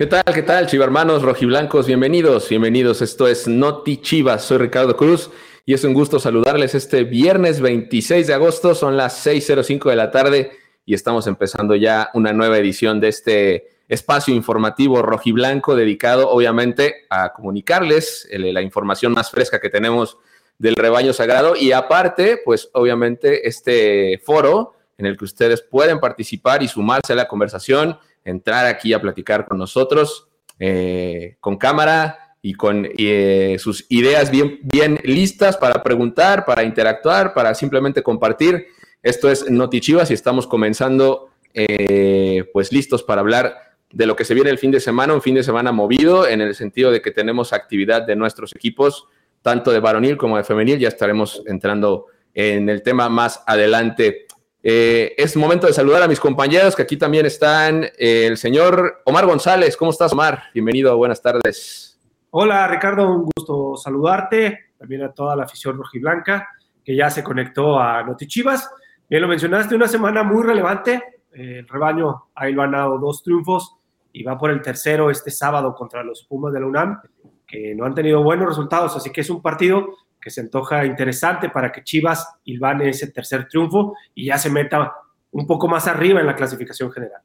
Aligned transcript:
¿Qué 0.00 0.06
tal? 0.06 0.24
¿Qué 0.24 0.42
tal, 0.42 0.66
chivarmanos 0.66 1.20
rojiblancos? 1.20 1.86
Bienvenidos, 1.86 2.48
bienvenidos. 2.48 3.02
Esto 3.02 3.28
es 3.28 3.46
Noti 3.46 3.98
Chivas. 3.98 4.42
Soy 4.42 4.56
Ricardo 4.56 4.96
Cruz 4.96 5.30
y 5.66 5.74
es 5.74 5.84
un 5.84 5.92
gusto 5.92 6.18
saludarles 6.18 6.74
este 6.74 7.04
viernes 7.04 7.60
26 7.60 8.26
de 8.26 8.32
agosto. 8.32 8.74
Son 8.74 8.96
las 8.96 9.26
6.05 9.26 9.90
de 9.90 9.96
la 9.96 10.10
tarde 10.10 10.52
y 10.86 10.94
estamos 10.94 11.26
empezando 11.26 11.76
ya 11.76 12.08
una 12.14 12.32
nueva 12.32 12.56
edición 12.56 12.98
de 12.98 13.08
este 13.08 13.68
espacio 13.88 14.34
informativo 14.34 15.02
rojiblanco 15.02 15.76
dedicado 15.76 16.30
obviamente 16.30 17.04
a 17.10 17.34
comunicarles 17.34 18.26
la 18.32 18.62
información 18.62 19.12
más 19.12 19.30
fresca 19.30 19.60
que 19.60 19.68
tenemos 19.68 20.16
del 20.56 20.76
rebaño 20.76 21.12
sagrado 21.12 21.56
y 21.56 21.72
aparte, 21.72 22.40
pues 22.42 22.70
obviamente 22.72 23.46
este 23.46 24.18
foro 24.24 24.72
en 24.96 25.04
el 25.04 25.18
que 25.18 25.26
ustedes 25.26 25.60
pueden 25.60 26.00
participar 26.00 26.62
y 26.62 26.68
sumarse 26.68 27.12
a 27.12 27.16
la 27.16 27.28
conversación 27.28 27.98
entrar 28.24 28.66
aquí 28.66 28.92
a 28.92 29.00
platicar 29.00 29.46
con 29.46 29.58
nosotros 29.58 30.30
eh, 30.62 31.36
con 31.40 31.56
cámara 31.56 32.36
y 32.42 32.52
con 32.52 32.86
eh, 32.98 33.56
sus 33.58 33.86
ideas 33.88 34.30
bien, 34.30 34.60
bien 34.62 35.00
listas 35.04 35.56
para 35.56 35.82
preguntar, 35.82 36.44
para 36.44 36.64
interactuar, 36.64 37.32
para 37.32 37.54
simplemente 37.54 38.02
compartir. 38.02 38.66
Esto 39.02 39.30
es 39.30 39.50
Notichivas 39.50 40.10
y 40.10 40.14
estamos 40.14 40.46
comenzando 40.46 41.30
eh, 41.54 42.44
pues 42.52 42.72
listos 42.72 43.02
para 43.02 43.22
hablar 43.22 43.56
de 43.90 44.04
lo 44.04 44.16
que 44.16 44.26
se 44.26 44.34
viene 44.34 44.50
el 44.50 44.58
fin 44.58 44.70
de 44.70 44.80
semana, 44.80 45.14
un 45.14 45.22
fin 45.22 45.34
de 45.34 45.42
semana 45.42 45.72
movido 45.72 46.28
en 46.28 46.42
el 46.42 46.54
sentido 46.54 46.90
de 46.90 47.00
que 47.00 47.10
tenemos 47.10 47.54
actividad 47.54 48.02
de 48.02 48.16
nuestros 48.16 48.54
equipos, 48.54 49.06
tanto 49.40 49.72
de 49.72 49.80
varonil 49.80 50.18
como 50.18 50.36
de 50.36 50.44
femenil, 50.44 50.78
ya 50.78 50.88
estaremos 50.88 51.42
entrando 51.46 52.08
en 52.34 52.68
el 52.68 52.82
tema 52.82 53.08
más 53.08 53.42
adelante. 53.46 54.26
Eh, 54.62 55.14
es 55.16 55.36
momento 55.36 55.66
de 55.66 55.72
saludar 55.72 56.02
a 56.02 56.08
mis 56.08 56.20
compañeros, 56.20 56.76
que 56.76 56.82
aquí 56.82 56.96
también 56.96 57.24
están 57.24 57.86
el 57.98 58.36
señor 58.36 59.02
Omar 59.04 59.26
González. 59.26 59.76
¿Cómo 59.76 59.90
estás, 59.90 60.12
Omar? 60.12 60.44
Bienvenido, 60.52 60.96
buenas 60.96 61.22
tardes. 61.22 61.98
Hola, 62.30 62.68
Ricardo, 62.68 63.10
un 63.10 63.30
gusto 63.34 63.76
saludarte. 63.76 64.72
También 64.78 65.02
a 65.02 65.12
toda 65.12 65.34
la 65.36 65.44
afición 65.44 65.76
rojiblanca 65.76 66.48
que 66.84 66.96
ya 66.96 67.10
se 67.10 67.24
conectó 67.24 67.78
a 67.78 68.02
Notichivas. 68.02 68.70
Bien, 69.08 69.22
lo 69.22 69.28
mencionaste, 69.28 69.74
una 69.74 69.88
semana 69.88 70.22
muy 70.22 70.42
relevante. 70.42 71.02
el 71.32 71.66
rebaño 71.66 72.28
han 72.34 72.70
dado 72.70 72.98
dos 72.98 73.22
triunfos 73.22 73.76
y 74.12 74.22
va 74.22 74.36
por 74.38 74.50
el 74.50 74.62
tercero 74.62 75.10
este 75.10 75.30
sábado 75.30 75.74
contra 75.74 76.02
los 76.02 76.24
Pumas 76.24 76.52
de 76.52 76.60
la 76.60 76.66
UNAM, 76.66 77.00
que 77.46 77.74
no 77.74 77.84
han 77.84 77.94
tenido 77.94 78.22
buenos 78.22 78.48
resultados, 78.48 78.96
así 78.96 79.10
que 79.10 79.20
es 79.20 79.30
un 79.30 79.40
partido 79.40 79.96
que 80.20 80.30
se 80.30 80.42
antoja 80.42 80.84
interesante 80.84 81.48
para 81.48 81.72
que 81.72 81.82
Chivas 81.82 82.28
ilvane 82.44 82.90
ese 82.90 83.08
tercer 83.08 83.48
triunfo 83.48 83.94
y 84.14 84.26
ya 84.26 84.38
se 84.38 84.50
meta 84.50 84.92
un 85.30 85.46
poco 85.46 85.68
más 85.68 85.86
arriba 85.86 86.20
en 86.20 86.26
la 86.26 86.36
clasificación 86.36 86.90
general. 86.92 87.22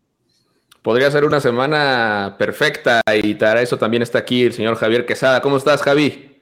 Podría 0.82 1.10
ser 1.10 1.26
una 1.26 1.40
semana 1.40 2.36
perfecta 2.38 3.02
y 3.12 3.34
para 3.34 3.62
eso 3.62 3.78
también 3.78 4.04
está 4.04 4.20
aquí 4.20 4.44
el 4.44 4.54
señor 4.54 4.76
Javier 4.76 5.06
Quesada. 5.06 5.42
¿Cómo 5.42 5.58
estás, 5.58 5.82
Javi? 5.82 6.40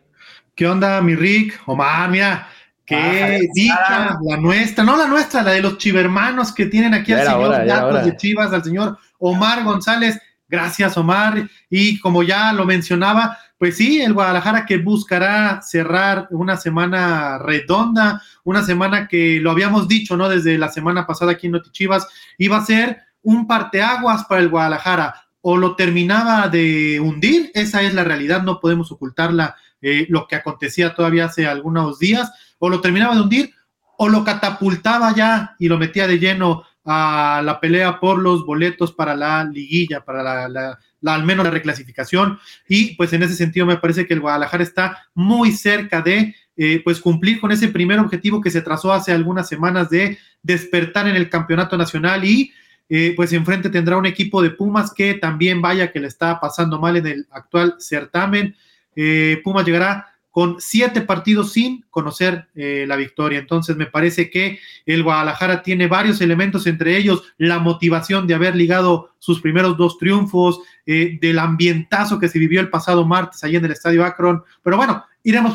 ¿Qué 0.53 0.67
onda, 0.67 1.01
mi 1.01 1.15
Rick? 1.15 1.61
Omar, 1.65 2.09
mira, 2.09 2.49
qué 2.85 2.95
ah, 2.95 3.39
dicha, 3.53 4.17
la 4.21 4.37
nuestra, 4.37 4.83
no 4.83 4.97
la 4.97 5.07
nuestra, 5.07 5.41
la 5.41 5.51
de 5.51 5.61
los 5.61 5.77
chivermanos 5.77 6.53
que 6.53 6.65
tienen 6.65 6.93
aquí 6.93 7.13
al 7.13 7.25
señor 7.25 7.65
Datos 7.65 8.05
de 8.05 8.17
Chivas, 8.17 8.51
al 8.51 8.63
señor 8.63 8.97
Omar 9.17 9.63
González. 9.63 10.19
Gracias, 10.47 10.97
Omar. 10.97 11.49
Y 11.69 11.99
como 11.99 12.21
ya 12.21 12.53
lo 12.53 12.65
mencionaba, 12.65 13.37
pues 13.63 13.77
sí, 13.77 14.01
el 14.01 14.11
Guadalajara 14.11 14.65
que 14.65 14.75
buscará 14.75 15.61
cerrar 15.61 16.27
una 16.31 16.57
semana 16.57 17.37
redonda, 17.37 18.21
una 18.43 18.61
semana 18.61 19.07
que 19.07 19.39
lo 19.39 19.51
habíamos 19.51 19.87
dicho, 19.87 20.17
¿no? 20.17 20.27
Desde 20.27 20.57
la 20.57 20.67
semana 20.67 21.07
pasada 21.07 21.31
aquí 21.31 21.45
en 21.47 21.53
Notichivas, 21.53 22.05
iba 22.37 22.57
a 22.57 22.65
ser 22.65 22.97
un 23.21 23.47
parteaguas 23.47 24.25
para 24.25 24.41
el 24.41 24.49
Guadalajara. 24.49 25.15
O 25.39 25.55
lo 25.55 25.77
terminaba 25.77 26.49
de 26.49 26.99
hundir, 26.99 27.51
esa 27.53 27.81
es 27.83 27.93
la 27.93 28.03
realidad, 28.03 28.43
no 28.43 28.59
podemos 28.59 28.91
ocultarla, 28.91 29.55
eh, 29.81 30.07
lo 30.09 30.27
que 30.27 30.35
acontecía 30.35 30.93
todavía 30.93 31.27
hace 31.27 31.47
algunos 31.47 31.99
días, 31.99 32.33
o 32.59 32.67
lo 32.67 32.81
terminaba 32.81 33.15
de 33.15 33.21
hundir, 33.21 33.53
o 33.97 34.09
lo 34.09 34.25
catapultaba 34.25 35.15
ya 35.15 35.55
y 35.57 35.69
lo 35.69 35.77
metía 35.77 36.05
de 36.05 36.19
lleno 36.19 36.63
a 36.83 37.41
la 37.41 37.61
pelea 37.61 38.01
por 38.01 38.19
los 38.19 38.45
boletos 38.45 38.91
para 38.91 39.15
la 39.15 39.45
liguilla, 39.45 40.03
para 40.03 40.49
la 40.49 40.77
al 41.05 41.23
menos 41.23 41.45
la 41.45 41.51
reclasificación. 41.51 42.39
Y 42.67 42.95
pues 42.95 43.13
en 43.13 43.23
ese 43.23 43.35
sentido 43.35 43.65
me 43.65 43.77
parece 43.77 44.05
que 44.05 44.13
el 44.13 44.21
Guadalajara 44.21 44.63
está 44.63 45.07
muy 45.13 45.51
cerca 45.51 46.01
de 46.01 46.35
eh, 46.55 46.81
pues 46.83 46.99
cumplir 46.99 47.39
con 47.39 47.51
ese 47.51 47.69
primer 47.69 47.99
objetivo 47.99 48.39
que 48.39 48.51
se 48.51 48.61
trazó 48.61 48.93
hace 48.93 49.11
algunas 49.11 49.47
semanas 49.47 49.89
de 49.89 50.19
despertar 50.43 51.07
en 51.07 51.15
el 51.15 51.29
campeonato 51.29 51.77
nacional 51.77 52.23
y 52.23 52.51
eh, 52.89 53.13
pues 53.15 53.33
enfrente 53.33 53.69
tendrá 53.69 53.97
un 53.97 54.05
equipo 54.05 54.41
de 54.41 54.51
Pumas 54.51 54.93
que 54.93 55.15
también 55.15 55.61
vaya 55.61 55.91
que 55.91 55.99
le 55.99 56.07
está 56.07 56.39
pasando 56.39 56.79
mal 56.79 56.97
en 56.97 57.07
el 57.07 57.27
actual 57.31 57.75
certamen. 57.79 58.55
Eh, 58.95 59.41
Pumas 59.43 59.65
llegará 59.65 60.12
con 60.33 60.55
siete 60.59 61.01
partidos 61.01 61.53
sin 61.53 61.85
conocer 61.91 62.47
eh, 62.55 62.85
la 62.87 62.95
victoria. 62.95 63.37
Entonces 63.37 63.75
me 63.75 63.85
parece 63.85 64.31
que 64.31 64.57
el 64.83 65.03
Guadalajara 65.03 65.61
tiene 65.61 65.85
varios 65.85 66.21
elementos, 66.21 66.65
entre 66.65 66.97
ellos 66.97 67.21
la 67.37 67.59
motivación 67.59 68.25
de 68.25 68.33
haber 68.33 68.55
ligado 68.55 69.11
sus 69.19 69.39
primeros 69.41 69.77
dos 69.77 69.99
triunfos, 69.99 70.59
eh, 70.87 71.19
del 71.21 71.37
ambientazo 71.37 72.17
que 72.17 72.29
se 72.29 72.39
vivió 72.39 72.61
el 72.61 72.71
pasado 72.71 73.05
martes 73.05 73.43
allí 73.43 73.57
en 73.57 73.65
el 73.65 73.73
Estadio 73.73 74.03
Akron. 74.03 74.43
Pero 74.63 74.75
bueno, 74.75 75.05
iremos 75.21 75.53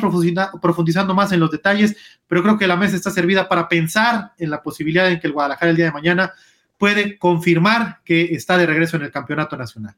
profundizando 0.62 1.12
más 1.12 1.32
en 1.32 1.40
los 1.40 1.50
detalles, 1.50 1.96
pero 2.28 2.44
creo 2.44 2.56
que 2.56 2.68
la 2.68 2.76
mesa 2.76 2.94
está 2.94 3.10
servida 3.10 3.48
para 3.48 3.68
pensar 3.68 4.30
en 4.38 4.48
la 4.48 4.62
posibilidad 4.62 5.08
de 5.08 5.18
que 5.18 5.26
el 5.26 5.32
Guadalajara 5.32 5.70
el 5.72 5.76
día 5.76 5.86
de 5.86 5.92
mañana 5.92 6.32
puede 6.78 7.18
confirmar 7.18 7.98
que 8.04 8.32
está 8.32 8.56
de 8.56 8.66
regreso 8.66 8.96
en 8.96 9.02
el 9.02 9.10
campeonato 9.10 9.56
nacional. 9.56 9.96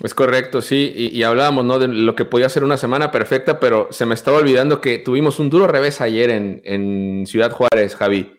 Es 0.00 0.14
correcto, 0.14 0.62
sí, 0.62 0.92
y, 0.96 1.22
hablábamos 1.24 1.64
¿no? 1.64 1.80
de 1.80 1.88
lo 1.88 2.14
que 2.14 2.24
podía 2.24 2.48
ser 2.48 2.62
una 2.62 2.76
semana 2.76 3.10
perfecta, 3.10 3.58
pero 3.58 3.88
se 3.90 4.06
me 4.06 4.14
estaba 4.14 4.38
olvidando 4.38 4.80
que 4.80 4.98
tuvimos 4.98 5.40
un 5.40 5.50
duro 5.50 5.66
revés 5.66 6.00
ayer 6.00 6.30
en, 6.30 7.26
Ciudad 7.26 7.50
Juárez, 7.50 7.96
Javi. 7.96 8.32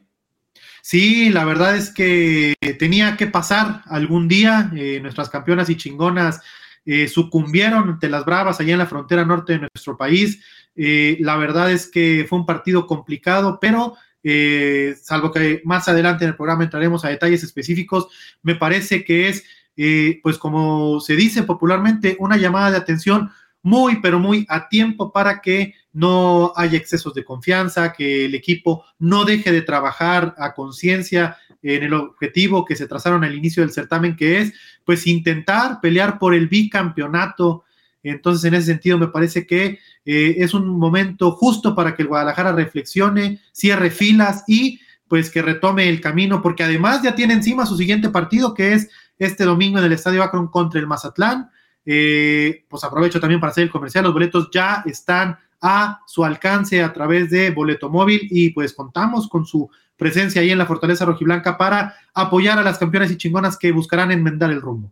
Sí, 0.82 1.30
la 1.30 1.44
verdad 1.44 1.76
es 1.76 1.94
que 1.94 2.56
tenía 2.80 3.18
que 3.18 3.28
pasar 3.28 3.82
algún 3.88 4.30
día. 4.30 4.72
Eh, 4.74 5.00
nuestras 5.02 5.30
campeonas 5.30 5.70
y 5.70 5.76
chingonas 5.76 6.42
eh, 6.86 7.10
sucumbieron 7.10 7.90
ante 7.90 8.08
las 8.08 8.24
Bravas 8.24 8.62
allá 8.62 8.72
en 8.72 8.80
la 8.80 8.86
frontera 8.86 9.26
norte 9.26 9.54
de 9.54 9.68
nuestro 9.74 9.98
país. 9.98 10.42
Eh, 10.78 11.18
la 11.20 11.36
verdad 11.36 11.70
es 11.72 11.88
que 11.88 12.26
fue 12.28 12.40
un 12.40 12.46
partido 12.46 12.88
complicado, 12.88 13.60
pero 13.60 13.96
salvo 15.02 15.32
que 15.32 15.62
más 15.64 15.88
adelante 15.88 16.24
en 16.24 16.32
el 16.32 16.36
programa 16.36 16.64
entraremos 16.64 17.04
a 17.04 17.10
detalles 17.10 17.44
específicos, 17.44 18.08
me 18.44 18.56
parece 18.56 19.04
que 19.04 19.30
es 19.30 19.44
eh, 19.82 20.20
pues 20.22 20.38
como 20.38 21.00
se 21.00 21.16
dice 21.16 21.44
popularmente, 21.44 22.18
una 22.20 22.36
llamada 22.36 22.70
de 22.70 22.76
atención 22.76 23.32
muy, 23.62 24.02
pero 24.02 24.20
muy 24.20 24.46
a 24.50 24.68
tiempo 24.68 25.14
para 25.14 25.40
que 25.40 25.74
no 25.94 26.52
haya 26.58 26.78
excesos 26.78 27.14
de 27.14 27.24
confianza, 27.24 27.94
que 27.94 28.26
el 28.26 28.36
equipo 28.36 28.84
no 28.98 29.24
deje 29.24 29.54
de 29.54 29.62
trabajar 29.62 30.36
a 30.38 30.54
conciencia 30.54 31.38
en 31.62 31.84
el 31.84 31.94
objetivo 31.94 32.66
que 32.66 32.76
se 32.76 32.88
trazaron 32.88 33.24
al 33.24 33.34
inicio 33.34 33.64
del 33.64 33.72
certamen, 33.72 34.18
que 34.18 34.42
es 34.42 34.54
pues 34.84 35.08
intentar 35.08 35.80
pelear 35.80 36.20
por 36.20 36.34
el 36.34 36.50
bicampeonato. 36.50 37.64
Entonces, 38.04 38.44
en 38.44 38.56
ese 38.56 38.66
sentido, 38.66 38.98
me 38.98 39.08
parece 39.08 39.48
que 39.48 39.80
eh, 40.04 40.36
es 40.40 40.54
un 40.54 40.78
momento 40.78 41.32
justo 41.32 41.74
para 41.74 41.96
que 41.96 42.02
el 42.02 42.10
Guadalajara 42.10 42.52
reflexione, 42.52 43.40
cierre 43.54 43.92
filas 43.92 44.44
y 44.46 44.82
pues 45.08 45.30
que 45.30 45.42
retome 45.42 45.88
el 45.88 46.02
camino, 46.02 46.42
porque 46.42 46.64
además 46.64 47.02
ya 47.02 47.16
tiene 47.16 47.34
encima 47.34 47.66
su 47.66 47.78
siguiente 47.78 48.10
partido, 48.10 48.54
que 48.54 48.74
es 48.74 48.90
este 49.20 49.44
domingo 49.44 49.78
en 49.78 49.86
el 49.86 49.92
Estadio 49.92 50.24
Akron 50.24 50.48
contra 50.48 50.80
el 50.80 50.88
Mazatlán. 50.88 51.52
Eh, 51.86 52.66
pues 52.70 52.84
aprovecho 52.84 53.20
también 53.20 53.40
para 53.40 53.52
hacer 53.52 53.66
el 53.66 53.72
comercial, 53.72 54.04
los 54.06 54.14
boletos 54.14 54.50
ya 54.52 54.84
están 54.86 55.38
a 55.62 56.02
su 56.06 56.24
alcance 56.24 56.82
a 56.82 56.94
través 56.94 57.30
de 57.30 57.52
Boleto 57.52 57.90
Móvil 57.90 58.28
y 58.30 58.52
pues 58.52 58.74
contamos 58.74 59.28
con 59.28 59.46
su 59.46 59.70
presencia 59.98 60.42
ahí 60.42 60.52
en 60.52 60.58
la 60.58 60.66
Fortaleza 60.66 61.06
Rojiblanca 61.06 61.58
para 61.58 61.96
apoyar 62.14 62.58
a 62.58 62.64
las 62.64 62.78
campeonas 62.78 63.12
y 63.12 63.18
chingonas 63.18 63.58
que 63.58 63.72
buscarán 63.72 64.12
enmendar 64.12 64.52
el 64.52 64.62
rumbo. 64.62 64.92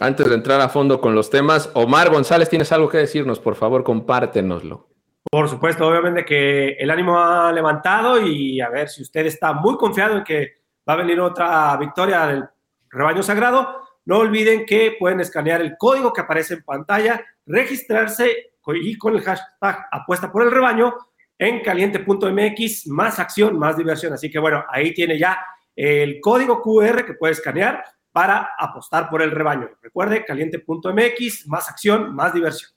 Antes 0.00 0.28
de 0.28 0.34
entrar 0.36 0.60
a 0.60 0.68
fondo 0.68 1.00
con 1.00 1.14
los 1.14 1.28
temas, 1.28 1.70
Omar 1.74 2.10
González, 2.10 2.48
¿tienes 2.48 2.70
algo 2.70 2.88
que 2.88 2.98
decirnos? 2.98 3.40
Por 3.40 3.56
favor, 3.56 3.82
compártenoslo. 3.82 4.88
Por 5.28 5.48
supuesto, 5.48 5.86
obviamente 5.86 6.24
que 6.24 6.70
el 6.70 6.90
ánimo 6.90 7.18
ha 7.18 7.52
levantado 7.52 8.24
y 8.24 8.60
a 8.60 8.70
ver 8.70 8.88
si 8.88 9.02
usted 9.02 9.26
está 9.26 9.52
muy 9.52 9.76
confiado 9.76 10.16
en 10.16 10.24
que 10.24 10.52
va 10.88 10.94
a 10.94 10.96
venir 10.96 11.20
otra 11.20 11.76
victoria 11.76 12.26
del 12.26 12.44
rebaño 12.90 13.22
sagrado, 13.22 13.88
no 14.04 14.18
olviden 14.18 14.64
que 14.64 14.96
pueden 14.98 15.20
escanear 15.20 15.60
el 15.60 15.76
código 15.76 16.12
que 16.12 16.22
aparece 16.22 16.54
en 16.54 16.62
pantalla, 16.62 17.24
registrarse 17.46 18.52
y 18.74 18.98
con 18.98 19.14
el 19.14 19.22
hashtag 19.22 19.86
apuesta 19.90 20.30
por 20.30 20.42
el 20.42 20.50
rebaño 20.50 20.94
en 21.38 21.62
caliente.mx, 21.62 22.86
más 22.88 23.18
acción, 23.18 23.58
más 23.58 23.76
diversión. 23.76 24.12
Así 24.12 24.30
que 24.30 24.38
bueno, 24.38 24.64
ahí 24.68 24.92
tiene 24.92 25.18
ya 25.18 25.38
el 25.74 26.20
código 26.20 26.60
QR 26.60 27.04
que 27.04 27.14
puede 27.14 27.34
escanear 27.34 27.84
para 28.10 28.50
apostar 28.58 29.08
por 29.08 29.22
el 29.22 29.30
rebaño. 29.30 29.68
Recuerde, 29.80 30.24
caliente.mx, 30.24 31.46
más 31.46 31.68
acción, 31.68 32.14
más 32.14 32.34
diversión. 32.34 32.70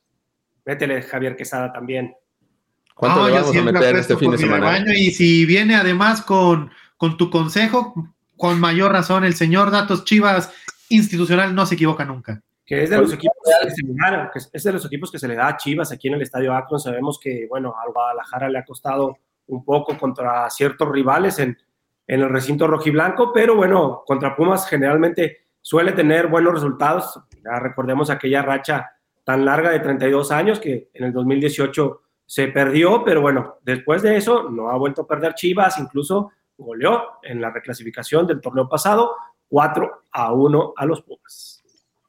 Métele 0.66 1.02
Javier 1.02 1.36
Quesada 1.36 1.74
también. 1.74 2.14
¿Cuánto 2.94 3.28
le 3.28 3.34
vamos 3.34 3.56
a 3.56 3.62
meter 3.64 3.96
este 3.96 4.16
fin 4.18 4.32
de 4.32 4.38
semana? 4.38 4.84
y 4.96 5.12
si 5.12 5.46
viene 5.46 5.76
además 5.76 6.22
con, 6.22 6.72
con 6.98 7.18
tu 7.18 7.32
consejo, 7.32 7.96
con 8.42 8.60
mayor 8.60 8.92
razón, 8.92 9.24
el 9.24 9.36
señor 9.36 9.70
Datos 9.70 10.04
Chivas 10.04 10.52
institucional 10.90 11.54
no 11.54 11.68
se 11.68 11.76
equivoca 11.76 12.04
nunca. 12.06 12.42
que 12.66 12.82
es 12.82 12.90
de 12.90 12.98
los 12.98 13.14
equipos 13.14 13.38
que 13.46 13.70
se 13.70 13.84
le 13.86 13.94
da, 13.94 14.32
es 14.52 14.64
de 14.64 14.74
los 14.74 14.84
equipos 14.84 15.12
que 15.12 15.20
se 15.20 15.28
le 15.28 15.36
da 15.36 15.50
a 15.50 15.58
Chivas 15.58 15.92
aquí 15.92 16.08
en 16.08 16.16
el 16.16 16.24
Estadio 16.24 16.52
Akron. 16.52 16.80
Sabemos 16.80 17.20
que, 17.20 17.46
bueno, 17.48 17.76
al 17.80 17.94
Guadalajara 17.94 18.50
le 18.50 18.58
ha 18.58 18.66
costado 18.66 19.16
un 19.46 19.64
poco 19.64 19.96
contra 19.96 20.50
ciertos 20.50 20.90
rivales 20.90 21.38
en, 21.38 21.56
en 22.08 22.22
el 22.22 22.30
recinto 22.30 22.66
rojiblanco, 22.66 23.32
pero 23.32 23.56
bueno, 23.56 24.02
contra 24.08 24.36
Pumas 24.36 24.68
generalmente 24.68 25.46
suele 25.62 25.92
tener 25.92 26.26
buenos 26.26 26.56
resultados. 26.56 27.22
Ya 27.46 27.60
recordemos 27.60 28.10
aquella 28.10 28.42
racha 28.42 28.90
tan 29.24 29.46
larga 29.46 29.70
de 29.70 29.82
32 29.82 30.32
años 30.32 30.60
que 30.60 30.90
en 30.96 31.04
el 31.04 31.14
2018 31.14 32.02
se 32.26 32.48
perdió, 32.48 33.04
pero 33.04 33.22
bueno, 33.22 33.58
después 33.62 34.02
de 34.02 34.18
eso 34.18 34.50
no 34.50 34.72
ha 34.72 34.78
vuelto 34.78 35.04
a 35.04 35.08
perder 35.08 35.36
Chivas, 35.36 35.78
incluso 35.78 36.32
goleó 36.62 37.20
en 37.24 37.42
la 37.42 37.52
reclasificación 37.52 38.28
del 38.28 38.42
torneo 38.42 38.70
pasado 38.70 39.16
4 39.50 40.04
a 40.12 40.34
1 40.34 40.74
a 40.78 40.86
los 40.86 41.02
Pumas. 41.02 41.62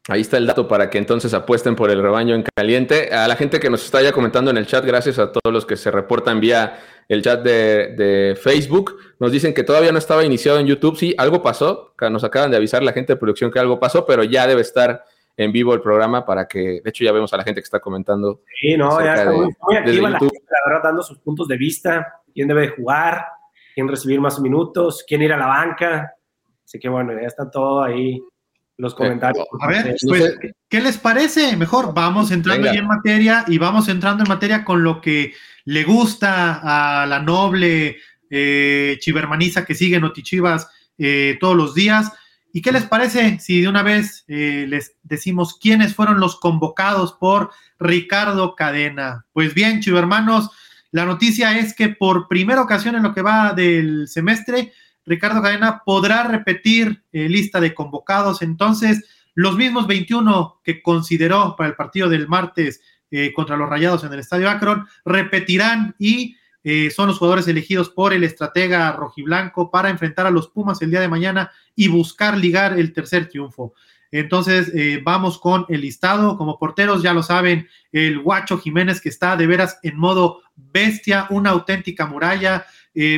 Ahí 0.08 0.22
está 0.22 0.36
el 0.36 0.46
dato 0.46 0.66
para 0.66 0.90
que 0.90 0.98
entonces 0.98 1.32
apuesten 1.32 1.76
por 1.76 1.88
el 1.88 2.02
rebaño 2.02 2.34
en 2.34 2.44
caliente. 2.56 3.14
A 3.14 3.28
la 3.28 3.36
gente 3.36 3.60
que 3.60 3.70
nos 3.70 3.84
está 3.84 4.02
ya 4.02 4.10
comentando 4.10 4.50
en 4.50 4.56
el 4.56 4.66
chat, 4.66 4.84
gracias 4.84 5.20
a 5.20 5.30
todos 5.30 5.52
los 5.52 5.64
que 5.64 5.76
se 5.76 5.92
reportan 5.92 6.40
vía 6.40 6.80
el 7.08 7.22
chat 7.22 7.40
de, 7.40 8.36
Facebook. 8.40 8.96
Nos 9.20 9.30
dicen 9.30 9.54
que 9.54 9.62
todavía 9.62 9.92
no 9.92 9.98
estaba 9.98 10.24
iniciado 10.24 10.58
en 10.58 10.66
YouTube. 10.66 10.96
Sí, 10.96 11.14
algo 11.18 11.40
pasó. 11.40 11.94
Nos 12.10 12.24
acaban 12.24 12.50
de 12.50 12.56
avisar 12.56 12.82
la 12.82 12.92
gente 12.92 13.12
de 13.12 13.16
producción 13.16 13.52
que 13.52 13.60
algo 13.60 13.78
pasó, 13.78 14.04
pero 14.04 14.24
ya 14.24 14.48
debe 14.48 14.62
estar 14.62 15.04
en 15.36 15.52
vivo 15.52 15.72
el 15.72 15.80
programa 15.80 16.26
para 16.26 16.48
que, 16.48 16.80
de 16.82 16.90
hecho, 16.90 17.04
ya 17.04 17.12
vemos 17.12 17.32
a 17.32 17.36
la 17.36 17.44
gente 17.44 17.60
que 17.60 17.66
está 17.66 17.78
comentando. 17.78 18.40
Sí, 18.60 18.76
no, 18.76 19.00
ya 19.00 19.14
está 19.14 19.30
muy, 19.30 19.54
activa 19.76 20.10
la 20.10 20.18
gente, 20.18 20.38
la 20.50 20.70
verdad, 20.72 20.88
dando 20.88 21.02
sus 21.02 21.18
puntos 21.20 21.46
de 21.46 21.56
vista, 21.56 22.22
quién 22.34 22.48
debe 22.48 22.70
jugar, 22.70 23.24
quién 23.74 23.88
recibir 23.88 24.20
más 24.20 24.40
minutos, 24.40 25.04
quién 25.06 25.22
ir 25.22 25.32
a 25.32 25.36
la 25.36 25.46
banca. 25.46 26.12
Así 26.64 26.78
que 26.78 26.88
bueno, 26.88 27.12
ya 27.12 27.26
está 27.26 27.50
todo 27.50 27.82
ahí 27.82 28.20
los 28.76 28.94
comentarios. 28.94 29.46
A 29.60 29.68
ver, 29.68 29.94
pues, 30.06 30.36
¿qué 30.68 30.80
les 30.80 30.98
parece? 30.98 31.56
Mejor 31.56 31.94
vamos 31.94 32.30
entrando 32.30 32.68
en 32.68 32.86
materia 32.86 33.44
y 33.46 33.58
vamos 33.58 33.88
entrando 33.88 34.24
en 34.24 34.28
materia 34.28 34.64
con 34.64 34.82
lo 34.82 35.00
que 35.00 35.34
le 35.64 35.84
gusta 35.84 37.02
a 37.02 37.06
la 37.06 37.20
noble 37.20 37.98
eh, 38.30 38.96
chivermaniza 39.00 39.64
que 39.64 39.74
sigue 39.74 40.00
Notichivas 40.00 40.68
eh, 40.98 41.36
todos 41.40 41.56
los 41.56 41.74
días. 41.74 42.12
¿Y 42.52 42.60
qué 42.60 42.72
les 42.72 42.84
parece 42.84 43.38
si 43.38 43.62
de 43.62 43.68
una 43.68 43.82
vez 43.82 44.24
eh, 44.28 44.66
les 44.68 44.96
decimos 45.02 45.58
quiénes 45.58 45.94
fueron 45.94 46.20
los 46.20 46.38
convocados 46.38 47.14
por 47.14 47.50
Ricardo 47.78 48.54
Cadena? 48.54 49.26
Pues 49.32 49.54
bien, 49.54 49.80
chivermanos, 49.80 50.50
la 50.92 51.06
noticia 51.06 51.58
es 51.58 51.74
que 51.74 51.88
por 51.88 52.28
primera 52.28 52.62
ocasión 52.62 52.94
en 52.94 53.02
lo 53.02 53.14
que 53.14 53.22
va 53.22 53.54
del 53.54 54.08
semestre, 54.08 54.72
Ricardo 55.06 55.42
Cadena 55.42 55.82
podrá 55.84 56.22
repetir 56.24 57.02
eh, 57.12 57.28
lista 57.28 57.60
de 57.60 57.74
convocados. 57.74 58.42
Entonces, 58.42 59.04
los 59.34 59.56
mismos 59.56 59.86
21 59.86 60.60
que 60.62 60.82
consideró 60.82 61.56
para 61.56 61.70
el 61.70 61.76
partido 61.76 62.08
del 62.08 62.28
martes 62.28 62.82
eh, 63.10 63.32
contra 63.34 63.56
los 63.56 63.68
Rayados 63.68 64.04
en 64.04 64.12
el 64.12 64.20
Estadio 64.20 64.48
Akron, 64.48 64.86
repetirán 65.04 65.94
y 65.98 66.36
eh, 66.64 66.90
son 66.90 67.08
los 67.08 67.18
jugadores 67.18 67.48
elegidos 67.48 67.90
por 67.90 68.12
el 68.12 68.22
estratega 68.22 68.92
rojiblanco 68.92 69.70
para 69.70 69.90
enfrentar 69.90 70.26
a 70.26 70.30
los 70.30 70.48
Pumas 70.48 70.80
el 70.82 70.90
día 70.90 71.00
de 71.00 71.08
mañana 71.08 71.50
y 71.74 71.88
buscar 71.88 72.36
ligar 72.36 72.78
el 72.78 72.92
tercer 72.92 73.28
triunfo. 73.28 73.74
Entonces, 74.12 74.70
vamos 75.02 75.38
con 75.38 75.66
el 75.68 75.80
listado. 75.80 76.36
Como 76.36 76.58
porteros, 76.58 77.02
ya 77.02 77.12
lo 77.12 77.22
saben, 77.22 77.68
el 77.90 78.20
Guacho 78.20 78.58
Jiménez, 78.58 79.00
que 79.00 79.08
está 79.08 79.36
de 79.36 79.46
veras 79.48 79.78
en 79.82 79.96
modo 79.96 80.42
bestia, 80.54 81.26
una 81.30 81.50
auténtica 81.50 82.06
muralla. 82.06 82.64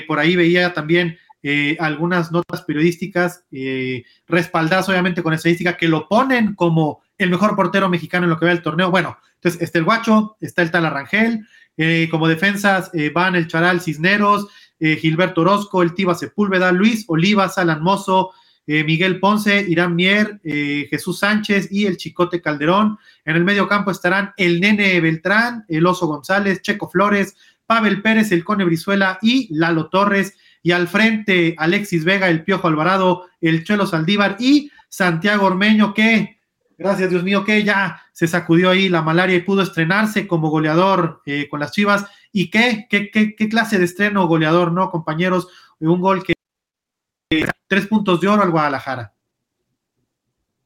por 0.06 0.18
ahí 0.18 0.36
veía 0.36 0.72
también 0.72 1.18
eh, 1.46 1.76
algunas 1.78 2.32
notas 2.32 2.62
periodísticas 2.62 3.44
eh, 3.52 4.04
respaldadas 4.26 4.88
obviamente 4.88 5.22
con 5.22 5.34
estadística 5.34 5.76
que 5.76 5.88
lo 5.88 6.08
ponen 6.08 6.54
como 6.54 7.02
el 7.18 7.28
mejor 7.28 7.54
portero 7.54 7.90
mexicano 7.90 8.24
en 8.24 8.30
lo 8.30 8.38
que 8.38 8.46
va 8.46 8.52
el 8.52 8.62
torneo. 8.62 8.90
Bueno, 8.90 9.18
entonces 9.34 9.60
está 9.60 9.78
el 9.78 9.84
Guacho, 9.84 10.38
está 10.40 10.62
el 10.62 10.70
Tal 10.70 10.86
Arrangel, 10.86 11.46
eh, 11.76 12.08
como 12.10 12.28
defensas 12.28 12.90
van 13.12 13.36
el 13.36 13.46
Charal 13.46 13.82
Cisneros, 13.82 14.48
Gilberto 14.80 15.42
Orozco, 15.42 15.82
el 15.82 15.92
Tiba 15.92 16.14
Sepúlveda, 16.14 16.72
Luis 16.72 17.04
Olivas, 17.08 17.58
Alan 17.58 17.82
Mozo, 17.82 18.32
Miguel 18.66 19.20
Ponce, 19.20 19.64
Irán 19.68 19.94
Mier, 19.94 20.40
Jesús 20.42 21.18
Sánchez 21.18 21.68
y 21.70 21.86
el 21.86 21.96
Chicote 21.96 22.40
Calderón. 22.40 22.98
En 23.24 23.36
el 23.36 23.44
medio 23.44 23.68
campo 23.68 23.90
estarán 23.90 24.32
el 24.36 24.60
Nene 24.60 25.00
Beltrán, 25.00 25.64
el 25.68 25.84
Oso 25.84 26.06
González, 26.06 26.62
Checo 26.62 26.88
Flores, 26.88 27.36
Pavel 27.66 28.02
Pérez, 28.02 28.32
el 28.32 28.44
Cone 28.44 28.64
Brizuela 28.64 29.18
y 29.22 29.48
Lalo 29.54 29.88
Torres 29.88 30.34
y 30.62 30.72
al 30.72 30.88
frente 30.88 31.54
Alexis 31.58 32.04
Vega, 32.04 32.28
el 32.28 32.42
Piojo 32.42 32.68
Alvarado, 32.68 33.26
el 33.40 33.64
Chelo 33.64 33.86
Saldívar 33.86 34.36
y 34.40 34.70
Santiago 34.88 35.46
Ormeño, 35.46 35.92
que, 35.92 36.40
gracias 36.78 37.10
Dios 37.10 37.22
mío, 37.22 37.44
que 37.44 37.62
ya 37.64 38.02
se 38.12 38.26
sacudió 38.26 38.70
ahí 38.70 38.88
la 38.88 39.02
malaria 39.02 39.36
y 39.36 39.42
pudo 39.42 39.62
estrenarse 39.62 40.26
como 40.26 40.48
goleador 40.48 41.20
eh, 41.26 41.48
con 41.50 41.60
las 41.60 41.72
Chivas. 41.72 42.06
¿Y 42.32 42.50
qué, 42.50 42.86
qué, 42.88 43.10
qué, 43.10 43.34
qué 43.36 43.48
clase 43.48 43.78
de 43.78 43.84
estreno 43.84 44.26
goleador, 44.26 44.72
no, 44.72 44.90
compañeros? 44.90 45.48
Un 45.80 46.00
gol 46.00 46.22
que 46.24 46.33
tres 47.66 47.86
puntos 47.86 48.20
de 48.20 48.28
oro 48.28 48.42
al 48.42 48.50
Guadalajara. 48.50 49.12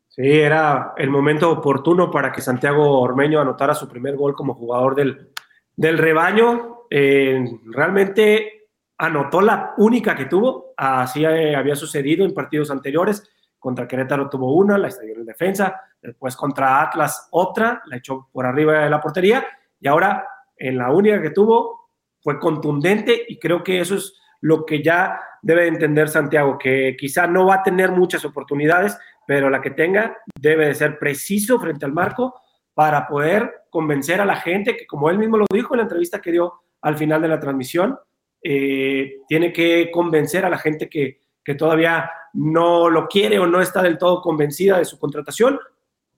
Sí, 0.09 0.23
era 0.23 0.95
el 0.97 1.11
momento 1.11 1.51
oportuno 1.51 2.11
para 2.11 2.33
que 2.33 2.41
Santiago 2.41 3.01
Ormeño 3.01 3.41
anotara 3.41 3.75
su 3.75 3.89
primer 3.89 4.17
gol 4.17 4.35
como 4.35 4.55
jugador 4.55 4.95
del, 4.95 5.31
del 5.77 5.97
rebaño. 5.97 6.87
Eh, 6.91 7.45
realmente 7.67 8.59
anotó 8.99 9.41
la 9.41 9.75
única 9.77 10.17
que 10.17 10.25
tuvo, 10.25 10.73
así 10.77 11.25
eh, 11.25 11.55
había 11.55 11.77
sucedido 11.77 12.25
en 12.25 12.35
partidos 12.35 12.71
anteriores, 12.71 13.31
contra 13.59 13.87
Querétaro 13.87 14.29
tuvo 14.29 14.55
una, 14.55 14.77
la 14.77 14.89
estalló 14.89 15.15
en 15.15 15.25
defensa, 15.25 15.81
después 16.03 16.37
contra 16.37 16.83
Atlas 16.83 17.29
otra, 17.31 17.83
la 17.87 17.97
echó 17.97 18.29
por 18.33 18.47
arriba 18.47 18.81
de 18.81 18.91
la 18.91 19.01
portería, 19.01 19.47
y 19.81 19.89
ahora 19.89 20.27
en 20.57 20.79
la 20.79 20.91
única 20.91 21.23
que 21.23 21.31
tuvo 21.31 21.91
fue 22.21 22.39
contundente 22.41 23.25
y 23.29 23.39
creo 23.39 23.63
que 23.63 23.81
eso 23.81 23.95
es 23.95 24.15
lo 24.41 24.65
que 24.65 24.83
ya 24.83 25.21
debe 25.43 25.67
entender 25.67 26.09
Santiago, 26.09 26.59
que 26.59 26.97
quizá 26.99 27.27
no 27.27 27.47
va 27.47 27.57
a 27.57 27.63
tener 27.63 27.91
muchas 27.93 28.25
oportunidades, 28.25 28.99
pero 29.27 29.51
la 29.51 29.61
que 29.61 29.71
tenga 29.71 30.19
debe 30.41 30.67
de 30.67 30.75
ser 30.75 30.99
preciso 30.99 31.61
frente 31.61 31.85
al 31.85 31.93
marco 31.93 32.41
para 32.75 33.07
poder 33.07 33.65
convencer 33.71 34.21
a 34.21 34.25
la 34.25 34.37
gente, 34.37 34.77
que 34.77 34.87
como 34.87 35.11
él 35.11 35.19
mismo 35.19 35.37
lo 35.37 35.47
dijo 35.53 35.75
en 35.75 35.79
la 35.79 35.83
entrevista 35.83 36.21
que 36.21 36.33
dio 36.33 36.55
al 36.83 36.97
final 36.97 37.21
de 37.21 37.29
la 37.29 37.41
transmisión, 37.41 37.99
eh, 38.43 39.17
tiene 39.29 39.53
que 39.53 39.91
convencer 39.91 40.45
a 40.45 40.51
la 40.51 40.59
gente 40.59 40.89
que, 40.89 41.21
todavía 41.57 42.11
no 42.35 42.91
lo 42.91 43.09
quiere 43.09 43.39
o 43.39 43.47
no 43.47 43.63
está 43.63 43.81
del 43.81 43.97
todo 43.97 44.21
convencida 44.21 44.77
de 44.77 44.85
su 44.85 44.99
contratación 44.99 45.59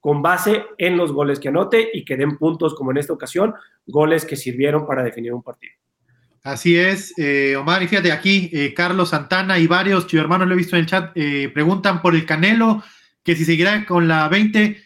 con 0.00 0.22
base 0.22 0.64
en 0.76 0.96
los 0.96 1.12
goles 1.12 1.38
que 1.38 1.50
anote 1.50 1.88
y 1.92 2.04
que 2.04 2.16
den 2.16 2.36
puntos, 2.36 2.74
como 2.74 2.90
en 2.90 2.96
esta 2.96 3.12
ocasión, 3.12 3.54
goles 3.86 4.24
que 4.24 4.34
sirvieron 4.34 4.84
para 4.86 5.04
definir 5.04 5.32
un 5.32 5.44
partido. 5.44 5.72
Así 6.42 6.76
es, 6.76 7.12
eh, 7.18 7.54
Omar, 7.56 7.82
y 7.82 7.88
fíjate 7.88 8.12
aquí, 8.12 8.50
eh, 8.52 8.72
Carlos 8.74 9.10
Santana 9.10 9.58
y 9.58 9.66
varios 9.66 10.12
hermanos 10.14 10.48
lo 10.48 10.54
he 10.54 10.58
visto 10.58 10.76
en 10.76 10.80
el 10.80 10.86
chat, 10.86 11.12
preguntan 11.52 12.00
por 12.00 12.14
el 12.14 12.24
Canelo, 12.24 12.82
que 13.22 13.36
si 13.36 13.44
seguirá 13.44 13.84
con 13.84 14.08
la 14.08 14.28
20, 14.28 14.82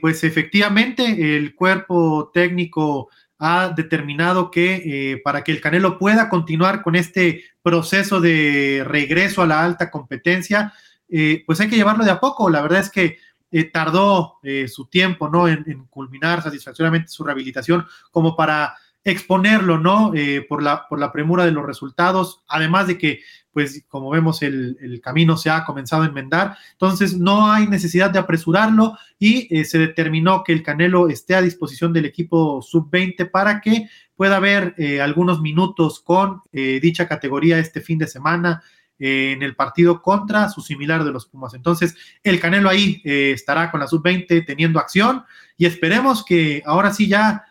pues 0.00 0.24
efectivamente 0.24 1.36
el 1.36 1.54
cuerpo 1.54 2.30
técnico 2.34 3.08
ha 3.40 3.72
determinado 3.74 4.50
que 4.50 4.82
eh, 4.84 5.20
para 5.24 5.42
que 5.42 5.50
el 5.50 5.62
Canelo 5.62 5.98
pueda 5.98 6.28
continuar 6.28 6.82
con 6.82 6.94
este 6.94 7.44
proceso 7.62 8.20
de 8.20 8.84
regreso 8.86 9.40
a 9.40 9.46
la 9.46 9.64
alta 9.64 9.90
competencia, 9.90 10.74
eh, 11.08 11.42
pues 11.46 11.58
hay 11.58 11.70
que 11.70 11.76
llevarlo 11.76 12.04
de 12.04 12.10
a 12.10 12.20
poco. 12.20 12.50
La 12.50 12.60
verdad 12.60 12.80
es 12.80 12.90
que 12.90 13.16
eh, 13.50 13.64
tardó 13.64 14.38
su 14.68 14.86
tiempo 14.86 15.28
¿no? 15.28 15.48
En, 15.48 15.64
en, 15.66 15.86
culminar 15.86 16.42
satisfactoriamente 16.42 17.08
su 17.08 17.24
rehabilitación 17.24 17.86
como 18.10 18.36
para 18.36 18.76
exponerlo, 19.02 19.78
¿no? 19.78 20.12
por, 20.48 20.62
la, 20.62 20.86
por 20.88 20.98
la 20.98 21.10
premura 21.10 21.44
de 21.44 21.52
los 21.52 21.64
resultados, 21.64 22.42
además 22.48 22.86
de 22.86 22.98
que 22.98 23.20
pues 23.52 23.84
como 23.88 24.10
vemos 24.10 24.42
el, 24.42 25.00
camino 25.02 25.36
se 25.36 25.50
ha 25.50 25.64
comenzado 25.64 26.02
a 26.02 26.06
enmendar, 26.06 26.56
entonces 26.72 27.16
no 27.16 27.50
hay 27.50 27.66
necesidad 27.66 28.10
de 28.10 28.18
apresurarlo 28.18 28.96
y 29.18 29.54
eh, 29.54 29.64
se 29.64 29.78
determinó 29.78 30.44
que 30.44 30.52
el 30.52 30.62
Canelo 30.62 31.08
esté 31.08 31.34
a 31.34 31.42
disposición 31.42 31.92
del 31.92 32.04
equipo 32.04 32.62
sub-20 32.62 33.30
para 33.30 33.60
que 33.60 33.88
pueda 34.14 34.36
haber 34.36 34.74
eh, 34.78 35.00
algunos 35.00 35.40
minutos 35.40 36.00
con 36.00 36.42
eh, 36.52 36.78
dicha 36.80 37.08
categoría 37.08 37.58
este 37.58 37.80
fin 37.80 37.98
de 37.98 38.06
semana 38.06 38.62
en 39.02 39.42
el 39.42 39.56
partido 39.56 40.02
contra 40.02 40.50
su 40.50 40.60
similar 40.60 41.04
de 41.04 41.10
los 41.10 41.24
Pumas. 41.24 41.54
Entonces, 41.54 41.96
el 42.22 42.38
Canelo 42.38 42.68
ahí 42.68 43.00
estará 43.02 43.70
con 43.70 43.80
la 43.80 43.86
sub-20 43.86 44.44
teniendo 44.44 44.78
acción 44.78 45.24
y 45.56 45.64
esperemos 45.64 46.22
que 46.22 46.62
ahora 46.66 46.92
sí 46.92 47.08
ya, 47.08 47.42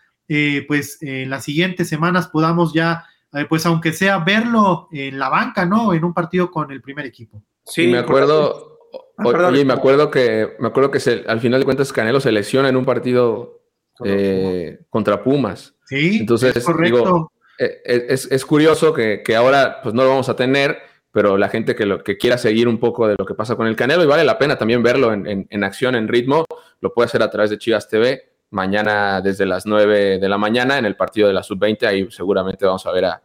pues 0.67 1.01
en 1.01 1.29
las 1.29 1.43
siguientes 1.43 1.89
semanas 1.89 2.27
podamos 2.27 2.73
ya 2.73 3.05
pues 3.47 3.65
aunque 3.65 3.93
sea 3.93 4.19
verlo 4.19 4.87
en 4.91 5.19
la 5.19 5.29
banca, 5.29 5.65
¿no? 5.65 5.93
En 5.93 6.03
un 6.03 6.13
partido 6.13 6.49
con 6.49 6.71
el 6.71 6.81
primer 6.81 7.05
equipo. 7.05 7.43
Sí, 7.63 7.87
me 7.87 7.99
acuerdo, 7.99 8.79
ah, 9.17 9.47
oye, 9.49 9.63
me 9.65 9.73
acuerdo 9.73 10.09
que, 10.09 10.55
me 10.59 10.67
acuerdo 10.67 10.89
que 10.89 10.99
se, 10.99 11.23
al 11.27 11.39
final 11.39 11.59
de 11.59 11.65
cuentas 11.65 11.93
Canelo 11.93 12.19
se 12.19 12.31
lesiona 12.31 12.69
en 12.69 12.75
un 12.75 12.85
partido 12.85 13.61
eh, 14.03 14.79
contra 14.89 15.23
Pumas. 15.23 15.75
Sí, 15.85 16.17
entonces, 16.19 16.55
es, 16.55 16.65
Digo, 16.81 17.31
eh, 17.59 17.81
eh, 17.85 18.05
es, 18.09 18.45
curioso 18.45 18.93
que, 18.93 19.23
ahora 19.35 19.81
pues 19.83 19.93
no 19.93 20.03
lo 20.03 20.09
vamos 20.09 20.29
a 20.29 20.35
tener, 20.35 20.77
pero 21.11 21.37
la 21.37 21.49
gente 21.49 21.75
que, 21.75 21.85
lo, 21.85 22.03
que 22.03 22.17
quiera 22.17 22.37
seguir 22.37 22.67
un 22.67 22.79
poco 22.79 23.07
de 23.07 23.15
lo 23.17 23.25
que 23.25 23.35
pasa 23.35 23.55
con 23.55 23.67
el 23.67 23.75
Canelo 23.75 24.03
y 24.03 24.07
vale 24.07 24.23
la 24.23 24.37
pena 24.37 24.57
también 24.57 24.81
verlo 24.81 25.13
en, 25.13 25.63
acción, 25.63 25.95
en 25.95 26.07
ritmo, 26.07 26.45
lo 26.81 26.93
puede 26.93 27.07
hacer 27.07 27.21
a 27.21 27.29
través 27.29 27.49
de 27.49 27.57
Chivas 27.57 27.87
TV 27.87 28.28
mañana 28.51 29.21
desde 29.21 29.45
las 29.45 29.65
9 29.65 30.19
de 30.19 30.29
la 30.29 30.37
mañana 30.37 30.77
en 30.77 30.85
el 30.85 30.95
partido 30.95 31.27
de 31.27 31.33
la 31.33 31.43
sub-20, 31.43 31.85
ahí 31.85 32.11
seguramente 32.11 32.65
vamos 32.65 32.85
a 32.85 32.91
ver 32.91 33.05
a, 33.05 33.21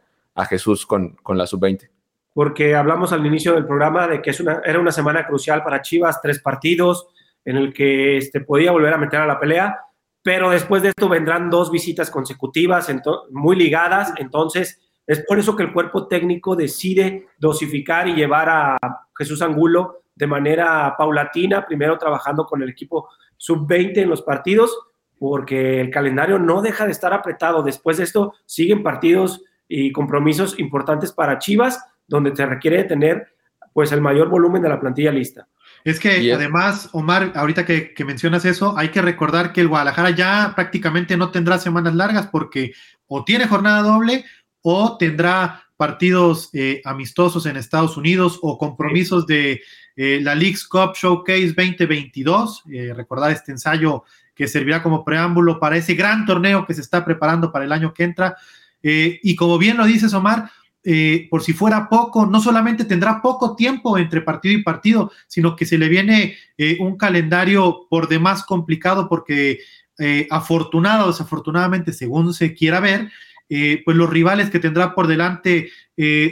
Jesús 0.49 0.85
con, 0.85 1.15
con 1.23 1.37
la 1.37 1.47
sub-20 1.47 1.89
porque 2.35 2.75
hablamos 2.75 3.13
al 3.13 3.25
inicio 3.25 3.53
del 3.53 3.65
programa 3.65 4.09
de 4.09 4.21
que 4.21 4.31
es 4.31 4.41
una, 4.41 4.61
era 4.65 4.77
una 4.77 4.91
semana 4.91 5.25
crucial 5.25 5.63
para 5.63 5.81
Chivas, 5.81 6.21
tres 6.21 6.41
partidos 6.41 7.07
en 7.45 7.55
el 7.55 7.73
que 7.73 8.17
este, 8.17 8.41
podía 8.41 8.71
volver 8.71 8.93
a 8.93 8.97
meter 8.97 9.21
a 9.21 9.25
la 9.25 9.39
pelea, 9.39 9.79
pero 10.21 10.49
después 10.49 10.81
de 10.81 10.89
esto 10.89 11.07
vendrán 11.07 11.49
dos 11.49 11.71
visitas 11.71 12.11
consecutivas 12.11 12.93
muy 13.31 13.55
ligadas, 13.55 14.11
entonces 14.17 14.81
es 15.07 15.23
por 15.25 15.39
eso 15.39 15.55
que 15.55 15.63
el 15.63 15.71
cuerpo 15.71 16.07
técnico 16.07 16.57
decide 16.57 17.27
dosificar 17.37 18.09
y 18.09 18.15
llevar 18.15 18.49
a 18.49 18.77
Jesús 19.17 19.41
Angulo 19.41 20.01
de 20.13 20.27
manera 20.27 20.93
paulatina, 20.97 21.65
primero 21.65 21.97
trabajando 21.97 22.45
con 22.45 22.61
el 22.61 22.69
equipo 22.69 23.07
sub-20 23.37 23.99
en 23.99 24.09
los 24.09 24.23
partidos, 24.23 24.77
porque 25.19 25.81
el 25.81 25.89
calendario 25.89 26.39
no 26.39 26.61
deja 26.61 26.85
de 26.85 26.91
estar 26.91 27.13
apretado. 27.13 27.63
Después 27.63 27.97
de 27.97 28.03
esto 28.03 28.33
siguen 28.45 28.83
partidos 28.83 29.43
y 29.67 29.91
compromisos 29.91 30.59
importantes 30.59 31.11
para 31.11 31.39
Chivas 31.39 31.79
donde 32.07 32.35
se 32.35 32.45
requiere 32.45 32.83
tener 32.83 33.27
pues 33.73 33.91
el 33.91 34.01
mayor 34.01 34.29
volumen 34.29 34.61
de 34.61 34.69
la 34.69 34.79
plantilla 34.79 35.11
lista. 35.11 35.47
Es 35.83 35.99
que 35.99 36.33
además, 36.33 36.89
Omar, 36.93 37.33
ahorita 37.35 37.65
que, 37.65 37.93
mencionas 38.05 38.45
eso, 38.45 38.75
hay 38.77 38.89
que 38.89 39.01
recordar 39.01 39.53
que 39.53 39.61
el 39.61 39.67
Guadalajara 39.67 40.11
ya 40.11 40.53
prácticamente 40.55 41.17
no 41.17 41.29
tendrá 41.29 41.59
semanas 41.59 41.93
largas 41.93 42.27
porque 42.27 42.73
o 43.07 43.23
tiene 43.23 43.47
jornada 43.47 43.83
doble 43.83 44.25
o 44.61 44.97
tendrá 44.97 45.63
partidos 45.77 46.49
eh, 46.53 46.81
amistosos 46.85 47.45
en 47.45 47.57
Estados 47.57 47.97
Unidos 47.97 48.39
o 48.41 48.57
compromisos 48.57 49.27
de 49.27 49.61
eh, 49.95 50.19
la 50.21 50.33
League's 50.33 50.65
Cup 50.65 50.93
Showcase 50.95 51.53
2022. 51.53 52.63
Eh, 52.71 52.93
recordar 52.95 53.31
este 53.31 53.51
ensayo 53.51 54.05
que 54.35 54.47
servirá 54.47 54.83
como 54.83 55.05
preámbulo 55.05 55.59
para 55.59 55.77
ese 55.77 55.95
gran 55.95 56.25
torneo 56.25 56.65
que 56.65 56.73
se 56.73 56.81
está 56.81 57.05
preparando 57.05 57.51
para 57.51 57.65
el 57.65 57.71
año 57.71 57.93
que 57.93 58.03
entra. 58.03 58.35
y 58.81 59.35
como 59.35 59.57
bien 59.57 59.77
lo 59.77 59.85
dices, 59.85 60.13
Omar, 60.13 60.51
eh, 60.87 61.27
por 61.31 61.41
si 61.41 61.51
fuera 61.51 61.89
poco, 61.89 62.27
no 62.27 62.39
solamente 62.39 62.85
tendrá 62.85 63.19
poco 63.19 63.55
tiempo 63.55 63.97
entre 63.97 64.21
partido 64.21 64.53
y 64.53 64.61
partido, 64.61 65.11
sino 65.25 65.55
que 65.55 65.65
se 65.65 65.79
le 65.79 65.89
viene 65.89 66.37
eh, 66.59 66.77
un 66.79 66.95
calendario 66.95 67.87
por 67.89 68.07
demás 68.07 68.43
complicado 68.43 69.09
porque 69.09 69.61
eh, 69.97 70.27
afortunado 70.29 71.05
o 71.05 71.07
desafortunadamente, 71.07 71.91
según 71.91 72.35
se 72.35 72.53
quiera 72.53 72.79
ver, 72.79 73.11
pues 73.47 73.97
los 73.97 74.09
rivales 74.09 74.49
que 74.49 74.59
tendrá 74.59 74.95
por 74.95 75.07
delante 75.07 75.69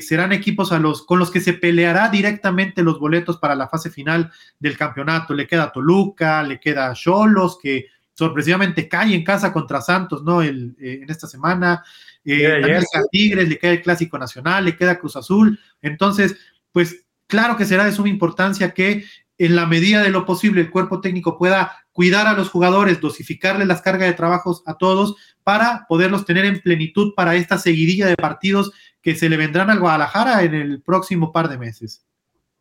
serán 0.02 0.32
equipos 0.32 0.72
a 0.72 0.80
los, 0.80 1.06
con 1.06 1.20
los 1.20 1.32
que 1.32 1.40
se 1.40 1.54
peleará 1.54 2.10
directamente 2.10 2.84
los 2.84 3.00
boletos 3.00 3.38
para 3.38 3.56
la 3.56 3.68
fase 3.68 3.90
final 3.90 4.32
del 4.60 4.78
campeonato. 4.78 5.34
Le 5.34 5.48
queda 5.48 5.72
Toluca, 5.72 6.44
le 6.44 6.60
queda 6.60 6.94
Cholos, 6.94 7.58
que 7.62 7.88
sorpresivamente 8.14 8.88
cae 8.88 9.14
en 9.16 9.24
casa 9.24 9.52
contra 9.52 9.82
Santos, 9.82 10.24
¿no? 10.24 10.42
El, 10.42 10.76
en 10.80 11.10
esta 11.10 11.28
semana. 11.28 11.84
Eh, 12.26 12.60
le 12.62 12.68
queda 12.68 13.04
Tigres, 13.12 13.50
le 13.50 13.58
queda 13.58 13.72
el 13.72 13.82
Clásico 13.82 14.18
Nacional, 14.18 14.66
le 14.66 14.78
queda 14.78 15.00
Cruz 15.00 15.16
Azul. 15.16 15.60
Entonces, 15.82 16.36
pues 16.72 17.06
claro 17.28 17.58
que 17.58 17.66
será 17.66 17.86
de 17.86 17.92
suma 17.92 18.10
importancia 18.10 18.74
que 18.74 19.06
en 19.38 19.56
la 19.56 19.66
medida 19.66 20.02
de 20.02 20.10
lo 20.10 20.26
posible 20.26 20.62
el 20.62 20.70
cuerpo 20.70 21.02
técnico 21.02 21.38
pueda 21.38 21.83
cuidar 21.94 22.28
a 22.28 22.34
los 22.34 22.50
jugadores, 22.50 23.00
dosificarle 23.00 23.66
las 23.66 23.82
cargas 23.82 24.10
de 24.10 24.16
trabajos 24.16 24.64
a 24.66 24.78
todos 24.78 25.16
para 25.44 25.86
poderlos 25.88 26.26
tener 26.26 26.44
en 26.46 26.60
plenitud 26.60 27.14
para 27.16 27.36
esta 27.36 27.58
seguidilla 27.58 28.08
de 28.08 28.18
partidos 28.18 28.74
que 29.02 29.16
se 29.16 29.30
le 29.30 29.38
vendrán 29.38 29.70
al 29.70 29.80
Guadalajara 29.80 30.44
en 30.44 30.56
el 30.56 30.82
próximo 30.82 31.32
par 31.32 31.48
de 31.50 31.58
meses. 31.58 32.06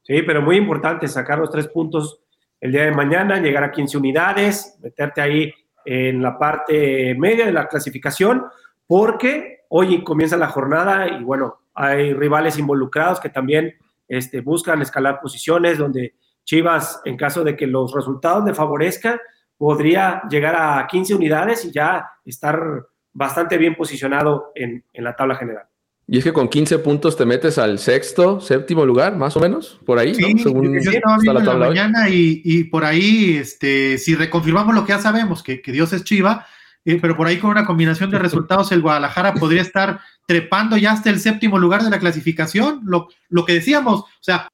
Sí, 0.03 0.23
pero 0.23 0.43
muy 0.43 0.57
importante 0.57 1.09
sacar 1.09 1.39
los 1.39 1.51
tres 1.51 1.69
puntos 1.69 2.21
el 2.61 2.73
día 2.73 2.85
de 2.85 2.93
mañana, 2.93 3.41
llegar 3.41 3.65
a 3.65 3.73
15 3.73 3.99
unidades, 3.99 4.79
meterte 4.83 5.21
ahí 5.21 5.53
en 5.85 6.23
la 6.23 6.39
parte 6.39 7.15
media 7.17 7.47
de 7.47 7.53
la 7.53 7.67
clasificación 7.67 8.45
porque 8.87 9.65
hoy 9.69 10.05
comienza 10.05 10.37
la 10.37 10.49
jornada 10.49 11.09
y 11.09 11.25
bueno, 11.25 11.62
hay 11.75 12.12
rivales 12.12 12.59
involucrados 12.59 13.19
que 13.21 13.31
también 13.31 13.75
este, 14.07 14.41
buscan 14.43 14.83
escalar 14.83 15.21
posiciones 15.21 15.79
donde 15.79 16.15
Chivas, 16.45 17.01
en 17.05 17.17
caso 17.17 17.45
de 17.45 17.57
que 17.57 17.67
los 17.67 17.93
resultados 17.93 18.45
le 18.45 18.55
favorezcan, 18.55 19.19
podría 19.57 20.23
llegar 20.29 20.57
a 20.57 20.87
15 20.87 21.15
unidades 21.15 21.65
y 21.65 21.71
ya 21.71 22.05
estar 22.25 22.87
bastante 23.13 23.59
bien 23.59 23.77
posicionado 23.77 24.53
en, 24.55 24.85
la 24.95 25.15
tabla 25.15 25.37
general. 25.37 25.67
Y 26.07 26.19
es 26.19 26.25
que 26.25 26.33
con 26.33 26.49
15 26.49 26.81
puntos 26.81 27.17
te 27.17 27.25
metes 27.25 27.59
al 27.59 27.79
sexto, 27.79 28.41
séptimo 28.41 28.85
lugar, 28.85 29.17
más 29.17 29.37
o 29.37 29.41
menos, 29.41 29.81
por 29.87 29.99
ahí, 29.99 30.15
sí, 30.15 30.39
Según 30.39 30.81
yo 30.81 30.91
estaba 30.91 31.17
viendo 31.19 31.41
la, 31.41 31.45
tabla 31.45 31.69
mañana 31.69 32.09
y, 32.09 32.65
por 32.65 32.85
ahí, 32.85 33.37
este, 33.37 33.99
si 33.99 34.15
reconfirmamos 34.15 34.75
lo 34.75 34.85
que 34.85 34.93
ya 34.93 34.99
sabemos, 34.99 35.43
que, 35.43 35.63
que 35.63 35.73
Dios 35.73 35.93
es 35.93 36.03
Chiva, 36.03 36.47
eh, 36.85 36.99
pero 37.01 37.17
por 37.17 37.29
ahí 37.29 37.39
con 37.39 37.51
una 37.51 37.65
combinación 37.65 38.11
de 38.11 38.19
resultados 38.19 38.73
el 38.73 38.83
Guadalajara 38.83 39.35
podría 39.35 39.63
estar 39.63 40.01
trepando 40.27 40.77
ya 40.77 40.93
hasta 40.93 41.11
el 41.11 41.21
séptimo 41.21 41.59
lugar 41.59 41.85
de 41.85 41.91
la 41.91 42.01
clasificación, 42.01 42.81
lo, 42.85 43.09
lo 43.29 43.45
que 43.45 43.55
decíamos, 43.55 44.01
o 44.01 44.09
sea, 44.21 44.49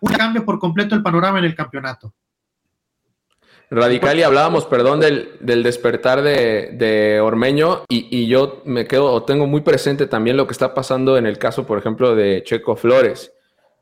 un 0.00 0.12
cambio 0.12 0.44
por 0.44 0.58
completo 0.58 0.94
el 0.94 1.02
panorama 1.02 1.38
en 1.38 1.44
el 1.44 1.54
campeonato. 1.54 2.12
Radical 3.70 4.18
y 4.18 4.22
hablábamos, 4.22 4.64
perdón, 4.64 5.00
del, 5.00 5.62
despertar 5.62 6.22
de, 6.22 7.20
Ormeño 7.22 7.84
y, 7.88 8.26
yo 8.26 8.62
me 8.64 8.86
quedo 8.86 9.12
o 9.12 9.24
tengo 9.24 9.46
muy 9.46 9.60
presente 9.60 10.06
también 10.06 10.38
lo 10.38 10.46
que 10.46 10.52
está 10.52 10.72
pasando 10.72 11.18
en 11.18 11.26
el 11.26 11.38
caso, 11.38 11.66
por 11.66 11.78
ejemplo, 11.78 12.14
de 12.14 12.42
Checo 12.44 12.76
Flores, 12.76 13.32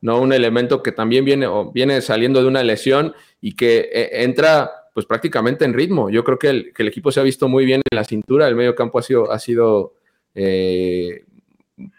¿no? 0.00 0.20
Un 0.20 0.32
elemento 0.32 0.82
que 0.82 0.90
también 0.90 1.24
viene, 1.24 1.46
o 1.46 1.70
viene 1.70 2.00
saliendo 2.00 2.42
de 2.42 2.48
una 2.48 2.64
lesión 2.64 3.14
y 3.40 3.54
que 3.54 3.88
eh, 3.92 4.24
entra 4.24 4.72
pues 4.92 5.06
prácticamente 5.06 5.64
en 5.64 5.74
ritmo. 5.74 6.10
Yo 6.10 6.24
creo 6.24 6.38
que 6.38 6.48
el, 6.48 6.72
equipo 6.88 7.12
se 7.12 7.20
ha 7.20 7.22
visto 7.22 7.48
muy 7.48 7.64
bien 7.64 7.82
en 7.88 7.96
la 7.96 8.02
cintura, 8.02 8.48
el 8.48 8.56
medio 8.56 8.74
campo 8.74 8.98
ha 8.98 9.02
sido, 9.02 9.30
ha 9.30 9.38
sido 9.38 9.94
eh, 10.34 11.24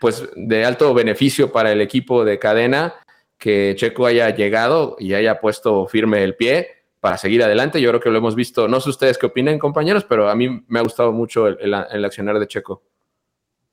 pues 0.01 0.27
de 0.35 0.65
alto 0.65 0.93
beneficio 0.93 1.53
para 1.53 1.71
el 1.71 1.79
equipo 1.79 2.25
de 2.25 2.37
cadena 2.37 2.95
que 3.37 3.75
Checo 3.77 4.05
haya 4.05 4.29
llegado 4.31 4.95
y 4.99 5.13
haya 5.13 5.39
puesto 5.39 5.87
firme 5.87 6.23
el 6.23 6.35
pie 6.35 6.67
para 6.99 7.17
seguir 7.17 7.43
adelante. 7.43 7.81
Yo 7.81 7.89
creo 7.89 8.01
que 8.01 8.09
lo 8.09 8.17
hemos 8.17 8.35
visto, 8.35 8.67
no 8.67 8.79
sé 8.79 8.89
ustedes 8.89 9.17
qué 9.17 9.27
opinen 9.27 9.59
compañeros, 9.59 10.03
pero 10.03 10.29
a 10.29 10.35
mí 10.35 10.63
me 10.67 10.79
ha 10.79 10.83
gustado 10.83 11.11
mucho 11.11 11.47
el, 11.47 11.73
accionar 11.73 12.39
de 12.39 12.47
Checo. 12.47 12.83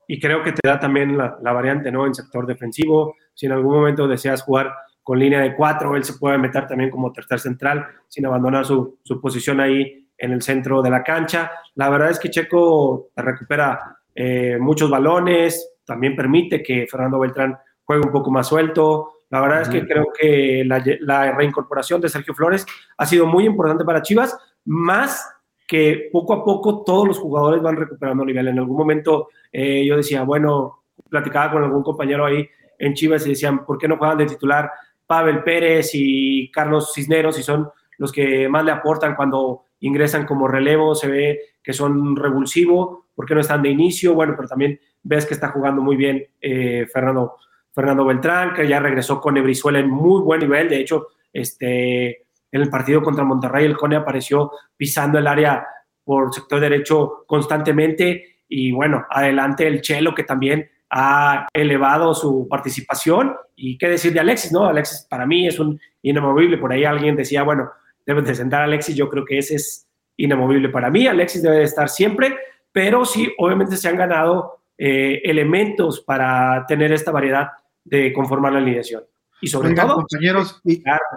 Y 0.07 0.21
creo 0.21 0.43
que 0.43 0.53
te 0.53 0.69
da 0.69 0.79
también 0.79 1.17
la, 1.17 1.39
variante, 1.41 1.91
¿no? 1.91 2.07
En 2.07 2.15
sector 2.15 2.47
defensivo, 2.47 3.17
si 3.33 3.47
en 3.47 3.53
algún 3.53 3.75
momento 3.75 4.07
deseas 4.07 4.43
jugar 4.43 4.73
con 5.03 5.19
línea 5.19 5.41
de 5.41 5.55
cuatro, 5.55 5.97
él 5.97 6.05
se 6.05 6.15
puede 6.15 6.37
meter 6.37 6.67
también 6.67 6.91
como 6.91 7.13
tercer 7.13 7.41
central 7.41 7.87
sin 8.09 8.27
abandonar 8.27 8.67
su, 8.67 8.99
posición 9.21 9.61
ahí 9.61 10.07
en 10.19 10.33
el 10.33 10.43
centro 10.43 10.83
de 10.83 10.91
la 10.91 11.03
cancha. 11.03 11.51
La 11.75 11.89
verdad 11.89 12.11
es 12.11 12.19
que 12.19 12.31
Checo 12.31 13.09
recupera 13.17 13.99
eh, 14.15 14.59
muchos 14.61 14.91
balones, 14.91 15.75
también 15.85 16.15
permite 16.15 16.63
que 16.63 16.87
Fernando 16.87 17.19
Beltrán 17.19 17.57
juegue 17.85 18.05
un 18.05 18.13
poco 18.13 18.31
más 18.31 18.49
suelto. 18.49 19.24
La 19.35 19.41
verdad 19.41 19.63
es 19.63 19.69
que 19.69 19.85
creo 19.85 20.13
que 20.17 20.65
la, 20.65 21.33
reincorporación 21.33 22.01
de 22.01 22.09
Sergio 22.09 22.35
Flores 22.35 22.65
ha 22.97 23.05
sido 23.05 23.27
muy 23.27 23.45
importante 23.47 23.85
para 23.85 24.01
Chivas, 24.01 24.39
más 24.65 25.29
que 25.67 26.09
poco 26.13 26.35
a 26.35 26.45
poco 26.45 26.85
todos 26.85 27.09
los 27.09 27.19
jugadores 27.19 27.61
van 27.61 27.75
recuperando 27.75 28.25
nivel. 28.25 28.47
En 28.47 28.61
algún 28.61 28.77
momento 28.77 29.31
eh, 29.51 29.85
yo 29.85 29.97
decía, 29.97 30.23
bueno, 30.23 30.85
platicaba 31.11 31.51
con 31.51 31.65
algún 31.65 31.83
compañero 31.83 32.25
ahí 32.25 32.49
en 32.79 32.95
Chivas 32.95 33.27
y 33.27 33.31
decían, 33.31 33.65
¿por 33.65 33.77
qué 33.77 33.89
no 33.89 33.97
juegan 33.97 34.19
de 34.19 34.27
titular 34.27 34.71
Pavel 35.05 35.43
Pérez 35.43 35.91
y 35.95 36.49
Carlos 36.53 36.93
Cisneros 36.95 37.37
y 37.37 37.43
son 37.43 37.69
los 37.99 38.13
que 38.13 38.49
más 38.49 38.65
le 38.65 38.71
aportan 38.71 39.17
cuando 39.17 39.65
ingresan 39.81 40.27
como 40.27 40.47
relevo, 40.47 40.95
se 40.95 41.09
ve 41.09 41.41
que 41.61 41.73
son 41.73 42.15
revulsivo, 42.15 43.07
porque 43.17 43.35
no 43.35 43.41
están 43.41 43.63
de 43.63 43.71
inicio, 43.71 44.15
bueno, 44.15 44.35
pero 44.37 44.47
también 44.47 44.79
ves 45.03 45.27
que 45.27 45.35
está 45.35 45.49
jugando 45.49 45.83
muy 45.83 45.97
bien 45.97 46.25
eh, 46.41 46.87
Fernando, 46.93 47.35
Fernando 47.75 48.05
Beltrán, 48.05 48.55
que 48.55 48.69
ya 48.69 48.79
regresó 48.79 49.21
con 49.21 49.37
Ebrizuela 49.37 49.81
en 49.81 49.91
muy 49.91 50.23
buen 50.23 50.41
nivel, 50.41 50.69
de 50.69 50.79
hecho, 50.79 51.09
este, 51.33 52.25
en 52.53 52.63
el 52.63 52.71
partido 52.71 53.03
contra 53.03 53.25
Monterrey 53.25 53.65
el 53.65 53.77
Cone 53.77 53.97
apareció 53.97 54.53
pisando 54.77 55.19
el 55.19 55.27
área 55.27 55.67
por 56.05 56.33
sector 56.33 56.61
derecho 56.61 57.25
constantemente 57.27 58.43
y 58.49 58.71
bueno, 58.71 59.05
adelante 59.11 59.67
el 59.67 59.81
Chelo 59.81 60.15
que 60.15 60.23
también 60.23 60.71
ha 60.91 61.49
elevado 61.53 62.15
su 62.15 62.47
participación. 62.49 63.35
Y 63.57 63.77
qué 63.77 63.89
decir 63.89 64.13
de 64.13 64.21
Alexis, 64.21 64.53
¿no? 64.53 64.67
Alexis 64.67 65.07
para 65.11 65.27
mí 65.27 65.49
es 65.49 65.59
un 65.59 65.81
inamovible. 66.03 66.59
Por 66.59 66.73
ahí 66.73 66.85
alguien 66.85 67.17
decía, 67.17 67.43
bueno, 67.43 67.71
deben 68.07 68.25
de 68.25 68.35
sentar 68.35 68.61
a 68.61 68.65
Alexis. 68.65 68.95
Yo 68.95 69.09
creo 69.09 69.25
que 69.25 69.39
ese 69.39 69.57
es 69.57 69.89
inamovible 70.17 70.69
para 70.69 70.91
mí. 70.91 71.09
Alexis 71.09 71.43
debe 71.43 71.57
de 71.57 71.65
estar 71.65 71.89
siempre, 71.89 72.37
pero 72.71 73.05
sí, 73.05 73.33
obviamente 73.39 73.77
se 73.77 73.89
han 73.89 73.97
ganado 73.97 74.61
eh, 74.79 75.21
elementos 75.25 76.01
para 76.01 76.65
tener 76.69 76.93
esta 76.93 77.11
variedad 77.11 77.49
de 77.85 78.13
conformar 78.13 78.53
la 78.53 78.59
alineación. 78.59 79.05
Y 79.41 79.49
sobre 79.49 79.75
todo, 79.75 79.95
compañeros, 79.95 80.61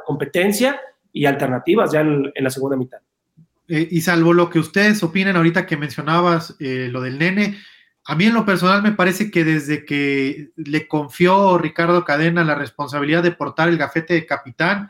competencia 0.05 0.79
y 1.13 1.25
alternativas 1.25 1.91
ya 1.91 2.01
en, 2.01 2.31
la 2.35 2.49
segunda 2.49 2.75
mitad. 2.75 2.99
Eh, 3.67 3.87
y 3.89 4.01
salvo 4.01 4.33
lo 4.33 4.49
que 4.49 4.59
ustedes 4.59 5.01
opinan 5.03 5.35
ahorita 5.35 5.65
que 5.65 5.77
mencionabas, 5.77 6.55
eh, 6.59 6.89
lo 6.91 7.01
del 7.01 7.19
nene, 7.19 7.57
a 8.05 8.15
mí 8.15 8.25
en 8.25 8.33
lo 8.33 8.45
personal 8.45 8.81
me 8.81 8.93
parece 8.93 9.29
que 9.29 9.43
desde 9.43 9.83
que 9.83 10.51
le 10.55 10.87
confió 10.87 11.57
Ricardo 11.57 12.05
Cadena 12.05 12.45
la 12.45 12.55
responsabilidad 12.55 13.21
de 13.21 13.31
portar 13.31 13.67
el 13.67 13.77
gafete 13.77 14.13
de 14.13 14.25
capitán, 14.25 14.89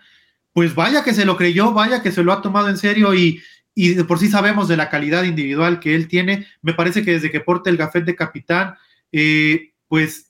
pues 0.54 0.76
vaya 0.76 1.04
que 1.04 1.14
se 1.14 1.26
lo 1.26 1.36
creyó, 1.36 1.74
vaya 1.74 2.04
que 2.04 2.12
se 2.12 2.24
lo 2.24 2.32
ha 2.32 2.42
tomado 2.44 2.70
en 2.70 2.78
serio 2.78 3.16
y, 3.16 3.42
y 3.74 3.96
de 3.96 4.04
por 4.04 4.20
sí 4.20 4.28
sabemos 4.28 4.68
de 4.68 4.78
la 4.78 4.90
calidad 4.90 5.24
individual 5.24 5.80
que 5.80 5.96
él 5.96 6.08
tiene. 6.08 6.48
Me 6.62 6.74
parece 6.74 7.04
que 7.04 7.14
desde 7.14 7.32
que 7.32 7.40
porta 7.40 7.70
el 7.70 7.78
gafete 7.78 8.08
de 8.08 8.16
capitán, 8.16 8.76
eh, 9.12 9.74
pues 9.88 10.27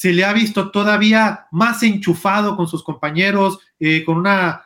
se 0.00 0.14
le 0.14 0.24
ha 0.24 0.32
visto 0.32 0.70
todavía 0.70 1.46
más 1.50 1.82
enchufado 1.82 2.56
con 2.56 2.66
sus 2.66 2.82
compañeros, 2.82 3.58
eh, 3.78 4.02
con 4.02 4.16
una... 4.16 4.64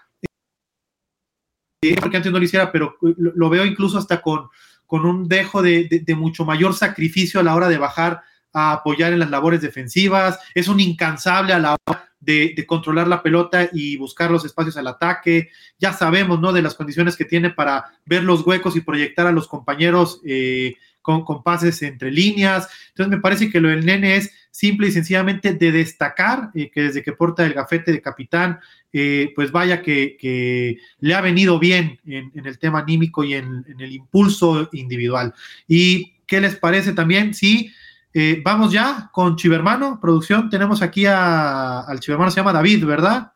Eh, 1.83 1.97
porque 2.01 2.19
antes 2.19 2.31
no 2.31 2.39
lo 2.39 2.45
hiciera, 2.45 2.71
pero 2.71 2.97
lo, 3.01 3.51
veo 3.51 3.67
incluso 3.67 3.99
hasta 3.99 4.23
con, 4.23 4.49
con 4.87 5.05
un 5.05 5.27
dejo 5.27 5.61
de, 5.61 6.05
mucho 6.17 6.45
mayor 6.45 6.73
sacrificio 6.73 7.41
a 7.41 7.43
la 7.43 7.57
hora 7.57 7.69
de 7.69 7.79
bajar 7.79 8.23
a 8.53 8.75
apoyar 8.75 9.13
en 9.13 9.19
las 9.19 9.31
labores 9.31 9.61
defensivas, 9.61 10.39
es 10.55 10.69
un 10.69 10.79
incansable 10.79 11.53
a 11.53 11.59
la 11.59 11.77
hora 11.85 12.09
de, 12.21 12.65
controlar 12.69 13.09
la 13.09 13.21
pelota 13.21 13.69
y 13.73 13.97
buscar 13.97 14.31
los 14.31 14.45
espacios 14.45 14.77
al 14.77 14.87
ataque. 14.87 15.51
Ya 15.81 15.93
sabemos, 15.93 16.39
¿no? 16.39 16.53
De 16.53 16.63
las 16.63 16.77
condiciones 16.77 17.17
que 17.17 17.25
tiene 17.25 17.51
para 17.51 17.87
ver 18.07 18.23
los 18.23 18.47
huecos 18.47 18.77
y 18.77 18.83
proyectar 18.83 19.27
a 19.27 19.33
los 19.33 19.49
compañeros 19.49 20.21
eh, 20.25 20.77
con, 21.03 21.25
con, 21.25 21.43
pases 21.43 21.83
entre 21.83 22.13
líneas. 22.13 22.69
Entonces 22.91 23.11
me 23.11 23.21
parece 23.21 23.51
que 23.51 23.61
lo 23.61 23.69
del 23.69 23.85
nene 23.85 24.15
es 24.15 24.31
simple 24.55 24.87
y 24.87 24.93
sencillamente 24.93 25.53
de 25.55 25.73
destacar 25.73 26.51
eh, 26.55 26.71
que 26.71 26.83
desde 26.83 27.03
que 27.03 27.13
porta 27.13 27.45
el 27.45 27.55
gafete 27.55 27.91
de 27.91 28.01
capitán, 28.01 28.61
eh, 28.93 29.33
pues 29.35 29.51
vaya 29.51 29.83
que, 29.83 30.79
le 31.01 31.15
ha 31.15 31.21
venido 31.21 31.59
bien 31.59 31.99
en, 32.07 32.31
el 32.47 32.57
tema 32.61 32.79
anímico 32.79 33.25
y 33.25 33.35
en, 33.35 33.65
en, 33.67 33.81
el 33.81 33.91
impulso 33.91 34.69
individual. 34.71 35.35
¿Y 35.67 36.21
qué 36.25 36.41
les 36.41 36.55
parece 36.55 36.93
también? 36.93 37.35
Sí. 37.35 37.73
Eh, 38.13 38.41
vamos 38.45 38.71
ya 38.71 39.11
con 39.13 39.35
Chivermano, 39.35 39.99
producción. 40.01 40.49
Tenemos 40.49 40.83
aquí 40.83 41.05
a, 41.05 41.81
al 41.81 41.99
Chivermano, 41.99 42.31
se 42.31 42.37
llama 42.37 42.53
David, 42.53 42.87
¿verdad? 42.87 43.33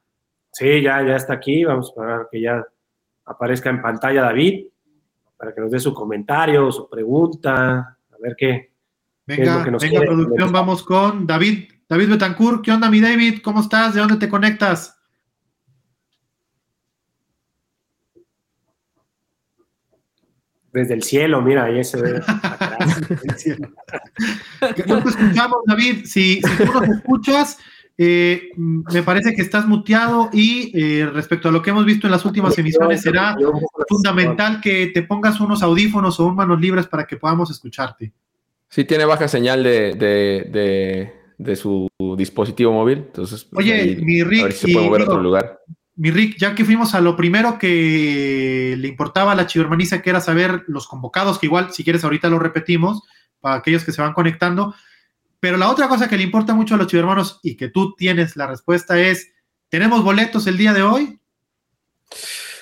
Sí, 0.52 0.82
ya, 0.82 1.04
ya 1.04 1.16
está 1.16 1.32
aquí. 1.32 1.64
Vamos 1.64 1.92
a 1.98 2.02
ver 2.04 2.26
que 2.30 2.40
ya 2.40 2.64
aparezca 3.24 3.70
en 3.70 3.82
pantalla 3.82 4.22
David 4.22 4.66
para 5.36 5.52
que 5.52 5.60
nos 5.62 5.72
dé 5.72 5.80
su 5.80 5.92
comentario, 5.92 6.70
su 6.70 6.88
pregunta, 6.88 7.98
a 8.08 8.16
ver 8.22 8.36
qué. 8.38 8.77
Venga, 9.28 9.62
venga, 9.62 10.00
producción, 10.00 10.52
vamos 10.52 10.82
con 10.82 11.26
David. 11.26 11.68
David 11.86 12.08
Betancourt, 12.08 12.64
¿qué 12.64 12.72
onda, 12.72 12.88
mi 12.88 12.98
David? 12.98 13.40
¿Cómo 13.42 13.60
estás? 13.60 13.92
¿De 13.92 14.00
dónde 14.00 14.16
te 14.16 14.26
conectas? 14.26 14.98
Desde 20.72 20.94
el 20.94 21.02
cielo, 21.02 21.42
mira, 21.42 21.64
ahí 21.64 21.84
se 21.84 22.00
ve. 22.00 22.22
no 24.86 25.02
te 25.02 25.08
escuchamos, 25.10 25.58
David. 25.66 26.06
Si, 26.06 26.40
si 26.40 26.56
tú 26.56 26.72
nos 26.72 26.88
escuchas, 26.88 27.58
eh, 27.98 28.48
me 28.56 29.02
parece 29.02 29.34
que 29.34 29.42
estás 29.42 29.66
muteado 29.66 30.30
y 30.32 30.72
eh, 30.72 31.04
respecto 31.04 31.50
a 31.50 31.52
lo 31.52 31.60
que 31.60 31.68
hemos 31.68 31.84
visto 31.84 32.06
en 32.06 32.12
las 32.12 32.24
últimas 32.24 32.56
emisiones, 32.56 33.02
será 33.02 33.36
fundamental 33.90 34.62
que 34.62 34.86
te 34.86 35.02
pongas 35.02 35.38
unos 35.38 35.62
audífonos 35.62 36.18
o 36.18 36.24
un 36.24 36.36
manos 36.36 36.58
libres 36.58 36.86
para 36.86 37.06
que 37.06 37.18
podamos 37.18 37.50
escucharte. 37.50 38.14
Sí, 38.68 38.84
tiene 38.84 39.04
baja 39.04 39.28
señal 39.28 39.62
de, 39.62 39.94
de, 39.94 40.48
de, 40.50 41.12
de 41.38 41.56
su 41.56 41.88
dispositivo 42.16 42.72
móvil. 42.72 42.98
Entonces, 42.98 43.44
pues, 43.44 43.64
Oye, 43.64 43.74
ahí, 43.74 43.96
mi 43.96 44.22
Rick, 44.22 44.40
a 44.40 44.44
ver 44.44 44.52
si 44.52 44.66
se 44.66 44.72
puede 44.72 44.86
mover 44.86 45.02
a 45.02 45.04
otro 45.04 45.20
lugar 45.20 45.60
mi 45.98 46.12
Rick, 46.12 46.36
ya 46.38 46.54
que 46.54 46.64
fuimos 46.64 46.94
a 46.94 47.00
lo 47.00 47.16
primero 47.16 47.58
que 47.58 48.76
le 48.78 48.86
importaba 48.86 49.32
a 49.32 49.34
la 49.34 49.48
chivermaniza, 49.48 50.00
que 50.00 50.10
era 50.10 50.20
saber 50.20 50.62
los 50.68 50.86
convocados, 50.86 51.40
que 51.40 51.46
igual, 51.46 51.72
si 51.72 51.82
quieres, 51.82 52.04
ahorita 52.04 52.28
lo 52.28 52.38
repetimos, 52.38 53.02
para 53.40 53.56
aquellos 53.56 53.82
que 53.82 53.90
se 53.90 54.00
van 54.00 54.12
conectando. 54.12 54.76
Pero 55.40 55.56
la 55.56 55.68
otra 55.68 55.88
cosa 55.88 56.08
que 56.08 56.16
le 56.16 56.22
importa 56.22 56.54
mucho 56.54 56.76
a 56.76 56.78
los 56.78 56.86
chivermanos 56.86 57.40
y 57.42 57.56
que 57.56 57.68
tú 57.68 57.96
tienes 57.96 58.36
la 58.36 58.46
respuesta 58.46 59.00
es, 59.00 59.32
¿tenemos 59.68 60.04
boletos 60.04 60.46
el 60.46 60.56
día 60.56 60.72
de 60.72 60.82
hoy? 60.82 61.18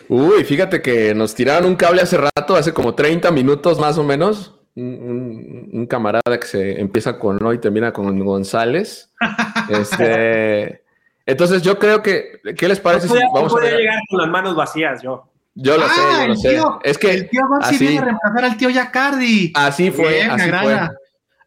Uy, 0.08 0.42
fíjate 0.44 0.80
que 0.80 1.14
nos 1.14 1.34
tiraron 1.34 1.68
un 1.68 1.76
cable 1.76 2.00
hace 2.00 2.16
rato, 2.16 2.56
hace 2.56 2.72
como 2.72 2.94
30 2.94 3.30
minutos 3.32 3.78
más 3.78 3.98
o 3.98 4.02
menos. 4.02 4.55
Un, 4.76 5.86
camarada 5.88 6.38
que 6.38 6.46
se 6.46 6.80
empieza 6.80 7.18
con 7.18 7.38
no 7.38 7.52
y 7.52 7.58
termina 7.58 7.92
con 7.92 8.18
González. 8.24 9.12
este... 9.70 10.84
Entonces 11.26 11.62
yo 11.62 11.76
creo 11.78 12.02
que, 12.02 12.40
¿qué 12.56 12.68
les 12.68 12.78
parece 12.78 13.08
no 13.08 13.14
podía, 13.14 13.26
si 13.26 13.34
vamos 13.34 13.52
no 13.52 13.58
a 13.58 13.62
ver? 13.62 13.76
llegar 13.78 13.98
con 14.08 14.20
las 14.20 14.28
manos 14.28 14.54
vacías 14.54 15.02
yo? 15.02 15.28
Yo 15.56 15.76
lo 15.76 15.86
ah, 15.86 15.88
sé, 15.88 16.02
yo 16.20 16.28
lo 16.28 16.36
sé. 16.36 16.48
Tío, 16.50 16.78
es 16.84 16.98
que 16.98 17.10
el 17.10 17.28
tío 17.28 17.42
así, 17.62 17.78
viene 17.78 17.98
a 17.98 18.04
reemplazar 18.04 18.44
al 18.44 18.56
tío 18.56 18.70
Yacardi. 18.70 19.52
Así 19.56 19.90
fue, 19.90 20.08
Bien, 20.08 20.30
así 20.30 20.50
fue. 20.50 20.88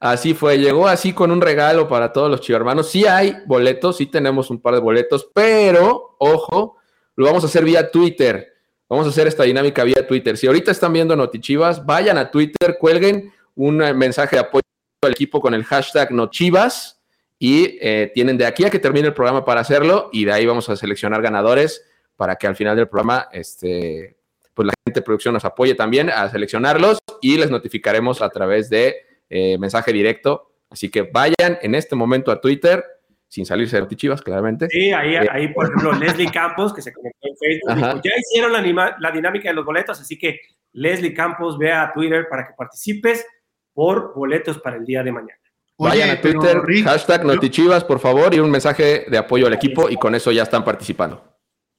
Así 0.01 0.33
fue, 0.33 0.57
llegó 0.57 0.87
así 0.87 1.13
con 1.13 1.29
un 1.29 1.41
regalo 1.41 1.87
para 1.87 2.11
todos 2.11 2.31
los 2.31 2.41
chivermanos. 2.41 2.89
Sí 2.89 3.05
hay 3.05 3.37
boletos, 3.45 3.97
sí 3.97 4.05
tenemos 4.05 4.49
un 4.49 4.61
par 4.61 4.73
de 4.73 4.79
boletos, 4.79 5.29
pero 5.33 6.15
ojo, 6.19 6.77
lo 7.15 7.25
vamos 7.25 7.43
a 7.43 7.47
hacer 7.47 7.65
vía 7.65 7.91
Twitter. 7.91 8.53
Vamos 8.89 9.05
a 9.05 9.09
hacer 9.11 9.27
esta 9.27 9.43
dinámica 9.43 9.83
vía 9.83 10.07
Twitter. 10.07 10.35
Si 10.35 10.47
ahorita 10.47 10.71
están 10.71 10.91
viendo 10.91 11.15
Notichivas, 11.15 11.85
vayan 11.85 12.17
a 12.17 12.31
Twitter, 12.31 12.77
cuelguen 12.79 13.31
un 13.53 13.77
mensaje 13.77 14.35
de 14.35 14.39
apoyo 14.39 14.63
al 15.03 15.11
equipo 15.11 15.39
con 15.39 15.53
el 15.53 15.63
hashtag 15.63 16.11
Nochivas 16.11 16.99
y 17.37 17.77
eh, 17.81 18.11
tienen 18.15 18.35
de 18.35 18.47
aquí 18.47 18.65
a 18.65 18.71
que 18.71 18.79
termine 18.79 19.09
el 19.09 19.13
programa 19.13 19.45
para 19.45 19.61
hacerlo 19.61 20.09
y 20.11 20.25
de 20.25 20.31
ahí 20.31 20.47
vamos 20.47 20.69
a 20.69 20.75
seleccionar 20.75 21.21
ganadores 21.21 21.85
para 22.15 22.35
que 22.35 22.47
al 22.47 22.55
final 22.55 22.75
del 22.75 22.87
programa 22.87 23.29
este, 23.31 24.17
pues 24.55 24.65
la 24.65 24.73
gente 24.83 25.01
de 25.01 25.05
producción 25.05 25.35
nos 25.35 25.45
apoye 25.45 25.75
también 25.75 26.09
a 26.09 26.27
seleccionarlos 26.31 26.97
y 27.21 27.37
les 27.37 27.51
notificaremos 27.51 28.23
a 28.23 28.29
través 28.31 28.71
de 28.71 28.95
eh, 29.29 29.59
mensaje 29.59 29.93
directo. 29.93 30.51
Así 30.67 30.89
que 30.89 31.03
vayan 31.03 31.59
en 31.61 31.75
este 31.75 31.95
momento 31.95 32.31
a 32.31 32.41
Twitter, 32.41 32.83
sin 33.29 33.45
salirse 33.45 33.79
de 33.79 33.95
Chivas, 33.95 34.21
claramente. 34.21 34.67
Sí, 34.69 34.91
ahí, 34.91 35.15
eh, 35.15 35.27
ahí 35.31 35.53
por 35.53 35.65
ejemplo, 35.65 35.93
Leslie 35.93 36.31
Campos, 36.31 36.73
que 36.73 36.81
se 36.81 36.91
conectó 36.91 37.27
en 37.27 37.37
Facebook, 37.37 37.75
dijo, 37.75 38.01
ya 38.03 38.11
hicieron 38.17 38.51
la, 38.51 38.97
la 38.99 39.11
dinámica 39.11 39.49
de 39.49 39.55
los 39.55 39.63
boletos, 39.63 40.01
así 40.01 40.17
que 40.17 40.39
Leslie 40.73 41.13
Campos, 41.13 41.57
ve 41.57 41.71
a 41.71 41.91
Twitter 41.93 42.27
para 42.29 42.47
que 42.47 42.53
participes 42.57 43.25
por 43.73 44.13
boletos 44.15 44.59
para 44.59 44.77
el 44.77 44.85
día 44.85 45.03
de 45.03 45.11
mañana. 45.11 45.39
Vayan 45.77 46.09
a 46.09 46.19
Twitter, 46.19 46.59
Rick, 46.63 46.85
hashtag 46.85 47.23
Notichivas, 47.23 47.85
por 47.85 47.99
favor, 47.99 48.33
y 48.33 48.39
un 48.39 48.51
mensaje 48.51 49.05
de 49.07 49.17
apoyo 49.17 49.47
al 49.47 49.53
equipo 49.53 49.89
y 49.89 49.95
con 49.95 50.13
eso 50.13 50.31
ya 50.31 50.43
están 50.43 50.65
participando. 50.65 51.23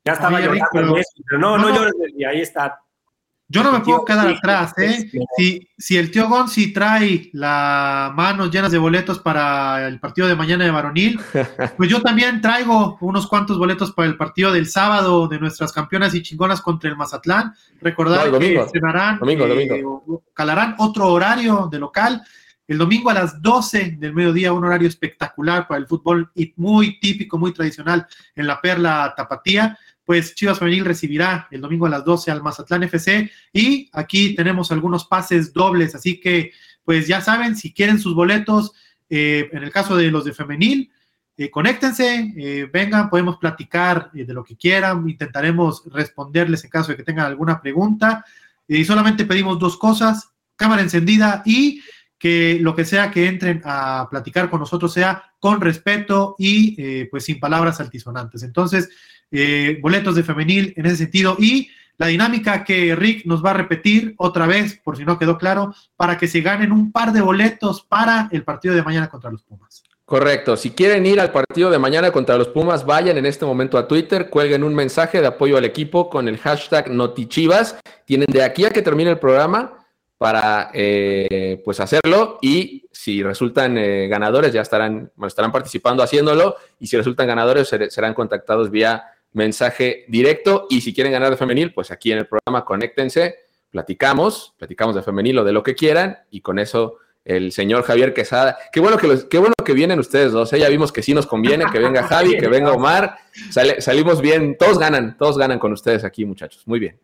Ya 0.04 0.14
estaba 0.14 0.38
Oye, 0.38 0.48
Rick, 0.48 0.64
pero, 0.72 0.94
pero, 1.28 1.38
no, 1.38 1.58
no, 1.58 1.68
no 1.68 1.76
llores, 1.76 1.92
ahí 2.26 2.40
está. 2.40 2.80
Yo 3.52 3.64
no 3.64 3.72
me 3.72 3.80
puedo 3.80 4.04
quedar 4.04 4.28
atrás, 4.28 4.72
¿eh? 4.78 5.10
Si, 5.36 5.68
si 5.76 5.96
el 5.96 6.12
tío 6.12 6.28
Gonzi 6.28 6.72
trae 6.72 7.30
las 7.32 8.14
manos 8.14 8.48
llenas 8.48 8.70
de 8.70 8.78
boletos 8.78 9.18
para 9.18 9.88
el 9.88 9.98
partido 9.98 10.28
de 10.28 10.36
mañana 10.36 10.64
de 10.64 10.70
Varonil, 10.70 11.18
pues 11.76 11.90
yo 11.90 12.00
también 12.00 12.40
traigo 12.40 12.96
unos 13.00 13.26
cuantos 13.26 13.58
boletos 13.58 13.90
para 13.90 14.06
el 14.06 14.16
partido 14.16 14.52
del 14.52 14.68
sábado 14.68 15.26
de 15.26 15.40
nuestras 15.40 15.72
campeonas 15.72 16.14
y 16.14 16.22
chingonas 16.22 16.60
contra 16.60 16.88
el 16.88 16.96
Mazatlán. 16.96 17.52
Recordar 17.80 18.26
no, 18.26 18.34
domingo, 18.34 18.66
que 18.66 18.70
cenarán, 18.70 19.18
domingo, 19.18 19.44
eh, 19.46 19.48
domingo. 19.48 20.22
calarán 20.32 20.76
otro 20.78 21.08
horario 21.08 21.68
de 21.72 21.80
local. 21.80 22.22
El 22.68 22.78
domingo 22.78 23.10
a 23.10 23.14
las 23.14 23.42
12 23.42 23.96
del 23.98 24.14
mediodía, 24.14 24.52
un 24.52 24.64
horario 24.64 24.86
espectacular 24.86 25.66
para 25.66 25.80
el 25.80 25.88
fútbol 25.88 26.30
y 26.36 26.54
muy 26.54 27.00
típico, 27.00 27.36
muy 27.36 27.52
tradicional 27.52 28.06
en 28.36 28.46
la 28.46 28.60
Perla 28.60 29.12
Tapatía. 29.16 29.76
Pues 30.10 30.34
Chivas 30.34 30.58
Femenil 30.58 30.84
recibirá 30.84 31.46
el 31.52 31.60
domingo 31.60 31.86
a 31.86 31.88
las 31.88 32.04
12 32.04 32.32
al 32.32 32.42
Mazatlán 32.42 32.82
FC 32.82 33.30
y 33.52 33.88
aquí 33.92 34.34
tenemos 34.34 34.72
algunos 34.72 35.04
pases 35.04 35.52
dobles, 35.52 35.94
así 35.94 36.18
que 36.18 36.50
pues 36.82 37.06
ya 37.06 37.20
saben, 37.20 37.54
si 37.54 37.72
quieren 37.72 38.00
sus 38.00 38.16
boletos, 38.16 38.72
eh, 39.08 39.48
en 39.52 39.62
el 39.62 39.70
caso 39.70 39.96
de 39.96 40.10
los 40.10 40.24
de 40.24 40.32
Femenil, 40.32 40.90
eh, 41.36 41.48
conéctense, 41.48 42.34
eh, 42.36 42.68
vengan, 42.72 43.08
podemos 43.08 43.36
platicar 43.36 44.10
eh, 44.12 44.24
de 44.24 44.34
lo 44.34 44.42
que 44.42 44.56
quieran, 44.56 45.08
intentaremos 45.08 45.84
responderles 45.92 46.64
en 46.64 46.70
caso 46.70 46.90
de 46.90 46.96
que 46.96 47.04
tengan 47.04 47.26
alguna 47.26 47.62
pregunta. 47.62 48.24
y 48.66 48.84
solamente 48.84 49.24
pedimos 49.24 49.60
dos 49.60 49.76
cosas, 49.76 50.32
cámara 50.56 50.82
encendida 50.82 51.44
y 51.46 51.82
que 52.18 52.58
lo 52.60 52.74
que 52.74 52.84
sea 52.84 53.12
que 53.12 53.28
entren 53.28 53.62
a 53.64 54.08
platicar 54.10 54.50
con 54.50 54.58
nosotros 54.58 54.92
sea 54.92 55.22
con 55.38 55.60
respeto 55.60 56.34
y 56.36 57.04
pues 57.06 57.26
sin 57.26 57.38
palabras 57.38 57.80
altisonantes. 57.80 58.42
Entonces, 58.42 58.90
eh, 59.30 59.78
boletos 59.80 60.14
de 60.14 60.22
femenil 60.22 60.74
en 60.76 60.86
ese 60.86 60.96
sentido 60.96 61.36
y 61.38 61.70
la 61.98 62.06
dinámica 62.06 62.64
que 62.64 62.96
Rick 62.96 63.26
nos 63.26 63.44
va 63.44 63.50
a 63.50 63.54
repetir 63.54 64.14
otra 64.16 64.46
vez, 64.46 64.80
por 64.82 64.96
si 64.96 65.04
no 65.04 65.18
quedó 65.18 65.36
claro, 65.36 65.74
para 65.96 66.16
que 66.16 66.28
se 66.28 66.40
ganen 66.40 66.72
un 66.72 66.92
par 66.92 67.12
de 67.12 67.20
boletos 67.20 67.82
para 67.82 68.28
el 68.32 68.42
partido 68.42 68.74
de 68.74 68.82
mañana 68.82 69.10
contra 69.10 69.30
los 69.30 69.42
Pumas. 69.42 69.82
Correcto. 70.06 70.56
Si 70.56 70.70
quieren 70.70 71.04
ir 71.06 71.20
al 71.20 71.30
partido 71.30 71.70
de 71.70 71.78
mañana 71.78 72.10
contra 72.10 72.38
los 72.38 72.48
Pumas, 72.48 72.84
vayan 72.86 73.18
en 73.18 73.26
este 73.26 73.44
momento 73.44 73.76
a 73.76 73.86
Twitter, 73.86 74.30
cuelguen 74.30 74.64
un 74.64 74.74
mensaje 74.74 75.20
de 75.20 75.26
apoyo 75.26 75.58
al 75.58 75.64
equipo 75.64 76.08
con 76.08 76.26
el 76.26 76.38
hashtag 76.38 76.90
Notichivas. 76.90 77.76
Tienen 78.06 78.26
de 78.32 78.42
aquí 78.42 78.64
a 78.64 78.70
que 78.70 78.82
termine 78.82 79.10
el 79.10 79.18
programa 79.18 79.74
para 80.16 80.70
eh, 80.74 81.62
pues 81.64 81.80
hacerlo 81.80 82.38
y 82.42 82.88
si 82.90 83.22
resultan 83.22 83.78
eh, 83.78 84.08
ganadores 84.08 84.52
ya 84.52 84.62
estarán, 84.62 85.12
bueno, 85.14 85.28
estarán 85.28 85.52
participando 85.52 86.02
haciéndolo 86.02 86.56
y 86.78 86.88
si 86.88 86.96
resultan 86.96 87.26
ganadores 87.26 87.68
ser, 87.68 87.90
serán 87.90 88.12
contactados 88.12 88.70
vía 88.70 89.04
mensaje 89.32 90.04
directo 90.08 90.66
y 90.68 90.80
si 90.80 90.94
quieren 90.94 91.12
ganar 91.12 91.30
de 91.30 91.36
femenil, 91.36 91.72
pues 91.72 91.90
aquí 91.90 92.12
en 92.12 92.18
el 92.18 92.26
programa 92.26 92.64
conéctense, 92.64 93.36
platicamos, 93.70 94.54
platicamos 94.58 94.94
de 94.94 95.02
femenil 95.02 95.38
o 95.38 95.44
de 95.44 95.52
lo 95.52 95.62
que 95.62 95.74
quieran 95.74 96.18
y 96.30 96.40
con 96.40 96.58
eso 96.58 96.98
el 97.24 97.52
señor 97.52 97.82
Javier 97.84 98.14
Quesada. 98.14 98.56
Qué 98.72 98.80
bueno 98.80 98.96
que, 98.96 99.28
qué 99.28 99.38
bueno 99.38 99.54
que 99.64 99.72
vienen 99.72 99.98
ustedes 99.98 100.32
dos. 100.32 100.52
¿eh? 100.52 100.58
Ya 100.58 100.68
vimos 100.68 100.92
que 100.92 101.02
sí 101.02 101.14
nos 101.14 101.26
conviene, 101.26 101.66
que 101.70 101.78
venga 101.78 102.02
Javi, 102.08 102.36
que 102.36 102.48
venga 102.48 102.72
Omar. 102.72 103.18
salimos 103.78 104.20
bien, 104.20 104.56
todos 104.58 104.78
ganan, 104.78 105.16
todos 105.16 105.38
ganan 105.38 105.58
con 105.58 105.72
ustedes 105.72 106.04
aquí, 106.04 106.24
muchachos. 106.24 106.66
Muy 106.66 106.80
bien. 106.80 106.98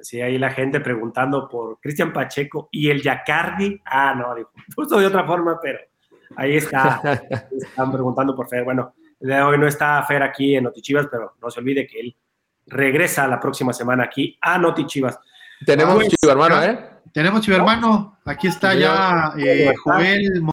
Sí, 0.00 0.20
ahí 0.20 0.38
la 0.38 0.50
gente 0.50 0.80
preguntando 0.80 1.48
por 1.48 1.80
Cristian 1.80 2.12
Pacheco 2.12 2.68
y 2.70 2.88
el 2.88 3.02
Yacardi. 3.02 3.80
Ah, 3.84 4.14
no, 4.14 4.34
justo 4.74 4.98
de 4.98 5.06
otra 5.06 5.24
forma, 5.24 5.58
pero 5.60 5.78
ahí 6.36 6.56
está. 6.56 7.00
Están 7.50 7.90
preguntando 7.90 8.34
por 8.34 8.48
Fer. 8.48 8.64
Bueno, 8.64 8.94
de 9.20 9.42
hoy 9.42 9.58
no 9.58 9.66
está 9.66 10.02
Fer 10.04 10.22
aquí 10.22 10.56
en 10.56 10.64
Notichivas, 10.64 11.06
pero 11.10 11.34
no 11.40 11.50
se 11.50 11.60
olvide 11.60 11.86
que 11.86 12.00
él 12.00 12.16
regresa 12.66 13.26
la 13.26 13.40
próxima 13.40 13.72
semana 13.72 14.04
aquí 14.04 14.38
a 14.40 14.58
Notichivas. 14.58 15.18
Tenemos 15.64 15.96
pues, 15.96 16.08
Chivo 16.08 16.32
hermano, 16.32 16.62
¿eh? 16.62 16.90
Tenemos 17.12 17.40
Chivo 17.40 17.56
hermano. 17.56 18.18
Aquí 18.24 18.46
está 18.46 18.74
ya 18.74 19.32
eh, 19.38 19.74
Joel. 19.82 20.46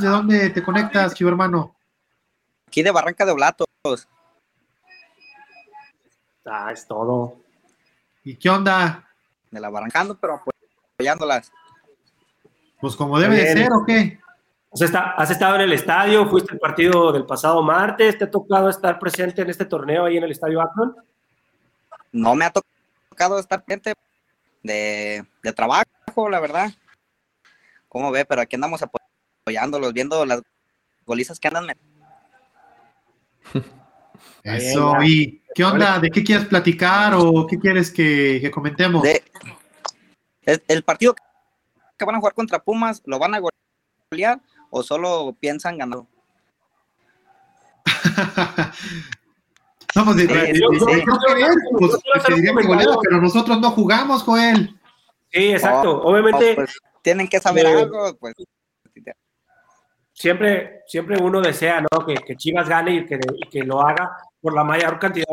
¿De 0.00 0.06
dónde 0.06 0.50
te 0.50 0.62
conectas, 0.62 1.14
Chivo 1.14 1.30
hermano? 1.30 1.76
Aquí 2.66 2.82
de 2.82 2.90
Barranca 2.90 3.24
de 3.24 3.32
Oblatos. 3.32 3.66
Ah, 6.44 6.70
es 6.72 6.86
todo. 6.86 7.36
¿Y 8.24 8.36
qué 8.36 8.50
onda? 8.50 9.08
De 9.50 9.60
la 9.60 9.70
Barrancando, 9.70 10.16
pero 10.18 10.42
apoyándolas. 10.96 11.52
Pues 12.80 12.96
como 12.96 13.18
debe 13.18 13.36
de 13.36 13.52
ser, 13.52 13.72
¿o 13.72 13.84
qué? 13.86 14.18
¿Has 14.74 15.30
estado 15.30 15.56
en 15.56 15.60
el 15.60 15.72
estadio? 15.74 16.26
¿Fuiste 16.28 16.54
al 16.54 16.58
partido 16.58 17.12
del 17.12 17.26
pasado 17.26 17.62
martes? 17.62 18.16
¿Te 18.16 18.24
ha 18.24 18.30
tocado 18.30 18.70
estar 18.70 18.98
presente 18.98 19.42
en 19.42 19.50
este 19.50 19.66
torneo 19.66 20.06
ahí 20.06 20.16
en 20.16 20.24
el 20.24 20.30
estadio 20.30 20.62
Akron? 20.62 20.96
No 22.10 22.34
me 22.34 22.46
ha 22.46 22.50
tocado 22.50 23.38
estar 23.38 23.62
presente 23.62 23.92
de, 24.62 25.26
trabajo, 25.54 26.30
la 26.30 26.40
verdad. 26.40 26.72
¿Cómo 27.88 28.10
ve? 28.10 28.24
Pero 28.24 28.40
aquí 28.40 28.56
andamos 28.56 28.82
apoyándolos, 28.82 29.92
viendo 29.92 30.24
las 30.24 30.40
golizas 31.04 31.38
que 31.38 31.48
andan. 31.48 31.66
Eso, 34.42 34.94
¿y 35.02 35.42
qué 35.54 35.64
onda? 35.64 35.98
¿De 35.98 36.10
qué 36.10 36.24
quieres 36.24 36.46
platicar 36.46 37.12
o 37.14 37.46
qué 37.46 37.58
quieres 37.58 37.90
que, 37.90 38.50
comentemos? 38.50 39.06
el, 40.46 40.82
partido 40.82 41.14
que 41.98 42.04
van 42.06 42.14
a 42.14 42.18
jugar 42.18 42.32
contra 42.32 42.58
Pumas, 42.58 43.02
¿lo 43.04 43.18
van 43.18 43.34
a 43.34 43.40
golear 44.10 44.40
o 44.72 44.82
solo 44.82 45.36
piensan 45.38 45.78
ganar? 45.78 46.00
no, 49.94 50.04
pues, 50.04 50.26
pero 53.02 53.20
nosotros 53.20 53.60
no 53.60 53.70
jugamos, 53.70 54.22
Joel. 54.22 54.74
Sí, 55.30 55.52
exacto. 55.52 56.02
Obviamente. 56.02 56.54
Pues, 56.54 56.76
tienen 57.02 57.28
que 57.28 57.38
saber 57.40 57.66
algo, 57.66 58.16
pues 58.18 58.34
siempre, 60.12 60.82
siempre 60.86 61.20
uno 61.20 61.40
desea 61.40 61.80
¿no? 61.80 62.06
que, 62.06 62.36
Chivas 62.36 62.68
gane 62.68 62.94
y 62.94 63.06
que, 63.06 63.18
que, 63.50 63.64
lo 63.64 63.80
haga 63.80 64.16
por 64.40 64.54
la 64.54 64.62
mayor 64.62 65.00
cantidad 65.00 65.26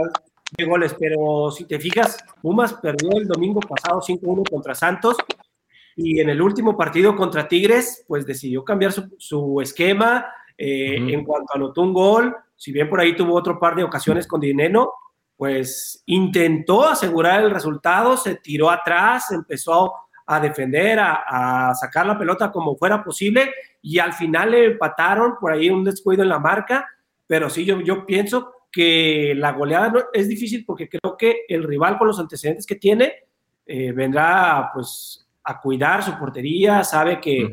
de 0.58 0.65
goles, 0.65 0.95
pero 0.99 1.52
si 1.52 1.65
te 1.65 1.80
fijas, 1.80 2.17
Pumas 2.41 2.73
perdió 2.73 3.12
el 3.12 3.28
domingo 3.28 3.60
pasado 3.60 4.02
5-1 4.02 4.49
contra 4.49 4.73
Santos 4.73 5.15
y 6.01 6.21
en 6.21 6.29
el 6.29 6.41
último 6.41 6.77
partido 6.77 7.13
contra 7.13 7.45
Tigres, 7.45 8.05
pues 8.07 8.25
decidió 8.25 8.63
cambiar 8.63 8.93
su, 8.93 9.59
esquema 9.62 10.27
eh, 10.57 10.95
en 10.95 11.25
cuanto 11.25 11.55
anotó 11.55 11.81
un 11.81 11.91
gol, 11.93 12.35
si 12.55 12.71
bien 12.71 12.89
por 12.89 13.01
ahí 13.01 13.17
tuvo 13.17 13.35
otro 13.35 13.59
par 13.59 13.75
de 13.75 13.83
ocasiones 13.83 14.25
con 14.25 14.39
Dineno, 14.39 14.93
pues 15.35 16.01
intentó 16.05 16.88
asegurar 16.88 17.43
el 17.43 17.51
resultado, 17.51 18.15
se 18.15 18.35
tiró 18.35 18.69
atrás, 18.69 19.31
empezó 19.31 19.93
a 20.25 20.39
defender, 20.39 20.99
a, 21.01 21.73
sacar 21.75 22.05
la 22.05 22.17
pelota 22.17 22.49
como 22.49 22.77
fuera 22.77 23.03
posible 23.03 23.51
y 23.81 23.99
al 23.99 24.13
final 24.13 24.51
le 24.51 24.65
empataron 24.67 25.33
por 25.38 25.51
ahí 25.51 25.69
un 25.69 25.83
descuido 25.83 26.23
en 26.23 26.29
la 26.29 26.39
marca, 26.39 26.88
pero 27.27 27.49
sí, 27.49 27.65
yo, 27.65 27.81
yo 27.81 28.05
pienso 28.05 28.53
que 28.71 29.33
la 29.35 29.51
goleada 29.51 29.91
es 30.13 30.29
difícil 30.29 30.63
porque 30.65 30.88
creo 30.88 31.17
que 31.17 31.41
el 31.49 31.63
rival 31.63 31.97
con 31.97 32.07
los 32.07 32.19
antecedentes 32.19 32.65
que 32.65 32.75
tiene 32.75 33.13
eh, 33.65 33.91
vendrá 33.91 34.71
pues 34.73 35.28
a 35.49 35.59
cuidar 35.59 36.03
su 36.03 36.15
portería, 36.15 36.83
sabe 36.83 37.19
que 37.19 37.49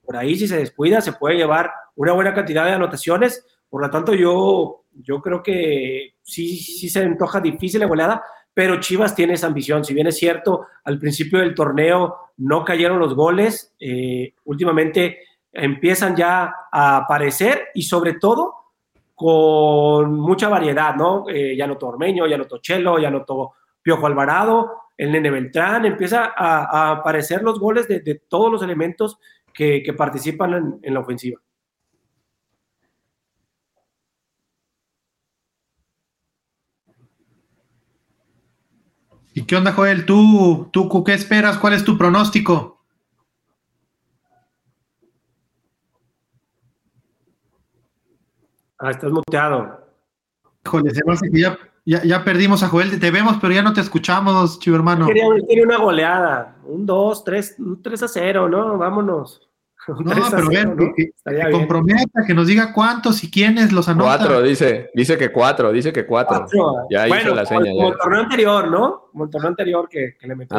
por 0.00 0.16
ahí 0.16 0.36
si 0.36 0.46
se 0.46 0.58
descuida 0.58 1.00
se 1.00 1.14
puede 1.14 1.36
llevar 1.36 1.72
una 1.96 2.12
buena 2.12 2.32
cantidad 2.32 2.64
de 2.64 2.72
anotaciones, 2.72 3.44
por 3.68 3.82
lo 3.82 3.90
tanto 3.90 4.14
yo, 4.14 4.84
yo 4.92 5.20
creo 5.20 5.42
que 5.42 6.14
sí, 6.22 6.56
sí 6.56 6.88
se 6.88 7.02
antoja 7.02 7.40
difícil 7.40 7.80
la 7.80 7.86
goleada, 7.86 8.22
pero 8.54 8.78
Chivas 8.78 9.16
tiene 9.16 9.34
esa 9.34 9.48
ambición. 9.48 9.84
Si 9.84 9.92
bien 9.92 10.06
es 10.06 10.18
cierto, 10.18 10.66
al 10.84 11.00
principio 11.00 11.40
del 11.40 11.52
torneo 11.54 12.16
no 12.36 12.64
cayeron 12.64 13.00
los 13.00 13.14
goles, 13.14 13.74
eh, 13.80 14.34
últimamente 14.44 15.18
empiezan 15.52 16.14
ya 16.14 16.54
a 16.70 16.98
aparecer 16.98 17.70
y 17.74 17.82
sobre 17.82 18.14
todo 18.14 18.54
con 19.16 20.14
mucha 20.14 20.48
variedad, 20.48 20.94
¿no? 20.94 21.24
Eh, 21.28 21.56
ya 21.56 21.66
notó 21.66 21.88
Ormeño, 21.88 22.26
ya 22.28 22.38
notó 22.38 22.58
Chelo, 22.58 23.00
ya 23.00 23.10
notó 23.10 23.54
Piojo 23.82 24.06
Alvarado, 24.06 24.81
el 24.96 25.12
Nene 25.12 25.30
Beltrán, 25.30 25.84
empieza 25.84 26.32
a, 26.36 26.92
aparecer 26.92 27.42
los 27.42 27.58
goles 27.58 27.88
de, 27.88 28.22
todos 28.28 28.50
los 28.50 28.62
elementos 28.62 29.18
que, 29.52 29.82
participan 29.96 30.80
en 30.82 30.94
la 30.94 31.00
ofensiva. 31.00 31.40
¿Y 39.34 39.44
qué 39.44 39.56
onda, 39.56 39.72
Joel? 39.72 40.04
¿Tú, 40.04 40.68
tú 40.72 41.02
qué 41.04 41.14
esperas? 41.14 41.56
¿Cuál 41.58 41.72
es 41.72 41.84
tu 41.84 41.96
pronóstico? 41.96 42.84
Ah, 48.78 48.90
estás 48.90 49.10
muteado. 49.10 49.80
Híjole, 50.66 50.90
se 50.90 51.00
me 51.04 51.30
que 51.30 51.40
ya, 51.40 51.58
ya, 51.84 52.24
perdimos 52.24 52.62
a 52.62 52.68
Joel. 52.68 52.98
Te 53.00 53.10
vemos, 53.10 53.38
pero 53.40 53.52
ya 53.52 53.62
no 53.62 53.72
te 53.72 53.80
escuchamos, 53.80 54.58
chivo 54.58 54.76
hermano. 54.76 55.06
Quería 55.06 55.64
una 55.64 55.78
goleada. 55.78 56.56
Un 56.64 56.86
2, 56.86 57.24
3, 57.24 57.56
un 57.58 57.82
3 57.82 58.02
a 58.02 58.08
0, 58.08 58.48
¿no? 58.48 58.78
Vámonos. 58.78 59.48
No, 59.88 60.12
pero 60.30 60.48
ven, 60.48 60.94
que, 60.94 61.10
comprometa, 61.50 62.24
que 62.24 62.34
nos 62.34 62.46
diga 62.46 62.72
cuántos 62.72 63.24
y 63.24 63.30
quiénes 63.30 63.72
los 63.72 63.88
anotan. 63.88 64.18
Cuatro, 64.18 64.42
dice, 64.42 64.90
dice 64.94 65.18
que 65.18 65.32
cuatro, 65.32 65.72
dice 65.72 65.92
que 65.92 66.06
cuatro. 66.06 66.46
Ya 66.88 67.08
hizo 67.08 67.34
la 67.34 67.44
seña. 67.44 67.72
Como 67.72 67.88
el 67.88 67.98
torneo 67.98 68.20
anterior, 68.20 68.70
¿no? 68.70 69.08
Como 69.10 69.24
el 69.24 69.30
torneo 69.30 69.48
anterior 69.48 69.88
que, 69.88 70.16
le 70.20 70.36
metió. 70.36 70.56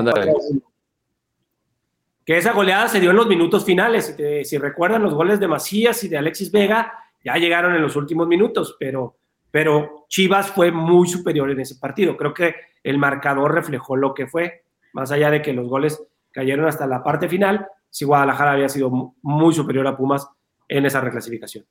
Que 2.25 2.37
esa 2.37 2.51
goleada 2.51 2.89
se 2.89 2.99
dio 2.99 3.11
en 3.11 3.15
los 3.15 3.27
minutos 3.27 3.63
finales. 3.63 4.13
Si, 4.17 4.43
si, 4.43 4.57
recuerdan 4.57 5.03
los 5.03 5.13
goles 5.13 5.39
de 5.39 5.47
Macías 5.47 6.03
y 6.03 6.09
de 6.09 6.17
Alexis 6.17 6.51
Vega, 6.51 6.93
ya 7.23 7.35
llegaron 7.35 7.75
en 7.75 7.81
los 7.81 7.95
últimos 7.95 8.27
minutos, 8.27 8.75
pero, 8.77 9.15
pero 9.53 10.07
Chivas 10.09 10.49
fue 10.49 10.71
muy 10.71 11.07
superior 11.07 11.51
en 11.51 11.59
ese 11.59 11.75
partido. 11.75 12.17
Creo 12.17 12.33
que 12.33 12.55
el 12.81 12.97
marcador 12.97 13.53
reflejó 13.53 13.95
lo 13.95 14.15
que 14.15 14.25
fue, 14.25 14.63
más 14.93 15.11
allá 15.11 15.29
de 15.29 15.43
que 15.43 15.53
los 15.53 15.67
goles 15.67 16.03
cayeron 16.31 16.65
hasta 16.65 16.87
la 16.87 17.03
parte 17.03 17.29
final, 17.29 17.67
si 17.87 18.03
Guadalajara 18.03 18.53
había 18.53 18.67
sido 18.67 19.13
muy 19.21 19.53
superior 19.53 19.85
a 19.85 19.95
Pumas 19.95 20.27
en 20.67 20.87
esa 20.87 21.01
reclasificación. 21.01 21.67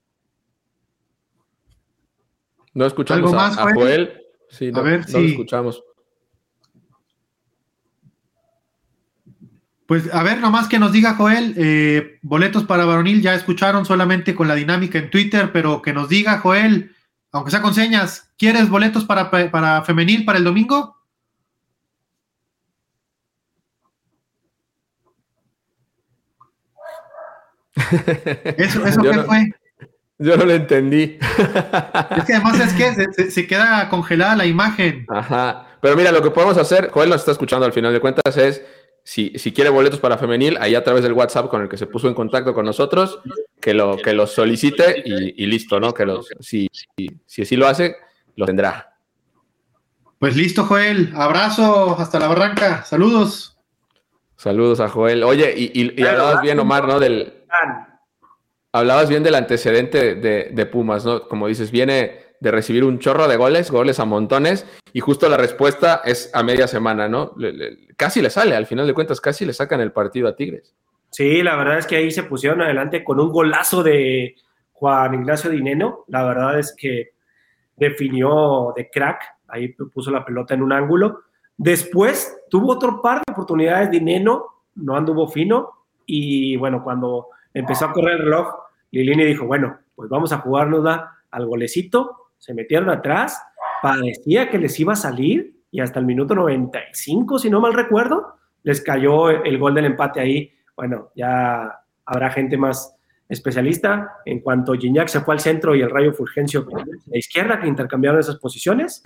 No 2.73 2.87
escuchamos 2.87 3.33
más, 3.33 3.59
a, 3.59 3.75
Joel. 3.75 4.16
Sí, 4.49 4.71
no, 4.71 4.79
a 4.79 4.83
ver, 4.83 5.01
no 5.11 5.18
lo 5.18 5.27
escuchamos. 5.27 5.83
Pues 9.87 10.14
a 10.14 10.23
ver, 10.23 10.38
nomás 10.38 10.68
que 10.68 10.79
nos 10.79 10.92
diga 10.92 11.16
Joel, 11.16 11.55
eh, 11.59 12.21
boletos 12.23 12.62
para 12.62 12.85
varonil 12.85 13.21
ya 13.21 13.35
escucharon 13.35 13.85
solamente 13.85 14.37
con 14.37 14.47
la 14.47 14.55
dinámica 14.55 15.01
en 15.01 15.11
Twitter, 15.11 15.51
pero 15.53 15.83
que 15.83 15.92
nos 15.92 16.09
diga 16.09 16.38
Joel, 16.38 16.95
aunque 17.33 17.51
sea 17.51 17.62
con 17.62 17.75
señas, 17.75 18.31
¿quieres 18.37 18.68
boletos 18.68 19.05
para, 19.05 19.31
para 19.31 19.83
femenil 19.83 20.25
para 20.25 20.38
el 20.38 20.45
domingo? 20.45 20.97
¿Eso, 28.57 28.87
eso 28.87 29.03
qué 29.03 29.18
fue? 29.21 29.51
Yo 30.18 30.37
no 30.37 30.45
lo 30.45 30.53
entendí. 30.53 31.18
Es 32.16 32.25
que 32.25 32.35
además 32.35 32.61
es 32.61 32.73
que 32.75 33.31
se, 33.31 33.47
queda 33.47 33.88
congelada 33.88 34.37
la 34.37 34.47
imagen. 34.47 35.05
Ajá. 35.09 35.66
Pero 35.81 35.97
mira, 35.97 36.12
lo 36.12 36.23
que 36.23 36.31
podemos 36.31 36.57
hacer, 36.59 36.90
Joel 36.90 37.09
nos 37.09 37.23
está 37.23 37.33
escuchando 37.33 37.66
al 37.66 37.73
final 37.73 37.92
de 37.92 38.01
cuentas, 38.01 38.37
es 38.37 38.62
si, 39.05 39.33
si 39.37 39.53
quiere 39.53 39.71
boletos 39.71 40.01
para 40.01 40.19
femenil, 40.19 40.57
ahí 40.61 40.75
a 40.75 40.85
través 40.85 41.03
del 41.03 41.12
WhatsApp 41.12 41.49
con 41.49 41.62
el 41.62 41.69
que 41.69 41.77
se 41.77 41.87
puso 41.87 42.09
en 42.09 42.15
contacto 42.15 42.55
con 42.55 42.65
nosotros, 42.65 43.21
que 43.61 43.75
lo, 43.75 43.97
que 43.97 44.12
los 44.12 44.33
solicite 44.33 45.03
y, 45.05 45.47
listo, 45.47 45.81
¿no? 45.81 45.93
Que 45.93 46.07
los, 46.07 46.29
si, 46.41 46.69
si 47.27 47.43
así 47.43 47.57
lo 47.57 47.67
hace, 47.67 47.97
lo 48.37 48.47
tendrá. 48.47 48.93
Pues 50.19 50.37
listo, 50.37 50.65
Joel. 50.65 51.12
Abrazo 51.17 51.97
hasta 51.99 52.21
la 52.21 52.29
barranca. 52.29 52.85
Saludos. 52.85 53.59
Saludos 54.37 54.79
a 54.79 54.88
Joel. 54.88 55.25
Oye, 55.25 55.53
y, 55.57 56.01
y, 56.01 56.05
hablabas 56.05 56.43
bien, 56.43 56.61
Omar, 56.61 56.87
¿no? 56.87 57.01
Del, 57.01 57.45
hablabas 58.73 59.09
bien 59.09 59.23
del 59.23 59.35
antecedente 59.35 60.15
de, 60.15 60.67
Pumas, 60.67 61.05
¿no? 61.05 61.29
Como 61.29 61.49
dices, 61.49 61.71
viene 61.71 62.32
de 62.42 62.50
recibir 62.50 62.83
un 62.83 62.98
chorro 62.98 63.28
de 63.28 63.37
goles, 63.37 63.70
goles 63.70 64.00
a 64.00 64.05
montones, 64.05 64.66
y 64.92 64.98
justo 64.98 65.28
la 65.28 65.37
respuesta 65.37 66.02
es 66.05 66.28
a 66.35 66.42
media 66.42 66.66
semana, 66.66 67.09
¿no? 67.09 67.35
casi 67.96 68.20
le 68.20 68.31
sale, 68.31 68.57
al 68.57 68.66
final 68.66 68.85
de 68.85 68.94
cuentas, 68.94 69.20
casi 69.20 69.44
le 69.46 69.52
sacan 69.52 69.81
el 69.81 69.92
partido 69.92 70.26
a 70.26 70.35
Tigres. 70.35 70.74
Sí, 71.11 71.40
la 71.42 71.55
verdad 71.55 71.78
es 71.78 71.87
que 71.87 71.96
ahí 71.96 72.11
se 72.11 72.24
pusieron 72.24 72.61
adelante 72.61 73.05
con 73.05 73.20
un 73.20 73.31
golazo 73.31 73.85
de 73.85 74.35
Juan 74.72 75.14
Ignacio 75.14 75.50
Dineno. 75.50 76.05
La 76.09 76.24
verdad 76.24 76.59
es 76.59 76.74
que 76.76 77.11
definió 77.76 78.72
de 78.74 78.90
crack, 78.90 79.22
ahí 79.46 79.68
puso 79.68 80.11
la 80.11 80.24
pelota 80.24 80.55
en 80.55 80.62
un 80.62 80.72
ángulo. 80.72 81.20
Después 81.57 82.40
tuvo 82.50 82.72
otro 82.72 83.00
par 83.00 83.22
de 83.24 83.33
oportunidades 83.33 83.88
Dineno, 83.90 84.64
no 84.74 84.96
anduvo 84.96 85.28
fino. 85.28 85.85
Y 86.07 86.57
bueno, 86.57 86.83
cuando 86.83 87.28
empezó 87.55 87.85
a 87.85 87.92
correr 87.92 88.14
el 88.14 88.24
reloj, 88.24 88.48
Lilini 88.90 89.24
dijo, 89.24 89.46
bueno, 89.46 89.78
pues 89.94 90.09
vamos 90.09 90.33
a 90.33 90.38
jugárnosla 90.38 91.18
al 91.31 91.46
golecito. 91.46 92.22
Se 92.42 92.55
metieron 92.55 92.90
atrás, 92.90 93.40
parecía 93.81 94.50
que 94.50 94.59
les 94.59 94.78
iba 94.81 94.94
a 94.94 94.96
salir 94.96 95.55
y 95.70 95.81
hasta 95.81 96.00
el 96.00 96.07
minuto 96.07 96.35
95, 96.35 97.38
si 97.38 97.48
no 97.48 97.61
mal 97.61 97.72
recuerdo, 97.72 98.35
les 98.64 98.81
cayó 98.81 99.31
el 99.31 99.59
gol 99.59 99.74
del 99.74 99.85
empate 99.85 100.20
ahí 100.20 100.52
bueno, 100.76 101.11
ya 101.14 101.81
habrá 102.05 102.31
gente 102.31 102.57
más 102.57 102.94
especialista. 103.28 104.16
En 104.24 104.40
cuanto 104.40 104.72
Gignac 104.74 105.09
se 105.09 105.20
fue 105.20 105.35
al 105.35 105.40
centro 105.40 105.74
y 105.74 105.83
el 105.83 105.90
Rayo 105.90 106.12
Fulgencio 106.12 106.66
a 106.74 106.85
la 107.07 107.18
izquierda, 107.18 107.61
que 107.61 107.68
intercambiaron 107.68 108.20
esas 108.20 108.37
posiciones, 108.37 109.02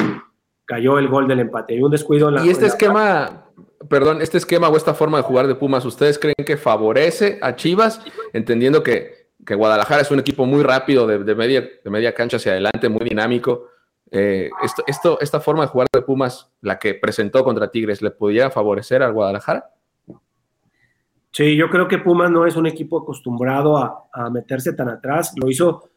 cayó 0.64 0.98
el 0.98 1.08
gol 1.08 1.28
del 1.28 1.40
empate. 1.40 1.74
Y 1.74 1.82
un 1.82 1.90
descuido 1.90 2.28
en 2.28 2.36
la. 2.36 2.46
Y 2.46 2.50
este 2.50 2.66
esquema, 2.66 3.46
perdón, 3.88 4.22
este 4.22 4.38
esquema 4.38 4.68
o 4.68 4.76
esta 4.76 4.94
forma 4.94 5.18
de 5.18 5.24
jugar 5.24 5.46
de 5.46 5.54
Pumas, 5.54 5.84
¿ustedes 5.84 6.18
creen 6.18 6.34
que 6.44 6.56
favorece 6.56 7.38
a 7.42 7.56
Chivas? 7.56 8.00
Entendiendo 8.32 8.82
que, 8.82 9.15
Guadalajara 9.54 10.02
es 10.02 10.10
un 10.10 10.18
equipo 10.18 10.46
muy 10.46 10.62
rápido, 10.62 11.06
de, 11.06 11.34
media, 11.34 11.60
de 11.60 11.90
media 11.90 12.14
cancha 12.14 12.36
hacia 12.36 12.52
adelante, 12.52 12.88
muy 12.88 13.08
dinámico. 13.08 13.68
Eh, 14.10 14.50
esto, 14.62 14.82
esto, 14.86 15.18
esta 15.20 15.40
forma 15.40 15.62
de 15.62 15.68
jugar 15.68 15.88
de 15.92 16.02
Pumas, 16.02 16.50
la 16.60 16.78
que 16.78 16.94
presentó 16.94 17.44
contra 17.44 17.70
Tigres, 17.70 18.02
¿le 18.02 18.10
podría 18.10 18.50
favorecer 18.50 19.02
al 19.02 19.12
Guadalajara? 19.12 19.70
Sí, 21.36 21.54
yo 21.54 21.68
creo 21.68 21.86
que 21.86 21.98
Pumas 21.98 22.30
no 22.30 22.46
es 22.46 22.56
un 22.56 22.66
equipo 22.66 23.02
acostumbrado 23.02 23.76
a, 23.76 24.30
meterse 24.30 24.72
tan 24.72 24.88
atrás. 24.88 25.34
Lo 25.36 25.50
hizo 25.50 25.90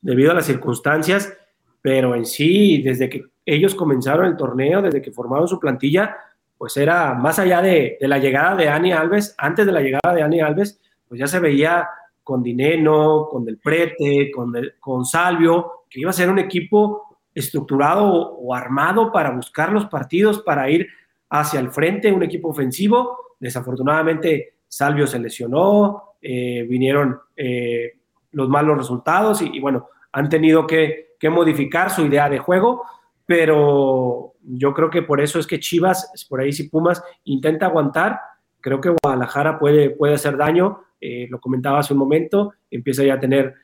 debido 0.00 0.30
a 0.30 0.34
las 0.34 0.46
circunstancias, 0.46 1.36
pero 1.82 2.14
en 2.14 2.24
sí, 2.24 2.80
desde 2.80 3.10
que 3.10 3.22
ellos 3.44 3.74
comenzaron 3.74 4.24
el 4.24 4.34
torneo, 4.34 4.80
desde 4.80 5.02
que 5.02 5.12
formaron 5.12 5.46
su 5.46 5.60
plantilla, 5.60 6.16
pues 6.56 6.74
era 6.78 7.12
más 7.12 7.38
allá 7.38 7.60
de, 7.60 7.98
la 8.00 8.16
llegada 8.16 8.56
de 8.56 8.70
Ani 8.70 8.92
Alves, 8.92 9.34
antes 9.36 9.66
de 9.66 9.72
la 9.72 9.82
llegada 9.82 10.14
de 10.14 10.22
Ani 10.22 10.40
Alves, 10.40 10.80
pues 11.06 11.20
ya 11.20 11.26
se 11.26 11.38
veía 11.38 11.86
con 12.28 12.42
Dineno, 12.42 13.26
con 13.30 13.42
Del 13.42 13.56
Prete, 13.56 14.30
con, 14.30 14.52
con 14.78 15.06
Salvio, 15.06 15.84
que 15.88 16.00
iba 16.00 16.10
a 16.10 16.12
ser 16.12 16.28
un 16.28 16.38
equipo 16.38 17.16
estructurado 17.34 18.04
o 18.04 18.54
armado 18.54 19.10
para 19.10 19.30
buscar 19.30 19.72
los 19.72 19.86
partidos, 19.86 20.42
para 20.42 20.68
ir 20.68 20.88
hacia 21.30 21.58
el 21.58 21.70
frente, 21.70 22.12
un 22.12 22.22
equipo 22.22 22.50
ofensivo. 22.50 23.16
Desafortunadamente 23.40 24.56
Salvio 24.68 25.06
se 25.06 25.18
lesionó, 25.18 26.16
eh, 26.20 26.66
vinieron 26.68 27.18
eh, 27.34 27.94
los 28.32 28.50
malos 28.50 28.76
resultados 28.76 29.40
y, 29.40 29.58
bueno, 29.58 29.88
han 30.12 30.28
tenido 30.28 30.66
que, 30.66 31.08
modificar 31.30 31.88
su 31.88 32.04
idea 32.04 32.28
de 32.28 32.40
juego, 32.40 32.84
pero 33.24 34.34
yo 34.42 34.74
creo 34.74 34.90
que 34.90 35.00
por 35.00 35.22
eso 35.22 35.38
es 35.38 35.46
que 35.46 35.60
Chivas, 35.60 36.26
por 36.28 36.40
ahí 36.40 36.52
si 36.52 36.68
Pumas 36.68 37.02
intenta 37.24 37.66
aguantar, 37.66 38.20
creo 38.60 38.82
que 38.82 38.94
Guadalajara 39.02 39.58
puede, 39.58 39.90
puede 39.90 40.14
hacer 40.14 40.36
daño, 40.36 40.84
eh, 41.00 41.26
lo 41.28 41.40
comentaba 41.40 41.80
hace 41.80 41.92
un 41.92 41.98
momento, 41.98 42.54
empieza 42.70 43.04
ya 43.04 43.14
a 43.14 43.20
tener 43.20 43.54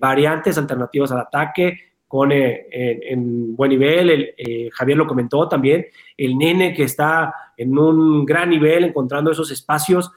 variantes, 0.00 0.56
alternativas 0.56 1.10
al 1.10 1.18
ataque, 1.18 1.80
con 2.06 2.30
en, 2.30 3.56
buen 3.56 3.70
nivel, 3.70 4.34
el, 4.36 4.70
Javier 4.70 4.96
lo 4.96 5.06
comentó 5.08 5.48
también, 5.48 5.84
el 6.16 6.38
nene 6.38 6.72
que 6.72 6.84
está 6.84 7.34
en 7.56 7.76
un 7.76 8.24
gran 8.24 8.50
nivel, 8.50 8.84
encontrando 8.84 9.32
esos 9.32 9.50
espacios, 9.50 10.12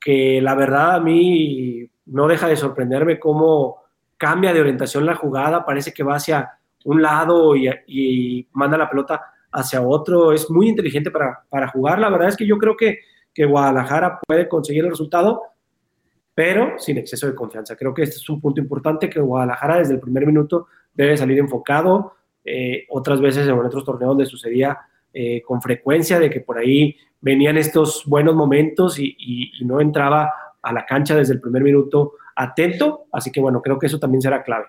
que 0.00 0.40
la 0.40 0.54
verdad 0.54 0.94
a 0.94 1.00
mí 1.00 1.90
no 2.06 2.28
deja 2.28 2.46
de 2.46 2.56
sorprenderme 2.56 3.18
cómo 3.18 3.82
cambia 4.16 4.52
de 4.52 4.60
orientación 4.60 5.06
la 5.06 5.14
jugada, 5.14 5.64
parece 5.64 5.92
que 5.92 6.02
va 6.02 6.16
hacia 6.16 6.50
un 6.84 7.02
lado 7.02 7.54
y, 7.56 8.46
manda 8.52 8.76
la 8.76 8.88
pelota 8.88 9.20
hacia 9.52 9.82
otro, 9.82 10.32
es 10.32 10.50
muy 10.50 10.68
inteligente 10.68 11.10
para, 11.10 11.68
jugar, 11.68 11.98
la 11.98 12.10
verdad 12.10 12.28
es 12.28 12.36
que 12.36 12.46
yo 12.46 12.58
creo 12.58 12.76
que, 12.76 13.00
que 13.34 13.44
Guadalajara 13.44 14.20
puede 14.26 14.48
conseguir 14.48 14.84
el 14.84 14.90
resultado, 14.90 15.42
pero 16.34 16.78
sin 16.78 16.98
exceso 16.98 17.26
de 17.26 17.34
confianza. 17.34 17.76
Creo 17.76 17.92
que 17.92 18.02
este 18.02 18.16
es 18.16 18.28
un 18.28 18.40
punto 18.40 18.60
importante 18.60 19.10
que 19.10 19.20
Guadalajara 19.20 19.78
desde 19.78 19.94
el 19.94 20.00
primer 20.00 20.26
minuto 20.26 20.68
debe 20.94 21.16
salir 21.16 21.38
enfocado. 21.38 22.14
Eh, 22.44 22.86
otras 22.88 23.20
veces 23.20 23.46
en 23.46 23.52
otros 23.52 23.84
torneos 23.84 24.10
donde 24.10 24.26
sucedía 24.26 24.78
eh, 25.12 25.42
con 25.42 25.60
frecuencia 25.60 26.18
de 26.20 26.30
que 26.30 26.40
por 26.40 26.56
ahí 26.56 26.96
venían 27.20 27.58
estos 27.58 28.04
buenos 28.06 28.34
momentos 28.34 28.98
y, 28.98 29.52
no 29.64 29.80
entraba 29.80 30.32
a 30.62 30.72
la 30.72 30.86
cancha 30.86 31.14
desde 31.14 31.34
el 31.34 31.40
primer 31.40 31.62
minuto 31.62 32.12
atento, 32.36 33.06
así 33.12 33.30
que 33.30 33.40
bueno, 33.40 33.60
creo 33.60 33.78
que 33.78 33.86
eso 33.86 33.98
también 33.98 34.22
será 34.22 34.42
clave. 34.42 34.66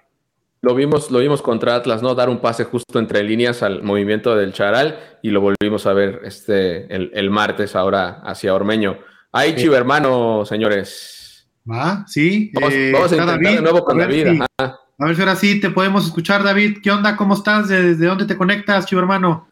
Lo 0.62 0.76
vimos, 0.76 1.10
lo 1.10 1.20
vimos 1.20 1.42
contra 1.42 1.76
Atlas, 1.76 2.04
¿no? 2.04 2.14
Dar 2.14 2.30
un 2.30 2.40
pase 2.40 2.66
justo 2.66 3.00
entre 3.00 3.24
líneas 3.24 3.64
al 3.64 3.82
movimiento 3.84 4.36
del 4.36 4.54
Charal 4.54 5.00
y 5.22 5.30
lo 5.30 5.42
volvimos 5.42 5.88
a 5.88 5.94
ver 5.94 6.22
este, 6.24 6.94
el, 6.94 7.30
martes 7.30 7.76
ahora 7.76 8.22
hacia 8.24 8.54
Ormeño. 8.54 8.98
Ahí, 9.32 9.54
sí. 9.58 9.68
hermano, 9.68 10.46
señores. 10.46 11.21
Va, 11.70 12.06
sí. 12.08 12.52
Vamos, 12.54 12.74
eh, 12.74 12.94
a 12.96 13.02
intentar 13.04 13.40
de 13.40 13.62
nuevo 13.62 13.84
con 13.84 13.98
David. 13.98 14.42
a 14.58 15.06
ver 15.06 15.16
si 15.16 15.22
ahora 15.22 15.36
sí 15.36 15.60
te 15.60 15.70
podemos 15.70 16.06
escuchar, 16.06 16.44
David. 16.44 16.80
¿Qué 16.82 16.92
onda? 16.92 17.16
¿Cómo 17.16 17.34
estás? 17.34 17.70
¿Desde 17.70 18.06
dónde 18.06 18.26
te 18.26 18.38
conectas, 18.38 18.86
chivo 18.86 19.02
hermano? 19.02 19.48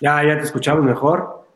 Ya, 0.00 0.24
ya 0.24 0.36
te 0.36 0.44
escuchamos 0.44 0.84
mejor. 0.84 1.46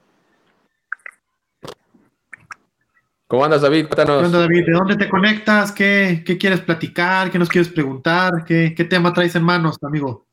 ¿Cómo 3.26 3.44
andas, 3.44 3.62
David? 3.62 3.86
¿Qué 3.88 4.02
onda, 4.02 4.38
David? 4.38 4.66
¿De 4.66 4.72
dónde 4.72 4.96
te 4.96 5.08
conectas? 5.08 5.72
¿Qué, 5.72 6.22
quieres 6.38 6.60
platicar? 6.60 7.30
¿Qué 7.30 7.40
nos 7.40 7.48
quieres 7.48 7.68
preguntar? 7.68 8.44
¿Qué, 8.44 8.70
tema 8.88 9.12
traes 9.12 9.34
en 9.34 9.42
manos, 9.42 9.78
amigo? 9.82 10.25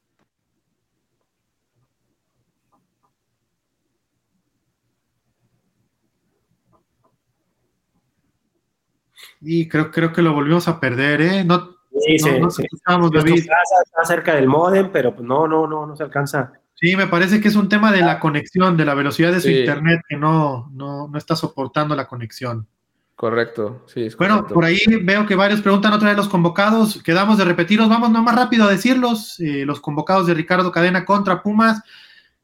Y 9.44 9.68
creo, 9.68 9.92
creo 9.92 10.14
que 10.14 10.22
lo 10.22 10.34
volvimos 10.34 10.68
a 10.68 10.80
perder, 10.80 11.22
¿eh? 11.22 11.44
No, 11.44 11.74
Sí, 12.00 12.18
sí, 12.18 12.30
sí. 12.50 12.64
está 12.64 14.06
cerca 14.06 14.34
del 14.36 14.48
modem, 14.48 14.90
pero 14.92 15.14
pues 15.14 15.28
no, 15.28 15.48
no, 15.48 15.68
no, 15.68 15.86
no 15.86 15.96
se 15.96 16.04
alcanza. 16.04 16.54
Sí, 16.74 16.96
me 16.96 17.08
parece 17.08 17.40
que 17.40 17.48
es 17.48 17.56
un 17.56 17.70
tema 17.70 17.92
de 17.92 18.02
la 18.02 18.20
conexión, 18.20 18.76
de 18.76 18.86
la 18.86 18.96
velocidad 18.96 19.32
de 19.32 19.42
su 19.42 19.50
internet 19.50 20.02
que 20.08 20.18
no, 20.18 20.70
no, 20.74 21.08
no 21.08 21.18
está 21.18 21.36
soportando 21.36 21.96
la 21.96 22.08
conexión. 22.08 22.68
Correcto, 23.16 23.86
sí. 23.86 24.10
bueno, 24.18 24.48
por 24.48 24.66
ahí 24.66 24.80
veo 25.04 25.26
que 25.28 25.36
varios 25.36 25.62
preguntan 25.62 25.94
otra 25.94 26.10
vez 26.10 26.18
los 26.18 26.28
convocados. 26.28 27.02
Quedamos 27.04 27.38
de 27.38 27.46
repetirlos, 27.46 27.88
vamos 27.88 28.10
más 28.10 28.36
rápido 28.36 28.66
a 28.66 28.72
decirlos. 28.72 29.40
Eh, 29.40 29.64
los 29.66 29.80
convocados 29.80 30.26
de 30.26 30.34
Ricardo 30.34 30.72
Cadena 30.72 31.06
contra 31.06 31.44
Pumas, 31.44 31.82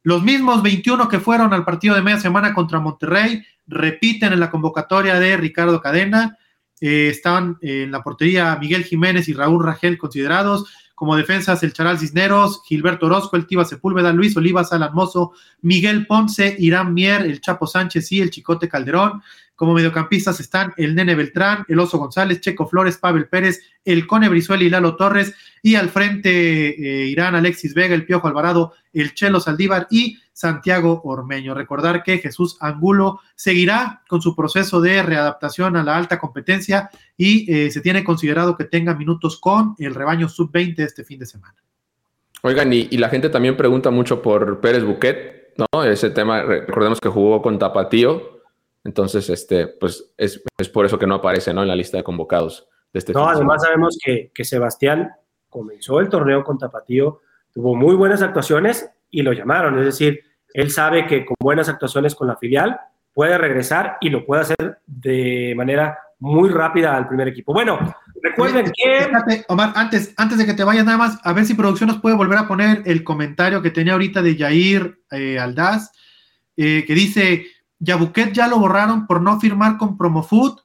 los 0.04 0.22
mismos 0.24 0.62
21 0.62 1.10
que 1.10 1.20
fueron 1.20 1.54
al 1.54 1.66
partido 1.66 1.96
de 1.96 2.04
media 2.04 2.20
semana 2.20 2.54
contra 2.54 2.80
Monterrey, 2.80 3.44
repiten 3.68 4.32
en 4.32 4.40
la 4.40 4.52
convocatoria 4.52 5.20
de 5.20 5.36
Ricardo 5.38 5.82
Cadena. 5.82 6.38
Eh, 6.82 7.10
estaban 7.10 7.58
en 7.62 7.92
la 7.92 8.02
portería 8.02 8.58
Miguel 8.60 8.84
Jiménez 8.84 9.28
y 9.28 9.34
Raúl 9.34 9.64
Rangel 9.64 9.98
considerados. 9.98 10.66
Como 10.96 11.16
defensas, 11.16 11.64
el 11.64 11.72
Charal 11.72 11.98
Cisneros, 11.98 12.62
Gilberto 12.66 13.06
Orozco, 13.06 13.38
el 13.38 13.48
Tiva 13.48 13.64
Sepúlveda, 13.64 14.12
Luis 14.12 14.36
Olivas, 14.36 14.74
Alan 14.74 14.92
Miguel 15.62 16.06
Ponce, 16.06 16.58
Irán 16.60 16.94
Mier, 16.94 17.22
el 17.22 17.40
Chapo 17.40 17.68
Sánchez 17.68 18.12
y 18.12 18.20
el 18.20 18.30
Chicote 18.30 18.68
Calderón. 18.68 19.22
Como 19.60 19.74
mediocampistas 19.74 20.40
están 20.40 20.74
el 20.78 20.96
Nene 20.96 21.16
Beltrán, 21.16 21.66
el 21.68 21.80
Oso 21.80 21.98
González, 21.98 22.40
Checo 22.40 22.66
Flores, 22.66 22.96
Pavel 22.96 23.28
Pérez, 23.28 23.60
el 23.84 24.08
Cone 24.08 24.30
Brizuela 24.30 24.64
y 24.64 24.70
Lalo 24.70 24.96
Torres. 24.96 25.36
Y 25.62 25.76
al 25.76 25.90
frente 25.90 26.30
eh, 26.70 27.08
Irán 27.08 27.36
Alexis 27.36 27.74
Vega, 27.74 27.94
el 27.94 28.06
Piojo 28.06 28.30
Alvarado, 28.30 28.72
el 28.94 29.14
Chelo 29.14 29.42
Saldívar 29.42 29.88
y 29.92 30.18
Santiago 30.32 31.02
Ormeño. 31.04 31.54
Recordar 31.56 32.04
que 32.04 32.20
Jesús 32.20 32.56
Angulo 32.62 33.20
seguirá 33.36 34.02
con 34.08 34.22
su 34.22 34.34
proceso 34.34 34.80
de 34.80 35.04
readaptación 35.04 35.76
a 35.76 35.84
la 35.84 35.98
alta 35.98 36.20
competencia 36.20 36.90
y 37.18 37.54
eh, 37.54 37.70
se 37.70 37.82
tiene 37.82 38.06
considerado 38.06 38.56
que 38.56 38.64
tenga 38.64 38.96
minutos 38.96 39.42
con 39.42 39.76
el 39.78 39.94
rebaño 39.94 40.30
sub-20 40.30 40.80
este 40.80 41.04
fin 41.04 41.20
de 41.20 41.26
semana. 41.26 41.58
Oigan, 42.44 42.72
y, 42.72 42.86
la 42.96 43.10
gente 43.10 43.28
también 43.28 43.58
pregunta 43.58 43.92
mucho 43.92 44.22
por 44.22 44.62
Pérez 44.62 44.86
Buquet, 44.86 45.56
¿no? 45.58 45.84
Ese 45.84 46.12
tema, 46.12 46.44
recordemos 46.44 47.02
que 47.02 47.10
jugó 47.10 47.42
con 47.42 47.60
Tapatío, 47.60 48.39
entonces, 48.84 49.30
este, 49.30 49.68
pues 49.68 50.14
es, 50.18 50.42
por 50.74 50.86
eso 50.86 50.98
que 50.98 51.08
no 51.08 51.16
aparece, 51.16 51.54
¿no? 51.54 51.62
En 51.62 51.68
la 51.68 51.76
lista 51.76 51.98
de 51.98 52.04
convocados 52.04 52.68
de 52.94 53.00
este 53.00 53.14
No, 53.14 53.28
además 53.28 53.64
sabemos 53.64 53.98
que, 54.04 54.32
que 54.34 54.46
Sebastián 54.46 55.12
comenzó 55.50 56.00
el 56.00 56.10
torneo 56.10 56.44
con 56.44 56.58
Tapatío, 56.58 57.22
tuvo 57.52 57.76
muy 57.76 57.96
buenas 57.96 58.22
actuaciones 58.22 58.90
y 59.10 59.22
lo 59.22 59.34
llamaron, 59.34 59.78
es 59.80 59.86
decir, 59.86 60.24
él 60.54 60.72
sabe 60.72 61.06
que 61.08 61.26
con 61.26 61.36
buenas 61.40 61.70
actuaciones 61.70 62.16
con 62.16 62.28
la 62.28 62.38
filial 62.38 62.80
puede 63.14 63.38
regresar 63.38 63.98
y 64.02 64.10
lo 64.10 64.26
puede 64.26 64.44
hacer 64.44 64.80
de 64.86 65.54
manera 65.56 65.98
muy 66.20 66.50
rápida 66.50 66.96
al 66.96 67.08
primer 67.08 67.28
equipo. 67.28 67.54
Bueno, 67.54 67.80
recuerden 68.22 68.72
que... 68.76 69.08
Omar, 69.48 69.74
antes, 69.76 70.14
antes 70.18 70.38
de 70.38 70.46
que 70.46 70.54
te 70.54 70.64
vayas 70.64 70.86
nada 70.86 70.98
más, 70.98 71.20
a 71.24 71.34
ver 71.34 71.46
si 71.46 71.54
producción 71.54 71.90
nos 71.90 72.02
puede 72.02 72.16
volver 72.16 72.38
a 72.38 72.48
poner 72.48 72.84
el 72.86 73.04
comentario 73.04 73.62
que 73.62 73.72
tenía 73.72 73.94
ahorita 73.94 74.22
de 74.22 74.36
Jair 74.36 75.00
eh, 75.12 75.40
Aldaz, 75.40 75.92
eh, 76.58 76.84
que 76.86 76.94
dice, 76.94 77.46
Yabuquet 77.80 78.34
ya 78.34 78.48
lo 78.48 78.60
borraron 78.60 79.08
por 79.08 79.22
no 79.22 79.40
firmar 79.40 79.78
con 79.78 79.98
Promofood. 79.98 80.60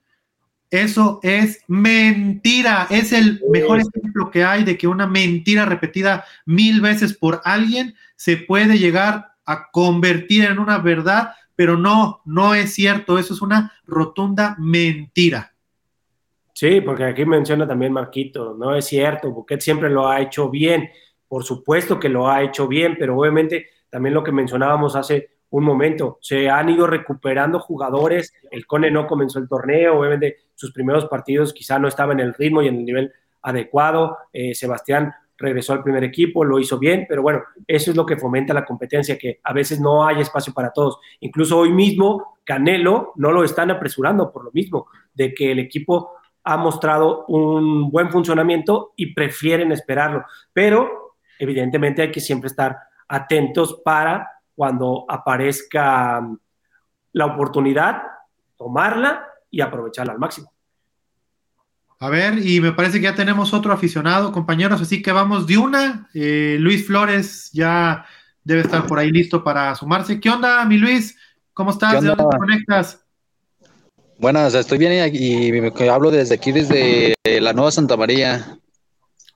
Eso 0.70 1.20
es 1.22 1.62
mentira. 1.68 2.86
Es 2.90 3.12
el 3.12 3.40
mejor 3.50 3.80
ejemplo 3.80 4.30
que 4.30 4.44
hay 4.44 4.64
de 4.64 4.76
que 4.76 4.88
una 4.88 5.06
mentira 5.06 5.64
repetida 5.64 6.24
mil 6.46 6.80
veces 6.80 7.14
por 7.16 7.40
alguien 7.44 7.94
se 8.16 8.36
puede 8.36 8.78
llegar 8.78 9.34
a 9.46 9.70
convertir 9.70 10.44
en 10.44 10.58
una 10.58 10.78
verdad, 10.78 11.32
pero 11.54 11.76
no, 11.76 12.22
no 12.24 12.54
es 12.54 12.74
cierto. 12.74 13.18
Eso 13.18 13.34
es 13.34 13.42
una 13.42 13.72
rotunda 13.86 14.56
mentira. 14.58 15.54
Sí, 16.54 16.80
porque 16.80 17.04
aquí 17.04 17.24
menciona 17.24 17.66
también 17.66 17.92
Marquito, 17.92 18.54
no 18.56 18.76
es 18.76 18.86
cierto, 18.86 19.32
Buquet 19.32 19.60
siempre 19.60 19.90
lo 19.90 20.08
ha 20.08 20.20
hecho 20.20 20.48
bien, 20.48 20.88
por 21.26 21.42
supuesto 21.42 21.98
que 21.98 22.08
lo 22.08 22.30
ha 22.30 22.44
hecho 22.44 22.68
bien, 22.68 22.96
pero 22.96 23.18
obviamente 23.18 23.66
también 23.90 24.14
lo 24.14 24.22
que 24.22 24.30
mencionábamos 24.30 24.94
hace 24.94 25.30
un 25.56 25.62
momento, 25.64 26.18
se 26.20 26.50
han 26.50 26.68
ido 26.68 26.84
recuperando 26.84 27.60
jugadores, 27.60 28.34
el 28.50 28.66
Cone 28.66 28.90
no 28.90 29.06
comenzó 29.06 29.38
el 29.38 29.48
torneo, 29.48 30.00
obviamente 30.00 30.38
sus 30.52 30.72
primeros 30.72 31.06
partidos 31.06 31.52
quizá 31.52 31.78
no 31.78 31.86
estaba 31.86 32.12
en 32.12 32.18
el 32.18 32.34
ritmo 32.34 32.60
y 32.60 32.66
en 32.66 32.74
el 32.74 32.84
nivel 32.84 33.12
adecuado, 33.40 34.18
eh, 34.32 34.52
Sebastián 34.52 35.14
regresó 35.38 35.72
al 35.72 35.84
primer 35.84 36.02
equipo, 36.02 36.44
lo 36.44 36.58
hizo 36.58 36.76
bien, 36.76 37.06
pero 37.08 37.22
bueno, 37.22 37.44
eso 37.68 37.92
es 37.92 37.96
lo 37.96 38.04
que 38.04 38.16
fomenta 38.16 38.52
la 38.52 38.64
competencia, 38.64 39.16
que 39.16 39.38
a 39.44 39.52
veces 39.52 39.78
no 39.78 40.04
hay 40.04 40.20
espacio 40.20 40.52
para 40.52 40.72
todos. 40.72 40.98
Incluso 41.20 41.56
hoy 41.56 41.72
mismo, 41.72 42.38
Canelo 42.42 43.12
no 43.14 43.30
lo 43.30 43.44
están 43.44 43.70
apresurando 43.70 44.32
por 44.32 44.44
lo 44.44 44.50
mismo, 44.50 44.88
de 45.12 45.32
que 45.32 45.52
el 45.52 45.60
equipo 45.60 46.14
ha 46.42 46.56
mostrado 46.56 47.26
un 47.26 47.92
buen 47.92 48.10
funcionamiento 48.10 48.92
y 48.96 49.14
prefieren 49.14 49.70
esperarlo. 49.70 50.24
Pero 50.52 51.14
evidentemente 51.38 52.02
hay 52.02 52.10
que 52.10 52.20
siempre 52.20 52.48
estar 52.48 52.76
atentos 53.06 53.80
para 53.84 54.33
cuando 54.54 55.04
aparezca 55.08 56.20
la 57.12 57.26
oportunidad, 57.26 58.02
tomarla 58.56 59.26
y 59.50 59.60
aprovecharla 59.60 60.12
al 60.12 60.18
máximo. 60.18 60.52
A 62.00 62.08
ver, 62.08 62.44
y 62.46 62.60
me 62.60 62.72
parece 62.72 62.98
que 62.98 63.04
ya 63.04 63.14
tenemos 63.14 63.54
otro 63.54 63.72
aficionado, 63.72 64.32
compañeros, 64.32 64.80
así 64.80 65.00
que 65.00 65.12
vamos 65.12 65.46
de 65.46 65.56
una. 65.56 66.08
Eh, 66.12 66.56
Luis 66.60 66.86
Flores 66.86 67.50
ya 67.52 68.04
debe 68.42 68.60
estar 68.60 68.86
por 68.86 68.98
ahí 68.98 69.10
listo 69.10 69.42
para 69.42 69.74
sumarse. 69.74 70.20
¿Qué 70.20 70.28
onda, 70.28 70.64
mi 70.64 70.76
Luis? 70.76 71.16
¿Cómo 71.54 71.70
estás? 71.70 72.02
¿De 72.02 72.08
dónde 72.08 72.24
te 72.24 72.36
conectas? 72.36 73.04
Buenas, 74.18 74.54
estoy 74.54 74.78
bien 74.78 74.92
y, 75.12 75.48
y 75.48 75.88
hablo 75.88 76.10
desde 76.10 76.34
aquí, 76.34 76.52
desde 76.52 77.14
la 77.24 77.52
Nueva 77.52 77.70
Santa 77.70 77.96
María. 77.96 78.58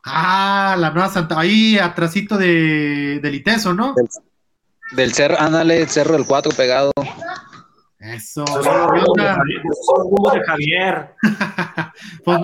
Ah, 0.04 0.76
la 0.78 0.90
Nueva 0.90 1.08
Santa, 1.08 1.38
ahí 1.38 1.78
atrásito 1.78 2.36
de, 2.36 3.20
del 3.22 3.34
Iteso, 3.34 3.74
¿no? 3.74 3.94
Del, 4.92 5.12
cerro, 5.12 5.38
ándale, 5.38 5.82
el 5.82 5.88
cerro 5.88 6.14
del 6.14 6.26
4 6.26 6.52
pegado. 6.52 6.92
Eso. 7.98 8.46
Son 8.46 8.62
de 9.12 10.44
Javier. 10.46 11.14
pues 12.24 12.40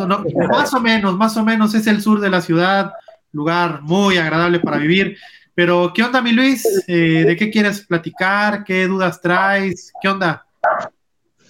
más 0.49 0.75
o 0.75 0.81
menos, 0.81 1.17
más 1.17 1.37
o 1.37 1.45
menos 1.45 1.75
es 1.75 1.87
el 1.87 2.03
sur 2.03 2.21
de 2.21 2.31
la 2.31 2.41
ciudad, 2.41 2.93
lugar 3.33 3.83
muy 3.83 4.19
agradable 4.19 4.61
para 4.61 4.79
vivir. 4.79 5.17
Pero, 5.55 5.93
¿qué 5.95 6.03
onda, 6.03 6.21
mi 6.21 6.33
Luis? 6.33 6.65
Eh, 6.89 7.25
¿De 7.27 7.37
qué 7.37 7.51
quieres 7.51 7.87
platicar? 7.87 8.65
¿Qué 8.65 8.87
dudas 8.87 9.21
traes? 9.21 9.93
¿Qué 10.03 10.09
onda? 10.09 10.45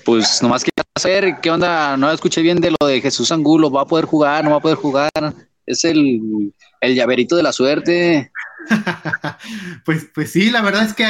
pues 0.04 0.42
nomás 0.42 0.62
quería 0.62 0.84
saber 0.98 1.40
qué 1.40 1.50
onda, 1.50 1.96
no 1.96 2.10
escuché 2.10 2.42
bien 2.42 2.60
de 2.60 2.74
lo 2.78 2.86
de 2.86 3.00
Jesús 3.00 3.32
Angulo, 3.32 3.70
va 3.70 3.82
a 3.82 3.86
poder 3.86 4.04
jugar, 4.04 4.44
no 4.44 4.50
va 4.50 4.56
a 4.56 4.60
poder 4.60 4.76
jugar, 4.76 5.10
es 5.66 5.84
el, 5.84 6.52
el 6.80 6.94
llaverito 6.94 7.36
de 7.36 7.42
la 7.42 7.52
suerte. 7.52 8.30
pues, 9.84 10.08
pues 10.14 10.32
sí, 10.32 10.50
la 10.50 10.62
verdad 10.62 10.84
es 10.84 10.94
que 10.94 11.06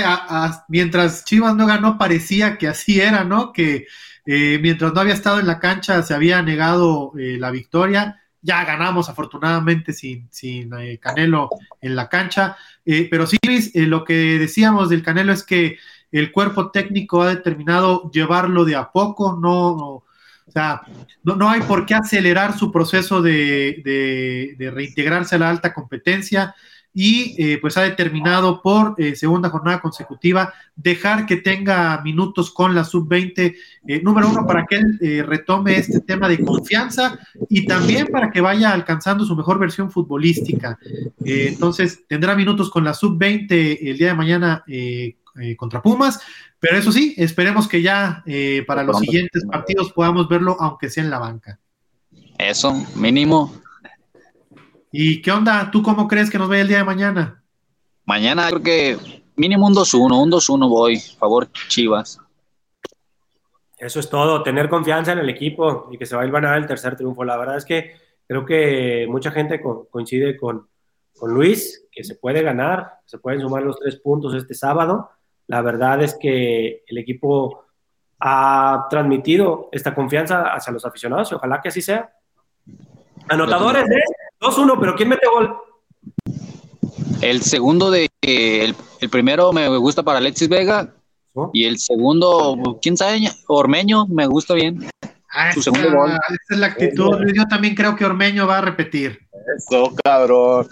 mientras 0.69 1.25
Chivas 1.25 1.55
no 1.55 1.67
ganó 1.67 1.99
parecía 1.99 2.59
que 2.59 2.69
así 2.69 3.01
era, 3.01 3.25
¿no? 3.25 3.53
Que 3.53 3.87
eh, 4.27 4.59
mientras 4.61 4.93
no 4.93 5.01
había 5.01 5.15
estado 5.15 5.39
en 5.39 5.47
la 5.47 5.59
cancha 5.59 6.03
se 6.03 6.15
había 6.15 6.43
negado 6.43 7.13
eh, 7.19 7.37
la 7.39 7.51
victoria. 7.51 8.21
Ya 8.41 8.65
ganamos 8.65 9.09
afortunadamente 9.09 9.93
sin, 9.93 10.29
sin 10.31 10.71
eh, 10.79 10.99
Canelo 10.99 11.49
en 11.81 11.97
la 11.97 12.09
cancha. 12.09 12.57
pero 12.85 13.27
sí, 13.27 13.39
Luis, 13.47 13.73
lo 13.75 14.05
que 14.05 14.39
decíamos 14.39 14.91
del 14.91 15.03
Canelo 15.03 15.33
es 15.33 15.43
que 15.43 15.79
el 16.13 16.31
cuerpo 16.31 16.71
técnico 16.71 17.23
ha 17.23 17.35
determinado 17.35 18.11
llevarlo 18.13 18.65
de 18.65 18.77
a 18.77 18.93
poco, 18.93 19.39
no, 19.41 20.05
o 20.47 20.51
sea, 20.53 20.83
no, 21.23 21.49
hay 21.49 21.63
por 21.63 21.87
qué 21.87 21.95
acelerar 21.95 22.57
su 22.57 22.71
proceso 22.71 23.23
de, 23.23 24.55
reintegrarse 24.59 25.37
a 25.37 25.39
la 25.39 25.51
alta 25.51 25.73
competencia 25.73 26.55
y 26.95 27.35
eh, 27.37 27.59
pues 27.61 27.77
ha 27.77 27.83
determinado 27.83 28.63
por 28.63 28.95
eh, 28.97 29.17
segunda 29.17 29.51
jornada 29.51 29.81
consecutiva 29.81 30.55
dejar 30.77 31.27
que 31.27 31.37
tenga 31.37 32.01
minutos 32.03 32.51
con 32.51 32.75
la 32.75 32.85
sub-20, 32.85 33.55
eh, 33.87 34.03
número 34.03 34.31
uno, 34.31 34.47
para 34.47 34.65
que 34.65 34.77
él 34.77 35.27
retome 35.27 35.77
este 35.77 36.01
tema 36.01 36.29
de 36.29 36.43
confianza 36.43 37.19
y 37.51 37.67
también 37.67 38.07
para 38.07 38.31
que 38.31 38.41
vaya 38.41 38.73
alcanzando 38.73 39.25
su 39.25 39.37
mejor 39.37 39.59
versión 39.59 39.91
futbolística. 39.91 40.79
entonces, 41.25 42.05
tendrá 42.09 42.35
minutos 42.35 42.71
con 42.71 42.85
la 42.85 42.95
sub-20 42.95 43.79
el 43.83 43.99
día 43.99 44.09
de 44.09 44.15
mañana 44.15 44.65
eh, 45.37 45.57
contra 45.57 45.83
Pumas, 45.83 46.21
pero 46.61 46.79
eso 46.79 46.93
sí, 46.93 47.13
esperemos 47.17 47.67
que 47.67 47.83
ya 47.83 48.23
eh, 48.25 48.63
para 48.69 48.85
los 48.85 49.01
siguientes 49.01 49.45
partidos 49.51 49.91
podamos 49.93 50.29
verlo, 50.29 50.57
aunque 50.61 50.89
sea 50.89 51.03
en 51.03 51.11
la 51.11 51.19
banca. 51.19 51.59
Eso, 52.39 52.73
mínimo. 52.95 53.53
¿Y 54.97 55.21
qué 55.21 55.33
onda? 55.33 55.71
¿Tú 55.73 55.83
cómo 55.83 56.07
crees 56.07 56.31
que 56.31 56.39
nos 56.39 56.49
vaya 56.49 56.63
el 56.63 56.69
día 56.69 56.79
de 56.79 56.85
mañana? 56.85 57.43
Mañana 58.05 58.47
creo 58.49 58.63
que 58.63 58.97
mínimo 59.35 59.67
un 59.67 59.75
2-1, 59.75 60.23
un 60.23 60.31
2-1 60.31 60.69
voy, 60.69 61.01
favor 61.01 61.51
Chivas. 61.67 62.21
Eso 63.77 63.99
es 63.99 64.09
todo, 64.09 64.45
tener 64.45 64.69
confianza 64.69 65.11
en 65.11 65.19
el 65.19 65.29
equipo 65.29 65.89
y 65.91 65.99
que 65.99 66.07
se 66.07 66.15
va 66.15 66.23
a 66.23 66.27
ir 66.27 66.31
a 66.31 66.41
ganar 66.41 66.59
el 66.59 66.67
tercer 66.67 66.95
triunfo. 66.95 67.25
La 67.25 67.37
verdad 67.37 67.57
es 67.57 67.65
que 67.65 67.97
creo 68.29 68.47
que 68.47 69.07
mucha 69.11 69.33
gente 69.33 69.61
coincide 69.91 70.37
con, 70.37 70.69
con 71.19 71.35
Luis, 71.35 71.89
que 71.91 72.05
se 72.05 72.15
puede 72.15 72.43
ganar, 72.43 73.01
se 73.05 73.19
pueden 73.19 73.41
sumar 73.41 73.65
los 73.65 73.81
tres 73.81 73.97
puntos 73.97 74.33
este 74.35 74.55
sábado 74.55 75.11
la 75.47 75.61
verdad 75.63 76.03
es 76.03 76.17
que 76.19 76.85
el 76.87 76.99
equipo 76.99 77.65
ha 78.21 78.87
transmitido 78.89 79.69
esta 79.73 79.95
confianza 79.95 80.55
hacia 80.55 80.73
los 80.73 80.85
aficionados 80.85 81.31
y 81.33 81.35
ojalá 81.35 81.61
que 81.61 81.69
así 81.69 81.83
sea. 81.83 82.11
Anotadores 83.29 83.87
de 83.87 83.97
2-1, 84.45 84.77
pero 84.79 84.95
¿quién 84.95 85.09
mete 85.09 85.27
gol? 85.27 85.57
El 87.21 87.43
segundo 87.43 87.91
de 87.91 88.11
el, 88.21 88.75
el 89.01 89.11
primero 89.11 89.53
me 89.53 89.69
gusta 89.79 90.03
para 90.03 90.19
Alexis 90.19 90.49
Vega 90.49 90.95
y 91.53 91.65
el 91.65 91.79
segundo, 91.79 92.79
quién 92.81 92.97
sabe, 92.97 93.21
Ormeño 93.49 94.07
me 94.07 94.27
gusta 94.27 94.55
bien. 94.55 94.89
Ah, 95.31 95.53
Su 95.53 95.63
segundo 95.63 95.91
gol. 95.91 96.11
Esa 96.13 96.55
es 96.55 96.59
la 96.59 96.67
actitud. 96.69 97.19
Yo 97.35 97.47
también 97.49 97.75
creo 97.75 97.97
que 97.97 98.05
Ormeño 98.05 98.47
va 98.47 98.59
a 98.59 98.61
repetir. 98.61 99.19
Eso, 99.57 99.93
cabrón. 100.05 100.69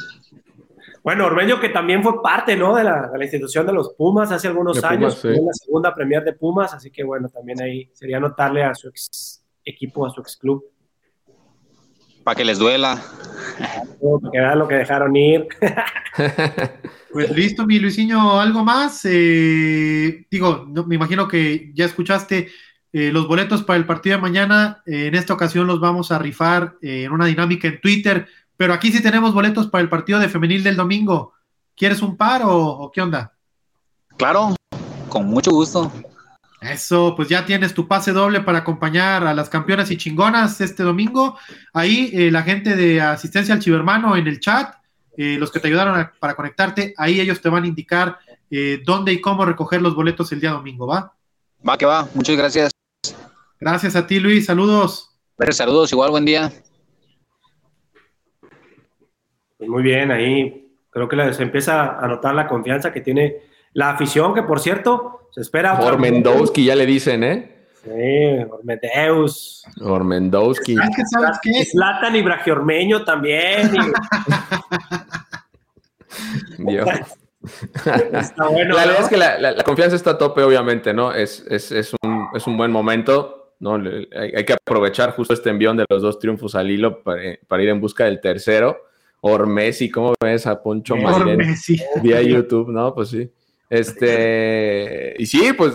Bueno, 1.02 1.26
Ormeño 1.26 1.58
que 1.58 1.70
también 1.70 2.00
fue 2.00 2.22
parte, 2.22 2.56
¿no? 2.56 2.76
De 2.76 2.84
la, 2.84 3.10
institución 3.20 3.66
de 3.66 3.72
los 3.72 3.92
Pumas 3.94 4.30
hace 4.30 4.46
algunos 4.46 4.82
años, 4.84 5.24
en 5.24 5.44
la 5.44 5.52
segunda 5.52 5.92
Premier 5.92 6.22
de 6.22 6.32
Pumas, 6.32 6.72
así 6.74 6.92
que 6.92 7.02
bueno, 7.02 7.28
también 7.28 7.60
ahí 7.60 7.90
sería 7.92 8.20
notarle 8.20 8.62
a 8.62 8.72
su 8.72 8.88
ex 8.88 9.44
equipo, 9.64 10.06
a 10.06 10.10
su 10.10 10.20
ex 10.20 10.36
club. 10.36 10.64
Para 12.24 12.34
que 12.34 12.44
les 12.44 12.58
duela. 12.58 13.02
Para 14.00 14.30
que 14.32 14.38
vean 14.38 14.58
lo 14.58 14.68
que 14.68 14.74
dejaron 14.76 15.16
ir. 15.16 15.48
pues 17.12 17.30
listo, 17.30 17.66
mi 17.66 17.78
Luisinho, 17.78 18.40
¿algo 18.40 18.64
más? 18.64 19.00
Eh, 19.04 20.26
digo, 20.30 20.66
me 20.86 20.94
imagino 20.94 21.28
que 21.28 21.70
ya 21.74 21.84
escuchaste 21.84 22.50
eh, 22.92 23.10
los 23.12 23.26
boletos 23.26 23.62
para 23.62 23.78
el 23.78 23.86
partido 23.86 24.16
de 24.16 24.22
mañana. 24.22 24.82
Eh, 24.86 25.06
en 25.06 25.14
esta 25.14 25.34
ocasión 25.34 25.66
los 25.66 25.80
vamos 25.80 26.12
a 26.12 26.18
rifar 26.18 26.76
en 26.80 27.12
una 27.12 27.26
dinámica 27.26 27.68
en 27.68 27.80
Twitter 27.80 28.26
pero 28.62 28.74
aquí 28.74 28.92
sí 28.92 29.02
tenemos 29.02 29.34
boletos 29.34 29.66
para 29.66 29.82
el 29.82 29.88
partido 29.88 30.20
de 30.20 30.28
femenil 30.28 30.62
del 30.62 30.76
domingo. 30.76 31.32
¿Quieres 31.74 32.00
un 32.00 32.16
par 32.16 32.42
o, 32.44 32.92
qué 32.94 33.02
onda? 33.02 33.32
Claro, 34.16 34.54
con 35.08 35.26
mucho 35.26 35.50
gusto. 35.50 35.90
Eso, 36.62 37.14
pues 37.16 37.28
ya 37.28 37.44
tienes 37.44 37.74
tu 37.74 37.88
pase 37.88 38.12
doble 38.12 38.40
para 38.40 38.58
acompañar 38.58 39.26
a 39.26 39.34
las 39.34 39.48
campeonas 39.48 39.90
y 39.90 39.96
chingonas 39.96 40.60
este 40.60 40.84
domingo. 40.84 41.36
Ahí 41.72 42.10
eh, 42.12 42.30
la 42.30 42.42
gente 42.42 42.76
de 42.76 43.00
asistencia 43.00 43.52
al 43.52 43.60
chivermano 43.60 44.16
en 44.16 44.28
el 44.28 44.38
chat, 44.38 44.76
eh, 45.16 45.36
los 45.40 45.50
que 45.50 45.58
te 45.58 45.66
ayudaron 45.66 46.08
para 46.20 46.34
conectarte, 46.34 46.94
ahí 46.96 47.20
ellos 47.20 47.40
te 47.40 47.48
van 47.48 47.64
a 47.64 47.66
indicar 47.66 48.18
eh, 48.48 48.80
dónde 48.84 49.12
y 49.12 49.20
cómo 49.20 49.44
recoger 49.44 49.82
los 49.82 49.96
boletos 49.96 50.30
el 50.30 50.40
día 50.40 50.52
domingo, 50.52 50.86
¿va? 50.86 51.12
Va 51.68 51.76
que 51.76 51.86
va, 51.86 52.08
muchas 52.14 52.36
gracias. 52.36 52.70
Gracias 53.58 53.96
a 53.96 54.06
ti, 54.06 54.20
Luis, 54.20 54.46
saludos. 54.46 55.10
Saludos, 55.50 55.90
igual, 55.90 56.10
buen 56.10 56.24
día. 56.24 56.52
Pues 59.58 59.68
muy 59.68 59.82
bien, 59.82 60.12
ahí 60.12 60.68
creo 60.90 61.08
que 61.08 61.34
se 61.34 61.42
empieza 61.42 61.98
a 61.98 62.06
notar 62.06 62.36
la 62.36 62.46
confianza 62.46 62.92
que 62.92 63.00
tiene 63.00 63.51
la 63.74 63.90
afición, 63.90 64.34
que 64.34 64.42
por 64.42 64.60
cierto, 64.60 65.28
se 65.30 65.40
espera. 65.40 65.78
Por 65.78 65.98
Mendowski 65.98 66.64
ya 66.64 66.76
le 66.76 66.86
dicen, 66.86 67.24
¿eh? 67.24 67.52
Sí, 67.84 68.44
Ormedeus. 68.48 69.64
Ormendowski. 69.80 70.76
¿Sabes 70.76 70.96
qué? 70.96 71.02
¿Sabes 71.06 71.38
qué? 71.42 71.64
Zlatan 71.64 72.14
y 72.14 72.22
Bragiormeño 72.22 73.04
también. 73.04 73.72
Dios. 76.58 76.88
Está 78.12 78.46
bueno, 78.48 78.76
la 78.76 78.86
verdad 78.86 79.02
es 79.02 79.08
que 79.08 79.16
la, 79.16 79.64
confianza 79.64 79.96
está 79.96 80.12
a 80.12 80.18
tope, 80.18 80.44
obviamente, 80.44 80.94
¿no? 80.94 81.12
Es, 81.12 81.44
es, 81.50 81.72
es, 81.72 81.92
un, 82.00 82.28
es 82.34 82.46
un 82.46 82.56
buen 82.56 82.70
momento, 82.70 83.54
¿no? 83.58 83.74
Hay, 83.74 84.44
que 84.44 84.52
aprovechar 84.52 85.10
justo 85.10 85.34
este 85.34 85.50
envión 85.50 85.76
de 85.76 85.84
los 85.88 86.02
dos 86.02 86.20
triunfos 86.20 86.54
al 86.54 86.70
hilo 86.70 87.02
para, 87.02 87.62
ir 87.62 87.68
en 87.68 87.80
busca 87.80 88.04
del 88.04 88.20
tercero. 88.20 88.84
Ormesi, 89.22 89.90
¿cómo 89.90 90.14
ves 90.22 90.46
a 90.46 90.62
Poncho 90.62 90.94
Ormesi. 90.94 91.82
Vía 92.00 92.22
YouTube, 92.22 92.68
¿no? 92.70 92.94
Pues 92.94 93.08
sí. 93.08 93.28
Este, 93.72 95.14
y 95.18 95.24
sí, 95.24 95.54
pues 95.56 95.72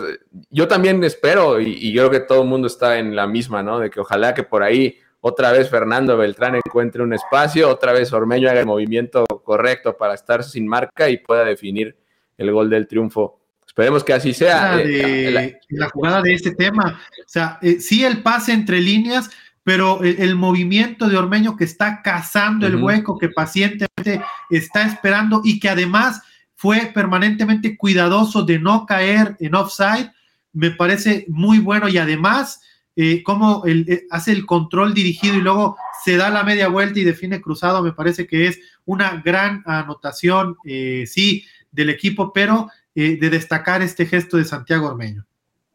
yo 0.51 0.67
también 0.67 1.03
espero, 1.03 1.59
y, 1.59 1.79
y, 1.81 1.93
creo 1.93 2.11
que 2.11 2.19
todo 2.19 2.43
el 2.43 2.47
mundo 2.47 2.67
está 2.67 2.99
en 2.99 3.15
la 3.15 3.25
misma, 3.25 3.63
¿no? 3.63 3.79
De 3.79 3.89
que 3.89 3.99
ojalá 3.99 4.35
que 4.35 4.43
por 4.43 4.61
ahí 4.61 4.99
otra 5.19 5.51
vez 5.51 5.67
Fernando 5.67 6.15
Beltrán 6.15 6.53
encuentre 6.55 7.01
un 7.01 7.13
espacio, 7.13 7.67
otra 7.67 7.93
vez 7.93 8.13
Ormeño 8.13 8.51
haga 8.51 8.59
el 8.59 8.67
movimiento 8.67 9.25
correcto 9.25 9.97
para 9.97 10.13
estar 10.13 10.43
sin 10.43 10.67
marca 10.67 11.09
y 11.09 11.17
pueda 11.17 11.43
definir 11.43 11.97
el 12.37 12.51
gol 12.51 12.69
del 12.69 12.85
triunfo. 12.85 13.39
Esperemos 13.65 14.03
que 14.03 14.13
así 14.13 14.31
sea. 14.31 14.79
Eh, 14.79 15.57
la, 15.69 15.89
jugada 15.89 16.21
de 16.21 16.33
este 16.33 16.51
tema, 16.51 17.01
o 17.19 17.23
sea, 17.27 17.57
eh, 17.63 17.79
sí 17.79 18.05
el 18.05 18.21
pase 18.21 18.53
entre 18.53 18.79
líneas, 18.79 19.31
pero 19.63 20.03
el, 20.03 20.35
movimiento 20.35 21.09
de 21.09 21.17
Ormeño 21.17 21.57
que 21.57 21.63
está 21.63 22.03
cazando 22.03 22.67
el 22.67 22.75
hueco, 22.75 23.17
que 23.17 23.29
pacientemente 23.29 24.21
está 24.51 24.83
esperando 24.85 25.41
y 25.43 25.59
que 25.59 25.69
además 25.69 26.21
fue 26.57 26.91
permanentemente 26.91 27.77
cuidadoso 27.77 28.41
de 28.41 28.57
no 28.57 28.87
caer 28.87 29.37
en 29.39 29.53
offside, 29.53 30.11
me 30.53 30.71
parece 30.71 31.25
muy 31.29 31.59
bueno 31.59 31.87
y 31.87 31.99
además 31.99 32.61
eh, 32.95 33.21
cómo 33.21 33.61
eh, 33.67 34.07
hace 34.09 34.31
el 34.31 34.47
control 34.47 34.95
dirigido 34.95 35.35
y 35.35 35.41
luego 35.41 35.77
se 36.03 36.17
da 36.17 36.31
la 36.31 36.43
media 36.43 36.67
vuelta 36.67 36.99
y 36.99 37.03
define 37.03 37.41
cruzado, 37.41 37.83
me 37.83 37.93
parece 37.93 38.25
que 38.25 38.47
es 38.47 38.59
una 38.85 39.21
gran 39.23 39.61
anotación, 39.67 40.57
eh, 40.65 41.03
sí, 41.05 41.45
del 41.71 41.91
equipo, 41.91 42.33
pero 42.33 42.69
de 42.95 43.29
destacar 43.29 43.83
este 43.83 44.07
gesto 44.07 44.37
de 44.37 44.43
Santiago 44.43 44.87
Ormeño. 44.87 45.23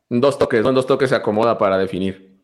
Dos 0.08 0.36
toques, 0.36 0.64
dos 0.64 0.86
toques 0.88 1.08
se 1.08 1.14
acomoda 1.14 1.56
para 1.56 1.78
definir. 1.78 2.36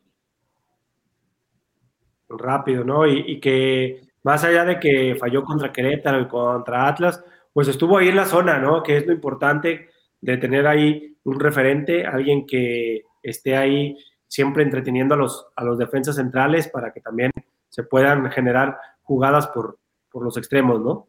Rápido, 2.29 2.85
¿no? 2.85 3.05
Y, 3.05 3.25
y 3.27 3.41
que 3.41 4.09
más 4.23 4.45
allá 4.45 4.65
de 4.65 4.79
que 4.79 5.17
falló 5.19 5.43
contra 5.43 5.73
Querétaro 5.73 6.21
y 6.21 6.29
contra 6.29 6.87
Atlas, 6.87 7.25
pues 7.59 7.67
estuvo 7.67 7.99
ahí 7.99 8.07
en 8.07 8.15
la 8.15 8.25
zona, 8.25 8.61
¿no? 8.61 8.85
Que 8.85 8.99
es 8.99 9.05
lo 9.05 9.13
importante 9.13 9.89
de 10.21 10.37
tener 10.37 10.69
ahí 10.69 11.17
un 11.25 11.41
referente, 11.41 12.07
alguien 12.07 12.47
que 12.47 13.03
esté 13.21 13.57
ahí 13.57 13.97
siempre 14.29 14.63
entreteniendo 14.63 15.17
a 15.17 15.19
los, 15.19 15.45
a 15.57 15.65
los 15.65 15.77
defensas 15.77 16.15
centrales 16.15 16.69
para 16.69 16.93
que 16.93 17.01
también 17.01 17.33
se 17.69 17.83
puedan 17.83 18.31
generar 18.31 18.79
jugadas 19.03 19.49
por, 19.49 19.77
los 20.23 20.37
extremos, 20.37 20.81
¿no? 20.81 21.09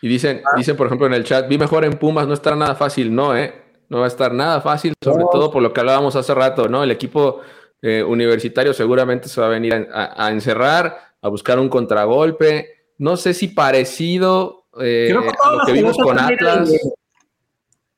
Y 0.00 0.06
dicen, 0.06 0.40
ah. 0.44 0.52
dicen, 0.56 0.76
por 0.76 0.86
ejemplo, 0.86 1.08
en 1.08 1.14
el 1.14 1.24
chat, 1.24 1.48
vi 1.48 1.58
mejor 1.58 1.84
en 1.84 1.94
Pumas, 1.94 2.28
no 2.28 2.34
estará 2.34 2.54
nada 2.54 2.76
fácil, 2.76 3.12
no, 3.12 3.36
¿eh? 3.36 3.52
No 3.88 3.98
va 3.98 4.04
a 4.04 4.06
estar 4.06 4.32
nada 4.32 4.60
fácil, 4.60 4.94
sobre 5.02 5.24
todo 5.32 5.50
por 5.50 5.60
lo 5.60 5.72
que 5.72 5.80
hablábamos 5.80 6.14
hace 6.14 6.32
rato, 6.32 6.68
¿no? 6.68 6.84
El 6.84 6.92
equipo 6.92 7.40
eh, 7.82 8.04
universitario 8.04 8.72
seguramente 8.72 9.28
se 9.28 9.40
va 9.40 9.48
a 9.48 9.50
venir 9.50 9.88
a 9.92 10.30
encerrar, 10.30 11.13
a 11.24 11.28
buscar 11.28 11.58
un 11.58 11.70
contragolpe. 11.70 12.68
No 12.98 13.16
sé 13.16 13.32
si 13.32 13.48
parecido 13.48 14.66
eh, 14.78 15.10
a 15.42 15.52
lo 15.52 15.64
que 15.64 15.72
vimos 15.72 15.96
con 15.96 16.18
Atlas. 16.18 16.70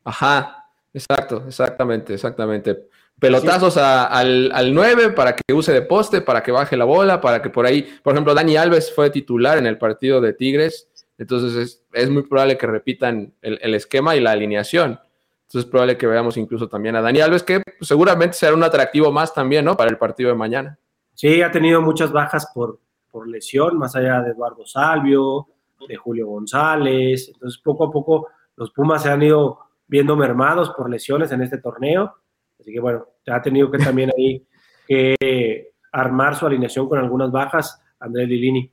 Ajá, 0.05 0.70
exacto, 0.95 1.43
exactamente, 1.49 2.14
exactamente. 2.14 2.87
Pelotazos 3.18 3.77
al, 3.79 4.53
al 4.53 4.72
9 4.72 5.11
para 5.11 5.35
que 5.35 5.53
use 5.53 5.72
de 5.72 5.83
poste, 5.83 6.20
para 6.20 6.41
que 6.45 6.53
baje 6.53 6.77
la 6.77 6.85
bola, 6.85 7.20
para 7.20 7.43
que 7.43 7.51
por 7.51 7.66
ahí, 7.66 7.83
por 8.01 8.14
ejemplo, 8.14 8.33
Dani 8.33 8.57
Alves 8.57 8.95
fue 8.95 9.11
titular 9.11 9.59
en 9.59 9.66
el 9.66 9.77
partido 9.77 10.20
de 10.20 10.33
Tigres, 10.33 10.89
entonces 11.18 11.83
es, 11.93 12.11
muy 12.11 12.22
probable 12.22 12.57
que 12.57 12.68
repitan 12.68 13.35
el, 13.43 13.74
esquema 13.74 14.14
y 14.14 14.20
la 14.20 14.31
alineación. 14.31 15.01
Entonces 15.47 15.64
es 15.64 15.70
probable 15.70 15.97
que 15.97 16.07
veamos 16.07 16.37
incluso 16.37 16.68
también 16.68 16.95
a 16.95 17.01
Dani 17.01 17.20
Alves, 17.20 17.43
que 17.43 17.61
seguramente 17.81 18.37
será 18.37 18.55
un 18.55 18.62
atractivo 18.62 19.11
más 19.11 19.35
también, 19.35 19.64
¿no? 19.64 19.77
Para 19.77 19.91
el 19.91 19.99
partido 19.99 20.31
de 20.31 20.37
mañana. 20.37 20.79
Sí, 21.14 21.43
ha 21.43 21.51
tenido 21.51 21.81
muchas 21.81 22.12
bajas 22.12 22.47
por, 22.55 22.79
por 23.17 23.27
lesión, 23.27 23.79
más 23.79 23.97
allá 23.97 24.21
de 24.21 24.33
Eduardo 24.33 24.67
Salvio, 24.67 25.49
de 25.89 25.97
Julio 25.97 26.27
González. 26.27 27.31
Entonces, 27.33 27.59
poco 27.64 27.85
a 27.85 27.91
poco 27.91 28.29
los 28.57 28.71
Pumas 28.73 29.03
se 29.03 29.09
han 29.09 29.23
ido 29.23 29.59
viendo 29.87 30.17
mermados 30.17 30.69
por 30.77 30.91
lesiones 30.91 31.33
en 31.33 31.41
este 31.41 31.57
torneo. 31.57 32.14
Así 32.61 32.75
que 32.75 32.79
bueno, 32.79 33.07
ha 33.27 33.41
tenido 33.41 33.71
que 33.71 33.79
también 33.79 34.11
ahí 34.14 34.47
que 34.87 35.71
armar 35.93 36.37
su 36.37 36.47
alineación 36.47 36.91
con 36.91 36.99
algunas 36.99 37.31
bajas, 37.31 37.83
Andrés 38.01 38.29
Lilini. 38.29 38.71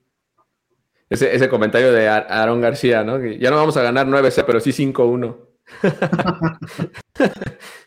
Ese, 1.09 1.33
ese 1.33 1.47
comentario 1.47 1.93
de 1.93 2.09
Aaron 2.09 2.59
García, 2.59 3.01
¿no? 3.01 3.21
Que 3.21 3.39
ya 3.39 3.49
no 3.49 3.55
vamos 3.55 3.77
a 3.77 3.83
ganar 3.83 4.07
9C, 4.07 4.43
pero 4.45 4.59
sí 4.59 4.71
5-1. 4.71 5.37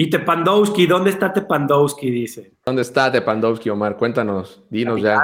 Y 0.00 0.10
Tepandowski, 0.10 0.86
¿dónde 0.86 1.10
está 1.10 1.32
Tepandowski? 1.32 2.08
Dice. 2.08 2.52
¿Dónde 2.64 2.82
está 2.82 3.10
Tepandowski, 3.10 3.68
Omar? 3.68 3.96
Cuéntanos, 3.96 4.62
dinos 4.70 5.02
ya. 5.02 5.20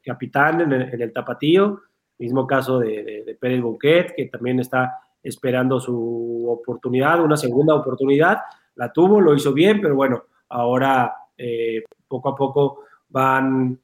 Capitán 0.00 0.60
en 0.60 0.72
el, 0.72 1.12
tapatío, 1.12 1.80
mismo 2.18 2.46
caso 2.46 2.78
de, 2.78 3.36
Pérez 3.40 3.60
Bouquet, 3.60 4.14
que 4.14 4.26
también 4.26 4.60
está 4.60 4.96
esperando 5.24 5.80
su 5.80 6.46
oportunidad, 6.48 7.20
una 7.20 7.36
segunda 7.36 7.74
oportunidad. 7.74 8.38
La 8.76 8.92
tuvo, 8.92 9.20
lo 9.20 9.34
hizo 9.34 9.52
bien, 9.52 9.80
pero 9.80 9.96
bueno, 9.96 10.22
ahora 10.50 11.12
eh, 11.36 11.82
poco 12.06 12.28
a 12.28 12.36
poco 12.36 12.84
van 13.08 13.76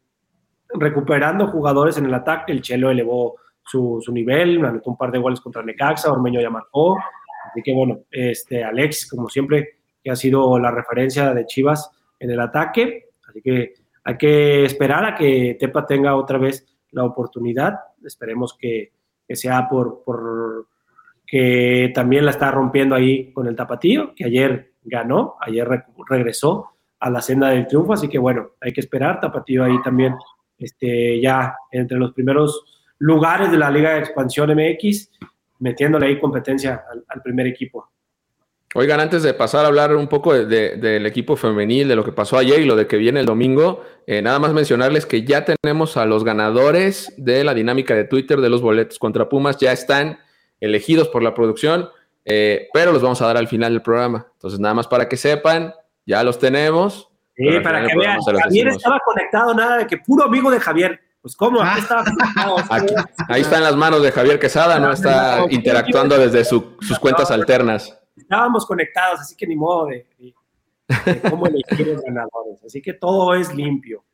recuperando 0.69 1.49
jugadores 1.49 1.99
en 1.99 2.07
el 2.07 2.15
ataque. 2.15 2.53
El 2.53 2.63
Chelo 2.63 2.93
elevó 2.93 3.39
su, 3.65 3.99
su 4.01 4.13
nivel, 4.13 4.65
anotó 4.65 4.91
un 4.91 4.97
par 4.97 5.11
de 5.11 5.19
goles 5.19 5.41
contra 5.41 5.65
Necaxa, 5.65 6.13
Ormeño 6.13 6.41
ya 6.41 6.49
marcó. 6.49 6.97
Así 7.51 7.61
que 7.61 7.75
bueno, 7.75 8.03
este 8.13 8.63
Alex, 8.63 9.11
como 9.11 9.29
siempre, 9.29 9.78
que 10.09 10.13
ha 10.13 10.17
sido 10.17 10.59
la 10.59 10.71
referencia 10.71 11.35
de 11.35 11.45
Chivas 11.45 11.91
en 12.19 12.31
el 12.31 12.41
ataque. 12.41 13.11
Así 13.29 13.43
que 13.43 13.75
hay 14.05 14.17
que 14.17 14.65
esperar 14.65 15.05
a 15.05 15.15
que 15.15 15.59
Tepa 15.61 15.85
tenga 15.85 16.17
otra 16.17 16.39
vez 16.39 16.67
la 16.93 17.05
oportunidad. 17.05 17.75
Esperemos 18.03 18.57
que, 18.59 18.93
sea 19.29 19.69
por, 19.69 20.67
que 21.27 21.93
también 21.95 22.25
la 22.25 22.31
está 22.31 22.51
rompiendo 22.51 22.95
ahí 22.95 23.35
con 23.35 23.47
el 23.47 23.55
tapatío, 23.55 24.15
que 24.15 24.25
ayer 24.25 24.73
ganó, 24.83 25.37
ayer 25.43 25.69
regresó 26.09 26.71
a 27.01 27.11
la 27.11 27.21
senda 27.21 27.51
del 27.51 27.67
triunfo. 27.67 27.93
Así 27.93 28.09
que 28.09 28.19
bueno, 28.19 28.53
hay 28.63 28.73
que 28.73 28.81
esperar. 28.81 29.21
Tapatío 29.21 29.63
ahí 29.63 29.77
también 29.83 30.15
este, 30.57 31.21
ya 31.21 31.55
entre 31.71 31.99
los 31.99 32.15
primeros 32.15 32.65
lugares 32.97 33.51
de 33.51 33.59
la 33.59 33.71
Liga 33.71 33.91
de 33.91 33.99
Expansión 33.99 34.51
MX, 34.57 35.11
metiéndole 35.59 36.07
ahí 36.07 36.19
competencia 36.19 36.83
al 37.09 37.21
primer 37.21 37.47
equipo. 37.47 37.91
Oigan, 38.75 39.01
antes 39.01 39.23
de 39.23 39.33
pasar 39.33 39.65
a 39.65 39.69
hablar 39.69 39.97
un 39.97 40.09
poco 40.09 40.35
del 40.35 41.07
equipo 41.07 41.37
femenil, 41.37 41.89
de 41.89 41.97
lo 41.97 42.05
que 42.05 42.13
pasó 42.13 42.37
ayer 42.37 42.61
y 42.61 42.67
lo 42.67 42.77
de 42.77 42.87
que 42.87 42.99
viene 42.99 43.21
el 43.21 43.27
domingo, 43.27 43.83
eh, 44.07 44.21
nada 44.21 44.39
más 44.39 44.53
mencionarles 44.53 45.07
que 45.07 45.25
ya 45.25 45.45
tenemos 45.45 45.97
a 45.97 46.05
los 46.05 46.23
ganadores 46.23 47.15
de 47.17 47.45
la 47.45 47.55
dinámica 47.55 47.95
de 47.95 48.05
Twitter 48.05 48.43
de 48.43 48.51
los 48.51 48.61
boletos 48.61 48.99
contra 48.99 49.29
Pumas, 49.29 49.57
ya 49.57 49.73
están 49.73 50.19
elegidos 50.61 51.09
por 51.09 51.23
la 51.23 51.33
producción, 51.33 51.89
eh, 52.27 52.69
pero 52.75 52.93
los 52.93 53.01
vamos 53.01 53.23
a 53.23 53.27
dar 53.27 53.39
al 53.39 53.49
final 53.49 53.73
del 53.73 53.81
programa. 53.81 54.27
Entonces, 54.35 54.61
nada 54.61 54.75
más 54.75 54.87
para 54.87 55.09
que 55.09 55.17
sepan, 55.17 55.75
ya 56.05 56.23
los 56.23 56.39
tenemos. 56.39 57.09
Sí, 57.37 57.47
para 57.63 57.87
que 57.87 57.97
vean, 57.97 58.21
Javier 58.21 58.69
estaba 58.69 59.01
conectado, 59.03 59.55
nada 59.55 59.79
de 59.79 59.87
que 59.87 59.97
puro 59.97 60.25
amigo 60.25 60.51
de 60.51 60.61
Javier. 60.61 61.01
Pues 61.23 61.35
cómo, 61.35 61.63
aquí 61.63 61.81
estaba 61.81 62.05
ahí 63.29 63.41
están 63.41 63.65
las 63.65 63.75
manos 63.77 64.03
de 64.03 64.13
Javier 64.13 64.39
Quesada, 64.39 64.79
no 64.79 64.93
está 64.93 65.45
interactuando 65.51 66.17
desde 66.19 66.45
sus 66.45 66.99
cuentas 67.01 67.31
alternas 67.31 67.99
estábamos 68.19 68.67
conectados, 68.67 69.21
así 69.21 69.37
que 69.37 69.47
ni 69.47 69.57
modo 69.57 69.87
de, 69.87 70.07
cómo 71.31 71.47
elegir 71.47 71.87
los 71.87 72.03
ganadores. 72.03 72.63
Así 72.65 72.81
que 72.81 72.95
todo 72.95 73.35
es 73.35 73.55
limpio. 73.55 74.05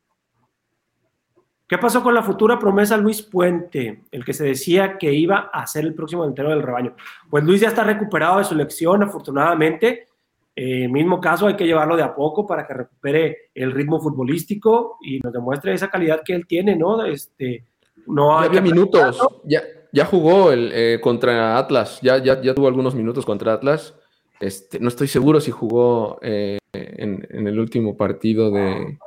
¿Qué 1.67 1.79
pasó 1.79 2.03
con 2.03 2.15
la 2.15 2.23
futura 2.23 2.59
promesa 2.59 2.97
Luis 2.97 3.23
Puente, 3.23 4.05
el 4.11 4.25
que 4.25 4.35
se 4.35 4.45
decía 4.45 4.99
que 4.99 5.13
iba 5.13 5.51
a 5.53 5.67
ser 5.67 5.85
el 5.85 5.95
próximo 5.95 6.25
entero 6.25 6.51
del 6.51 6.63
rebaño? 6.63 6.95
Pues 7.31 7.43
Luis 7.43 7.61
ya 7.61 7.69
está 7.69 7.83
recuperado 7.83 8.39
de 8.39 8.45
su 8.45 8.55
lección, 8.55 9.03
afortunadamente. 9.03 10.09
Eh, 10.55 10.87
mismo 10.89 11.21
caso, 11.21 11.47
hay 11.47 11.57
que 11.57 11.67
llevarlo 11.67 11.97
de 11.97 12.03
a 12.03 12.15
poco 12.15 12.47
para 12.47 12.67
que 12.67 12.75
recupere 12.75 13.51
el 13.55 13.73
ritmo 13.73 13.99
futbolístico 13.99 14.99
y 15.03 15.19
nos 15.21 15.33
demuestre 15.33 15.73
esa 15.73 15.91
calidad 15.91 16.23
que 16.23 16.35
él 16.35 16.47
tiene, 16.47 16.77
¿no? 16.77 17.05
Este, 17.05 17.65
no 18.07 18.39
había 18.39 18.61
minutos, 18.61 19.19
ya, 19.45 19.63
ya 19.95 20.05
jugó 20.05 20.51
el, 20.51 20.73
eh, 20.75 20.99
contra 21.01 21.57
Atlas, 21.57 22.01
ya, 22.03 22.19
ya, 22.19 22.43
ya 22.43 22.53
tuvo 22.53 22.67
algunos 22.67 22.97
minutos 22.97 23.25
contra 23.25 23.53
Atlas. 23.53 23.95
Este, 24.41 24.81
no 24.81 24.89
estoy 24.89 25.07
seguro 25.07 25.41
si 25.41 25.53
jugó 25.53 26.19
eh, 26.21 26.59
en, 26.73 27.47
el 27.47 27.61
último 27.61 27.97
partido 27.97 28.51
de, 28.51 28.99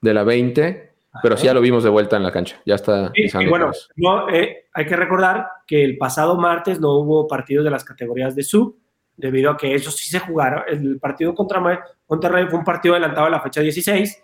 de 0.00 0.14
la 0.14 0.24
20, 0.24 0.92
pero 1.22 1.36
sí 1.36 1.46
ya 1.46 1.54
lo 1.54 1.60
vimos 1.60 1.84
de 1.84 1.90
vuelta 1.90 2.16
en 2.16 2.24
la 2.24 2.32
cancha. 2.32 2.60
Ya 2.66 2.74
está. 2.74 3.12
bueno, 3.48 3.70
no, 3.94 4.28
eh, 4.28 4.64
hay 4.72 4.86
que 4.86 4.96
recordar 4.96 5.46
que 5.68 5.84
el 5.84 5.96
pasado 5.96 6.36
martes 6.36 6.80
no 6.80 6.98
hubo 6.98 7.28
partidos 7.28 7.64
de 7.64 7.70
las 7.70 7.84
categorías 7.84 8.34
de 8.34 8.42
sub, 8.42 8.76
debido 9.16 9.52
a 9.52 9.56
que 9.56 9.72
ellos 9.72 9.94
sí 9.94 10.10
se 10.10 10.18
jugaron. 10.18 10.64
El 10.66 10.98
partido 10.98 11.32
contra 11.32 11.62
Monterrey 12.08 12.46
fue 12.48 12.58
un 12.58 12.64
partido 12.64 12.94
adelantado 12.94 13.28
a 13.28 13.30
la 13.30 13.40
fecha 13.40 13.60
16 13.60 14.20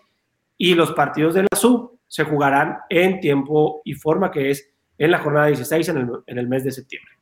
y 0.57 0.75
los 0.75 0.91
partidos 0.91 1.35
de 1.35 1.43
la 1.43 1.57
sub 1.57 1.99
se 2.05 2.25
jugarán 2.25 2.79
en 2.89 3.21
tiempo 3.21 3.81
y 3.85 3.93
forma, 3.93 4.29
que 4.29 4.49
es 4.49 4.69
en 4.99 5.11
la 5.11 5.19
jornada 5.19 5.47
16 5.47 5.89
en 5.89 5.97
el, 5.97 6.09
en 6.27 6.37
el 6.37 6.47
mes 6.47 6.63
de 6.63 6.71
septiembre. 6.71 7.13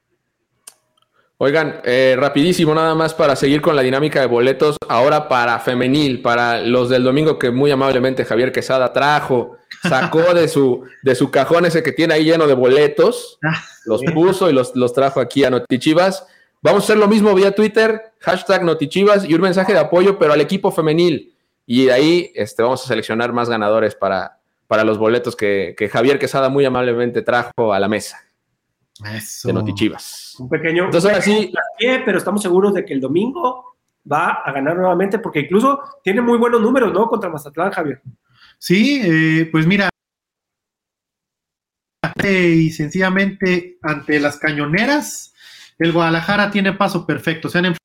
Oigan, 1.40 1.82
eh, 1.84 2.16
rapidísimo 2.18 2.74
nada 2.74 2.96
más 2.96 3.14
para 3.14 3.36
seguir 3.36 3.62
con 3.62 3.76
la 3.76 3.84
dinámica 3.84 4.20
de 4.20 4.26
boletos, 4.26 4.76
ahora 4.90 5.30
para 5.30 5.60
femenil, 5.60 6.24
para 6.24 6.60
los 6.62 6.90
del 6.90 7.04
domingo 7.04 7.38
que 7.38 7.52
muy 7.52 7.70
amablemente 7.70 8.26
Javier 8.26 8.52
Quesada 8.52 8.92
trajo, 8.92 9.56
sacó 9.84 10.34
de 10.34 10.48
su, 10.48 10.84
de 11.04 11.14
su 11.14 11.30
cajón 11.30 11.66
ese 11.66 11.84
que 11.84 11.92
tiene 11.92 12.16
ahí 12.16 12.24
lleno 12.24 12.48
de 12.48 12.56
boletos, 12.56 13.38
ah, 13.46 13.54
los 13.86 14.02
puso 14.16 14.50
y 14.50 14.54
los, 14.54 14.76
los 14.76 14.94
trajo 14.94 15.20
aquí 15.20 15.44
a 15.44 15.52
Notichivas. 15.52 16.26
Vamos 16.64 16.82
a 16.82 16.86
hacer 16.86 16.98
lo 16.98 17.08
mismo 17.08 17.36
vía 17.36 17.54
Twitter, 17.54 18.14
hashtag 18.20 18.64
Notichivas 18.64 19.24
y 19.24 19.36
un 19.36 19.42
mensaje 19.42 19.74
de 19.74 19.80
apoyo, 19.80 20.18
pero 20.18 20.34
al 20.34 20.42
equipo 20.42 20.72
femenil. 20.72 21.36
Y 21.68 21.86
de 21.86 21.94
ahí 21.94 22.32
este, 22.34 22.64
vamos 22.64 22.84
a 22.84 22.88
seleccionar 22.88 23.32
más 23.32 23.48
ganadores 23.48 23.94
para, 23.94 24.37
para 24.68 24.84
los 24.84 24.98
boletos 24.98 25.36
que, 25.36 25.76
que 25.78 25.90
Javier 25.90 26.20
Quesada 26.20 26.50
muy 26.50 26.66
amablemente 26.66 27.22
trajo 27.22 27.74
a 27.74 27.80
la 27.80 27.88
mesa. 27.88 28.20
Eso. 29.14 29.48
De 29.48 29.54
Notichivas. 29.54 30.36
Un 30.40 30.50
pequeño, 30.50 30.86
Entonces, 30.86 31.10
ahora 31.10 31.22
sí. 31.22 31.54
pero 31.80 32.18
estamos 32.18 32.42
seguros 32.42 32.74
de 32.74 32.84
que 32.84 32.94
el 32.94 33.02
domingo 33.02 33.78
va 34.12 34.42
a 34.44 34.52
ganar 34.52 34.76
nuevamente, 34.76 35.20
porque 35.20 35.42
incluso 35.42 35.80
tiene 36.04 36.22
muy 36.22 36.38
buenos 36.38 36.62
números, 36.62 36.94
¿no? 36.94 37.08
Contra 37.08 37.30
Mazatlán, 37.30 37.72
Javier. 37.72 38.02
Sí, 38.58 39.02
eh, 39.04 39.50
pues 39.52 39.68
mira, 39.68 39.90
y 42.24 42.72
sencillamente 42.72 43.78
ante 43.82 44.20
las 44.20 44.38
cañoneras, 44.38 45.34
el 45.78 45.92
Guadalajara 45.92 46.52
tiene 46.52 46.74
paso 46.74 47.06
perfecto. 47.06 47.50
Se 47.50 47.60
han 47.60 47.76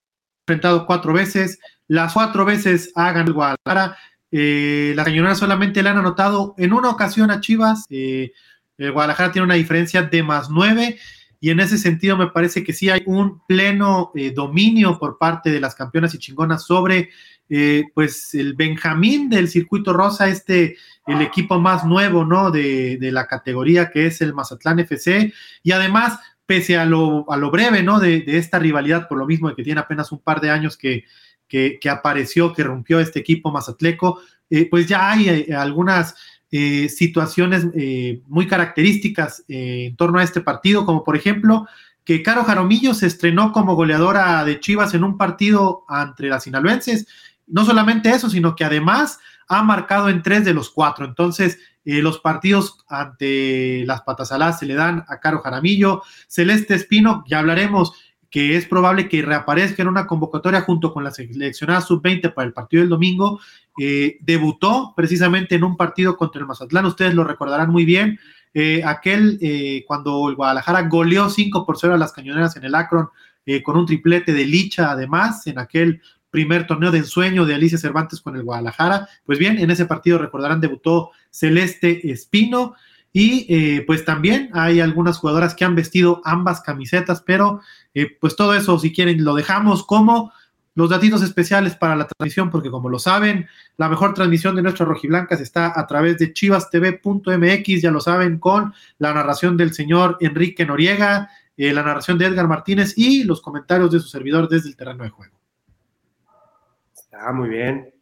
enfrentado 0.49 0.87
cuatro 0.87 1.12
veces, 1.12 1.61
las 1.87 2.12
cuatro 2.14 2.45
veces 2.45 2.93
hagan 2.95 3.26
el 3.26 3.33
Guadalajara. 3.33 3.97
Eh, 4.33 4.95
las 4.97 5.39
solamente 5.39 5.83
le 5.83 5.91
han 5.91 5.99
anotado 5.99 6.55
en 6.59 6.72
una 6.72 6.91
ocasión 6.91 7.30
a 7.30 7.41
Chivas. 7.41 7.87
Eh, 7.91 8.33
el 8.78 8.93
Guadalajara 8.93 9.30
tiene 9.30 9.45
una 9.45 9.55
diferencia 9.55 10.03
de 10.03 10.22
más 10.22 10.51
nueve 10.51 10.99
y 11.43 11.51
en 11.51 11.59
ese 11.59 11.76
sentido 11.76 12.16
me 12.16 12.28
parece 12.28 12.62
que 12.62 12.72
sí 12.72 12.89
hay 12.89 13.03
un 13.05 13.45
pleno 13.49 14.12
eh, 14.14 14.30
dominio 14.30 14.97
por 15.01 15.18
parte 15.18 15.51
de 15.51 15.61
las 15.61 15.74
campeonas 15.74 16.14
y 16.14 16.18
chingonas 16.18 16.64
sobre 16.64 17.11
eh, 17.49 17.83
pues 17.95 18.33
el 18.37 18.55
Benjamín 18.55 19.28
del 19.28 19.49
circuito 19.49 19.93
rosa, 19.93 20.28
este, 20.28 20.76
el 21.05 21.20
equipo 21.20 21.59
más 21.59 21.85
nuevo, 21.85 22.24
¿no? 22.24 22.53
De, 22.53 22.97
la 23.01 23.26
categoría 23.26 23.91
que 23.91 24.07
es 24.07 24.20
el 24.20 24.35
Mazatlán 24.35 24.78
FC 24.78 25.33
y 25.64 25.72
además 25.72 26.20
pese 26.47 26.78
a 26.78 26.85
lo, 26.85 27.28
a 27.28 27.37
lo 27.37 27.51
breve, 27.51 27.83
¿no? 27.83 27.99
De, 27.99 28.22
esta 28.24 28.61
rivalidad, 28.61 29.09
por 29.09 29.18
lo 29.18 29.26
mismo 29.26 29.49
de 29.49 29.57
que 29.57 29.64
tiene 29.64 29.80
apenas 29.80 30.12
un 30.12 30.20
par 30.20 30.41
de 30.41 30.51
años 30.51 30.76
que, 30.76 31.07
que, 31.78 31.90
apareció, 31.90 32.53
que 32.53 32.64
rompió 32.64 32.98
este 32.98 33.20
equipo 33.20 33.53
mazatleco, 33.53 34.20
eh, 34.48 34.68
pues 34.70 34.86
ya 34.86 35.11
hay 35.11 35.50
algunas 35.53 36.14
eh, 36.55 36.90
situaciones 36.90 37.66
eh, 37.74 38.20
muy 38.26 38.46
características 38.46 39.42
eh, 39.48 39.86
en 39.86 39.96
torno 39.96 40.18
a 40.18 40.22
este 40.22 40.42
partido, 40.42 40.84
como 40.84 41.03
por 41.03 41.16
ejemplo 41.16 41.66
que 42.05 42.22
Caro 42.22 42.44
Jaromillo 42.44 42.92
se 42.92 43.07
estrenó 43.07 43.53
como 43.53 43.74
goleadora 43.74 44.44
de 44.44 44.61
Chivas 44.61 44.92
en 44.92 45.03
un 45.03 45.16
partido 45.16 45.86
entre 45.88 46.28
las 46.28 46.44
sinaloenses. 46.44 47.07
No 47.46 47.64
solamente 47.64 48.11
eso, 48.11 48.28
sino 48.28 48.55
que 48.55 48.66
además 48.66 49.18
ha 49.48 49.62
marcado 49.62 50.11
en 50.11 50.22
tres 50.22 50.44
de 50.44 50.53
los 50.53 50.68
cuatro. 50.68 51.07
Entonces, 51.07 51.59
los 51.84 52.18
partidos 52.18 52.78
ante 52.88 53.84
las 53.86 54.03
Patasalás 54.03 54.59
se 54.59 54.66
le 54.66 54.74
dan 54.74 55.05
a 55.09 55.20
Caro 55.20 55.40
Jaramillo. 55.40 56.03
Celeste 56.26 56.74
Espino, 56.74 57.24
ya 57.28 57.38
hablaremos, 57.38 57.92
que 58.33 58.57
es 58.57 58.64
probable 58.64 59.11
que 59.11 59.20
reaparezca 59.20 59.83
en 59.83 59.89
una 59.89 60.07
convocatoria 60.07 60.62
junto 60.62 60.91
con 60.95 61.05
la 61.05 61.11
seleccionada 61.11 61.83
sub-20 61.83 62.33
para 62.33 62.47
el 62.47 62.55
partido 62.55 62.80
del 62.80 62.89
domingo. 62.89 63.39
Eh, 63.78 64.16
debutó 64.22 64.95
precisamente 64.97 65.55
en 65.55 65.64
un 65.64 65.76
partido 65.76 66.16
contra 66.16 66.41
el 66.41 66.47
Mazatlán, 66.47 66.87
ustedes 66.87 67.14
lo 67.14 67.24
recordarán 67.24 67.68
muy 67.68 67.85
bien. 67.85 68.18
Eh, 68.55 68.83
aquel 68.87 69.39
eh, 69.43 69.85
cuando 69.87 70.30
el 70.30 70.35
Guadalajara 70.35 70.89
goleó 70.89 71.28
5 71.28 71.66
por 71.66 71.78
0 71.78 71.93
a 71.93 71.99
las 71.99 72.12
cañoneras 72.12 72.57
en 72.57 72.64
el 72.64 72.74
Akron, 72.74 73.11
con 73.64 73.76
un 73.76 73.87
triplete 73.87 74.33
de 74.33 74.47
Licha 74.47 74.93
además, 74.93 75.47
en 75.49 75.59
aquel 75.59 76.01
primer 76.30 76.66
torneo 76.66 76.93
de 76.93 76.99
ensueño 76.99 77.45
de 77.45 77.57
Alicia 77.57 77.76
Cervantes 77.76 78.20
con 78.22 78.37
el 78.37 78.45
Guadalajara. 78.45 79.09
Pues 79.26 79.39
bien, 79.39 79.59
en 79.59 79.70
ese 79.70 79.85
partido 79.85 80.16
recordarán 80.16 80.61
debutó 80.61 81.11
Celeste 81.30 82.11
Espino. 82.11 82.76
Y 83.12 83.80
pues 83.82 84.06
también 84.06 84.48
hay 84.54 84.80
algunas 84.80 85.18
jugadoras 85.18 85.54
que 85.54 85.66
han 85.66 85.74
vestido 85.74 86.22
ambas 86.24 86.62
camisetas, 86.62 87.20
pero 87.20 87.60
pues 88.20 88.36
todo 88.36 88.54
eso, 88.54 88.78
si 88.78 88.90
quieren, 88.90 89.22
lo 89.22 89.34
dejamos 89.34 89.84
como 89.84 90.32
los 90.74 90.90
datitos 90.90 91.22
especiales 91.22 91.76
para 91.76 91.96
la 91.96 92.06
transmisión, 92.06 92.50
porque 92.50 92.70
como 92.70 92.88
lo 92.88 92.98
saben, 92.98 93.46
la 93.76 93.88
mejor 93.88 94.14
transmisión 94.14 94.56
de 94.56 94.62
nuestras 94.62 94.88
rojiblancas 94.88 95.40
está 95.40 95.78
a 95.78 95.86
través 95.86 96.18
de 96.18 96.32
chivastv.mx, 96.32 97.82
ya 97.82 97.90
lo 97.90 98.00
saben, 98.00 98.38
con 98.38 98.72
la 98.98 99.12
narración 99.12 99.56
del 99.56 99.74
señor 99.74 100.16
Enrique 100.20 100.64
Noriega, 100.64 101.30
eh, 101.56 101.72
la 101.72 101.82
narración 101.82 102.16
de 102.16 102.26
Edgar 102.26 102.48
Martínez 102.48 102.94
y 102.96 103.24
los 103.24 103.42
comentarios 103.42 103.90
de 103.90 104.00
su 104.00 104.08
servidor 104.08 104.48
desde 104.48 104.70
el 104.70 104.76
terreno 104.76 105.04
de 105.04 105.10
juego. 105.10 105.34
Está 106.94 107.32
muy 107.32 107.50
bien. 107.50 107.92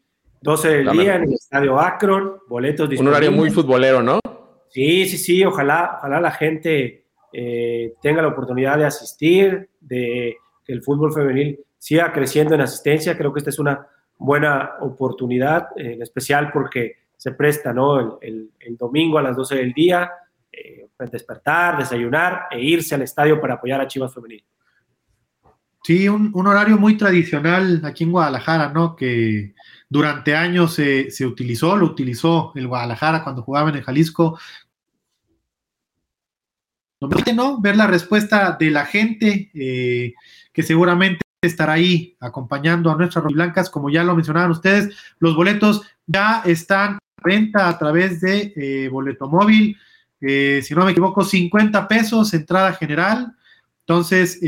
12 0.42 0.68
del 0.68 0.92
día 0.92 1.16
en 1.16 1.24
el 1.24 1.32
estadio 1.34 1.78
Akron, 1.78 2.38
boletos 2.48 2.88
disponibles. 2.88 3.00
Un 3.00 3.08
horario 3.08 3.32
muy 3.32 3.50
futbolero, 3.50 4.02
¿no? 4.02 4.19
Sí, 4.70 5.06
sí, 5.06 5.18
sí, 5.18 5.44
ojalá, 5.44 5.96
ojalá 5.98 6.20
la 6.20 6.30
gente 6.30 7.04
eh, 7.32 7.94
tenga 8.00 8.22
la 8.22 8.28
oportunidad 8.28 8.78
de 8.78 8.86
asistir, 8.86 9.68
de 9.80 10.36
que 10.64 10.72
el 10.72 10.82
fútbol 10.82 11.12
femenil 11.12 11.60
siga 11.78 12.12
creciendo 12.12 12.54
en 12.54 12.62
asistencia. 12.62 13.16
Creo 13.16 13.32
que 13.32 13.38
esta 13.38 13.50
es 13.50 13.58
una 13.58 13.86
buena 14.16 14.72
oportunidad, 14.80 15.68
en 15.76 16.02
especial 16.02 16.50
porque 16.52 17.00
se 17.16 17.32
presta 17.32 17.72
¿no? 17.72 18.18
el, 18.20 18.50
domingo 18.78 19.18
a 19.18 19.22
las 19.22 19.36
12 19.36 19.56
del 19.56 19.72
día, 19.72 20.10
eh, 20.52 20.88
despertar, 21.10 21.78
desayunar 21.78 22.46
e 22.50 22.60
irse 22.60 22.94
al 22.94 23.02
estadio 23.02 23.40
para 23.40 23.54
apoyar 23.54 23.80
a 23.80 23.86
Chivas 23.86 24.14
Femenil. 24.14 24.44
Sí, 25.82 26.08
un, 26.08 26.46
horario 26.46 26.76
muy 26.76 26.96
tradicional 26.96 27.80
aquí 27.84 28.04
en 28.04 28.12
Guadalajara, 28.12 28.70
¿no? 28.70 28.94
Que 28.94 29.54
durante 29.90 30.36
años 30.36 30.72
se, 30.72 31.10
se 31.10 31.26
utilizó, 31.26 31.76
lo 31.76 31.86
utilizó 31.86 32.52
el 32.54 32.68
Guadalajara 32.68 33.22
cuando 33.22 33.42
jugaba 33.42 33.70
en 33.70 33.82
Jalisco, 33.82 34.38
¿no? 37.34 37.60
Ver 37.60 37.76
la 37.76 37.86
respuesta 37.86 38.56
de 38.58 38.70
la 38.70 38.86
gente, 38.86 39.50
eh, 39.54 40.14
que 40.52 40.62
seguramente 40.62 41.20
estará 41.42 41.74
ahí 41.74 42.16
acompañando 42.20 42.90
a 42.90 42.96
nuestras 42.96 43.24
blancas, 43.24 43.70
como 43.70 43.90
ya 43.90 44.04
lo 44.04 44.14
mencionaban 44.14 44.50
ustedes, 44.50 44.94
los 45.18 45.34
boletos 45.34 45.82
ya 46.06 46.42
están 46.44 46.94
a 46.94 46.98
venta 47.24 47.68
a 47.68 47.78
través 47.78 48.20
de 48.20 48.52
eh, 48.56 48.88
boleto 48.88 49.28
móvil, 49.28 49.76
eh, 50.20 50.60
si 50.62 50.74
no 50.74 50.84
me 50.84 50.92
equivoco, 50.92 51.24
50 51.24 51.88
pesos, 51.88 52.34
entrada 52.34 52.74
general. 52.74 53.34
Entonces, 53.90 54.38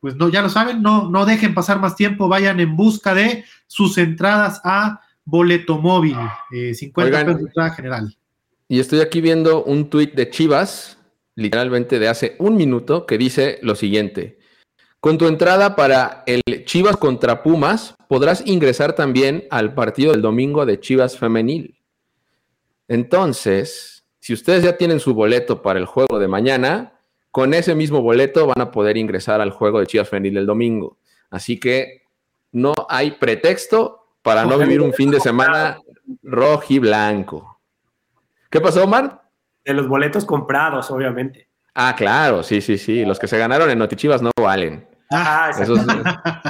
pues 0.00 0.16
no, 0.16 0.28
ya 0.28 0.42
lo 0.42 0.50
saben, 0.50 0.82
no, 0.82 1.08
no 1.08 1.24
dejen 1.24 1.54
pasar 1.54 1.80
más 1.80 1.96
tiempo, 1.96 2.28
vayan 2.28 2.60
en 2.60 2.76
busca 2.76 3.14
de 3.14 3.42
sus 3.66 3.96
entradas 3.96 4.60
a 4.64 5.00
boleto 5.24 5.78
móvil, 5.78 6.18
50 6.50 7.24
pesos 7.24 7.40
de 7.40 7.46
entrada 7.46 7.70
general. 7.70 8.14
Y 8.68 8.78
estoy 8.78 9.00
aquí 9.00 9.22
viendo 9.22 9.64
un 9.64 9.88
tuit 9.88 10.12
de 10.12 10.28
Chivas, 10.28 10.98
literalmente 11.36 11.98
de 11.98 12.08
hace 12.08 12.36
un 12.38 12.54
minuto, 12.54 13.06
que 13.06 13.16
dice 13.16 13.58
lo 13.62 13.76
siguiente. 13.76 14.40
Con 15.00 15.16
tu 15.16 15.26
entrada 15.26 15.74
para 15.74 16.22
el 16.26 16.42
Chivas 16.66 16.98
contra 16.98 17.42
Pumas, 17.42 17.94
podrás 18.10 18.46
ingresar 18.46 18.92
también 18.92 19.44
al 19.48 19.72
partido 19.72 20.12
del 20.12 20.20
domingo 20.20 20.66
de 20.66 20.80
Chivas 20.80 21.16
Femenil. 21.16 21.80
Entonces, 22.88 24.04
si 24.20 24.34
ustedes 24.34 24.64
ya 24.64 24.76
tienen 24.76 25.00
su 25.00 25.14
boleto 25.14 25.62
para 25.62 25.78
el 25.78 25.86
juego 25.86 26.18
de 26.18 26.28
mañana, 26.28 26.92
con 27.36 27.52
ese 27.52 27.74
mismo 27.74 28.00
boleto 28.00 28.46
van 28.46 28.62
a 28.62 28.70
poder 28.70 28.96
ingresar 28.96 29.42
al 29.42 29.50
juego 29.50 29.78
de 29.78 29.86
Chivas 29.86 30.08
Femenil 30.08 30.38
el 30.38 30.46
domingo. 30.46 30.96
Así 31.28 31.60
que 31.60 32.04
no 32.50 32.72
hay 32.88 33.10
pretexto 33.10 34.06
para 34.22 34.46
no 34.46 34.56
vivir 34.56 34.80
un 34.80 34.94
fin 34.94 35.10
de 35.10 35.20
semana 35.20 35.78
rojo 36.22 36.64
y 36.70 36.78
blanco. 36.78 37.60
¿Qué 38.48 38.58
pasó, 38.58 38.84
Omar? 38.84 39.20
de 39.66 39.74
los 39.74 39.86
boletos 39.86 40.24
comprados, 40.24 40.90
obviamente. 40.90 41.46
Ah, 41.74 41.94
claro, 41.94 42.42
sí, 42.42 42.62
sí, 42.62 42.78
sí. 42.78 43.04
Los 43.04 43.18
que 43.18 43.28
se 43.28 43.36
ganaron 43.36 43.68
en 43.68 43.80
Notichivas 43.80 44.22
no 44.22 44.30
valen. 44.40 44.88
Ah, 45.10 45.50
esos, 45.60 45.80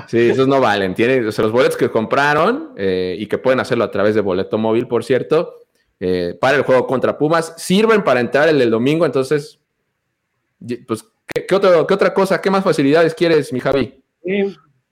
sí, 0.07 0.31
esos 0.31 0.47
no 0.47 0.61
valen. 0.61 0.95
Tienen, 0.95 1.25
los 1.25 1.51
boletos 1.51 1.77
que 1.77 1.91
compraron 1.91 2.75
eh, 2.77 3.17
y 3.19 3.27
que 3.27 3.39
pueden 3.39 3.59
hacerlo 3.59 3.83
a 3.83 3.91
través 3.91 4.15
de 4.15 4.21
boleto 4.21 4.57
móvil, 4.57 4.87
por 4.87 5.03
cierto, 5.03 5.63
eh, 5.99 6.39
para 6.41 6.57
el 6.57 6.63
juego 6.63 6.87
contra 6.87 7.19
Pumas, 7.19 7.55
sirven 7.57 8.05
para 8.05 8.21
entrar 8.21 8.49
el 8.49 8.61
del 8.61 8.71
domingo. 8.71 9.05
Entonces, 9.05 9.59
pues, 10.87 11.05
¿qué, 11.27 11.55
otra 11.55 12.15
cosa, 12.15 12.41
qué 12.41 12.51
más 12.51 12.65
facilidades 12.65 13.15
quieres, 13.15 13.53
mi 13.53 13.61
Javi? 13.61 14.03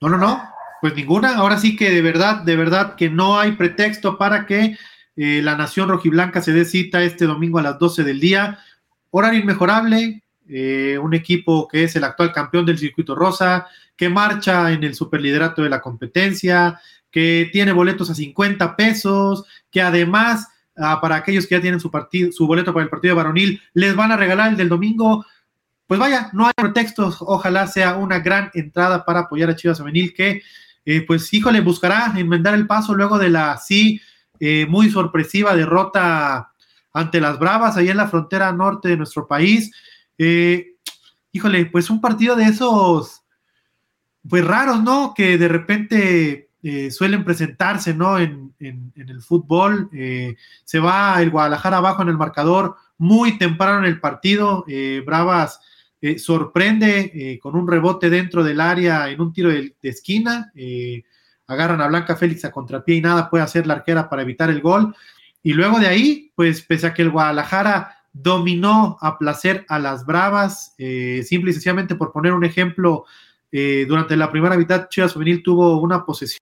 No, 0.01 0.09
no, 0.09 0.17
no. 0.17 0.41
Pues 0.81 0.95
ninguna. 0.95 1.35
Ahora 1.35 1.57
sí 1.57 1.75
que 1.75 1.89
de 1.89 2.01
verdad, 2.01 2.41
de 2.43 2.55
verdad 2.55 2.95
que 2.95 3.09
no 3.09 3.39
hay 3.39 3.53
pretexto 3.53 4.17
para 4.17 4.45
que 4.45 4.77
eh, 5.15 5.41
la 5.41 5.55
Nación 5.55 5.89
Rojiblanca 5.89 6.41
se 6.41 6.53
dé 6.53 6.65
cita 6.65 7.03
este 7.03 7.25
domingo 7.25 7.59
a 7.59 7.63
las 7.63 7.79
12 7.79 8.03
del 8.03 8.19
día. 8.19 8.59
Horario 9.09 9.39
inmejorable, 9.39 10.23
eh, 10.47 10.99
un 11.01 11.13
equipo 11.13 11.67
que 11.67 11.85
es 11.85 11.95
el 11.95 12.03
actual 12.03 12.33
campeón 12.33 12.65
del 12.65 12.77
circuito 12.77 13.15
rosa, 13.15 13.67
que 13.95 14.09
marcha 14.09 14.71
en 14.71 14.83
el 14.83 14.93
superliderato 14.93 15.63
de 15.63 15.69
la 15.69 15.81
competencia, 15.81 16.79
que 17.09 17.49
tiene 17.51 17.71
boletos 17.71 18.09
a 18.09 18.15
50 18.15 18.75
pesos, 18.75 19.45
que 19.71 19.81
además 19.81 20.49
ah, 20.77 20.99
para 21.01 21.15
aquellos 21.15 21.47
que 21.47 21.55
ya 21.55 21.61
tienen 21.61 21.79
su, 21.79 21.89
partido, 21.89 22.31
su 22.31 22.45
boleto 22.45 22.73
para 22.73 22.83
el 22.83 22.89
partido 22.89 23.13
de 23.13 23.23
varonil, 23.23 23.61
les 23.73 23.95
van 23.95 24.11
a 24.11 24.17
regalar 24.17 24.49
el 24.49 24.57
del 24.57 24.69
domingo. 24.69 25.25
Pues 25.87 25.99
vaya, 25.99 26.29
no 26.33 26.47
hay 26.47 26.53
pretextos, 26.55 27.17
ojalá 27.21 27.67
sea 27.67 27.95
una 27.95 28.19
gran 28.19 28.49
entrada 28.53 29.05
para 29.05 29.21
apoyar 29.21 29.49
a 29.49 29.55
Chivas 29.55 29.77
Femenil 29.77 30.13
que, 30.13 30.41
eh, 30.85 31.01
pues 31.05 31.31
híjole, 31.33 31.61
buscará 31.61 32.13
enmendar 32.15 32.53
el 32.55 32.65
paso 32.65 32.95
luego 32.95 33.19
de 33.19 33.29
la 33.29 33.57
sí 33.57 34.01
eh, 34.39 34.65
muy 34.67 34.89
sorpresiva 34.89 35.55
derrota 35.55 36.51
ante 36.95 37.19
las 37.19 37.37
Bravas, 37.37 37.75
ahí 37.75 37.89
en 37.89 37.97
la 37.97 38.07
frontera 38.07 38.53
norte 38.53 38.87
de 38.87 38.95
nuestro 38.95 39.27
país. 39.27 39.69
Eh, 40.17 40.75
híjole, 41.33 41.65
pues 41.65 41.89
un 41.89 41.99
partido 41.99 42.37
de 42.37 42.45
esos, 42.45 43.21
pues 44.27 44.45
raros, 44.45 44.81
¿no? 44.81 45.13
Que 45.13 45.37
de 45.37 45.47
repente 45.49 46.49
eh, 46.63 46.91
suelen 46.91 47.25
presentarse, 47.25 47.93
¿no? 47.93 48.17
En, 48.17 48.45
el 48.59 49.21
fútbol. 49.21 49.89
Eh, 49.91 50.37
se 50.63 50.79
va 50.79 51.21
el 51.21 51.31
Guadalajara 51.31 51.77
abajo 51.77 52.01
en 52.01 52.07
el 52.07 52.17
marcador 52.17 52.77
muy 52.97 53.37
temprano 53.37 53.79
en 53.79 53.85
el 53.85 53.99
partido. 53.99 54.65
Bravas 55.05 55.59
sorprende 56.17 57.39
con 57.41 57.55
un 57.55 57.67
rebote 57.67 58.09
dentro 58.09 58.43
del 58.43 58.61
área 58.61 59.09
en 59.09 59.21
un 59.21 59.33
tiro 59.33 59.49
de, 59.49 59.75
de 59.81 59.89
esquina. 59.89 60.51
agarran 61.47 61.81
a 61.81 61.87
Blanca 61.87 62.15
Félix 62.15 62.45
a 62.45 62.51
contrapié 62.51 62.95
y 62.95 63.01
nada 63.01 63.29
puede 63.29 63.43
hacer 63.43 63.65
la 63.65 63.75
arquera 63.75 64.09
para 64.09 64.21
evitar 64.21 64.49
el 64.49 64.61
gol. 64.61 64.95
Y 65.41 65.53
luego 65.53 65.79
de 65.79 65.87
ahí, 65.87 66.31
pues 66.35 66.61
pese 66.61 66.87
a 66.87 66.93
que 66.93 67.03
el 67.03 67.11
Guadalajara 67.11 67.95
dominó 68.15 68.97
a 69.01 69.17
placer 69.17 69.65
a 69.67 69.77
las 69.77 70.05
Bravas, 70.05 70.73
eh, 70.77 71.21
simple 71.27 71.51
y 71.51 71.53
sencillamente 71.53 71.95
por 71.95 72.13
poner 72.13 72.31
un 72.31 72.45
ejemplo, 72.45 73.05
eh, 73.51 73.85
durante 73.87 74.15
la 74.15 74.31
primera 74.31 74.57
mitad 74.57 74.87
Chivas 74.89 75.13
Femenil 75.13 75.43
tuvo 75.43 75.81
una 75.81 76.05
posesión 76.05 76.39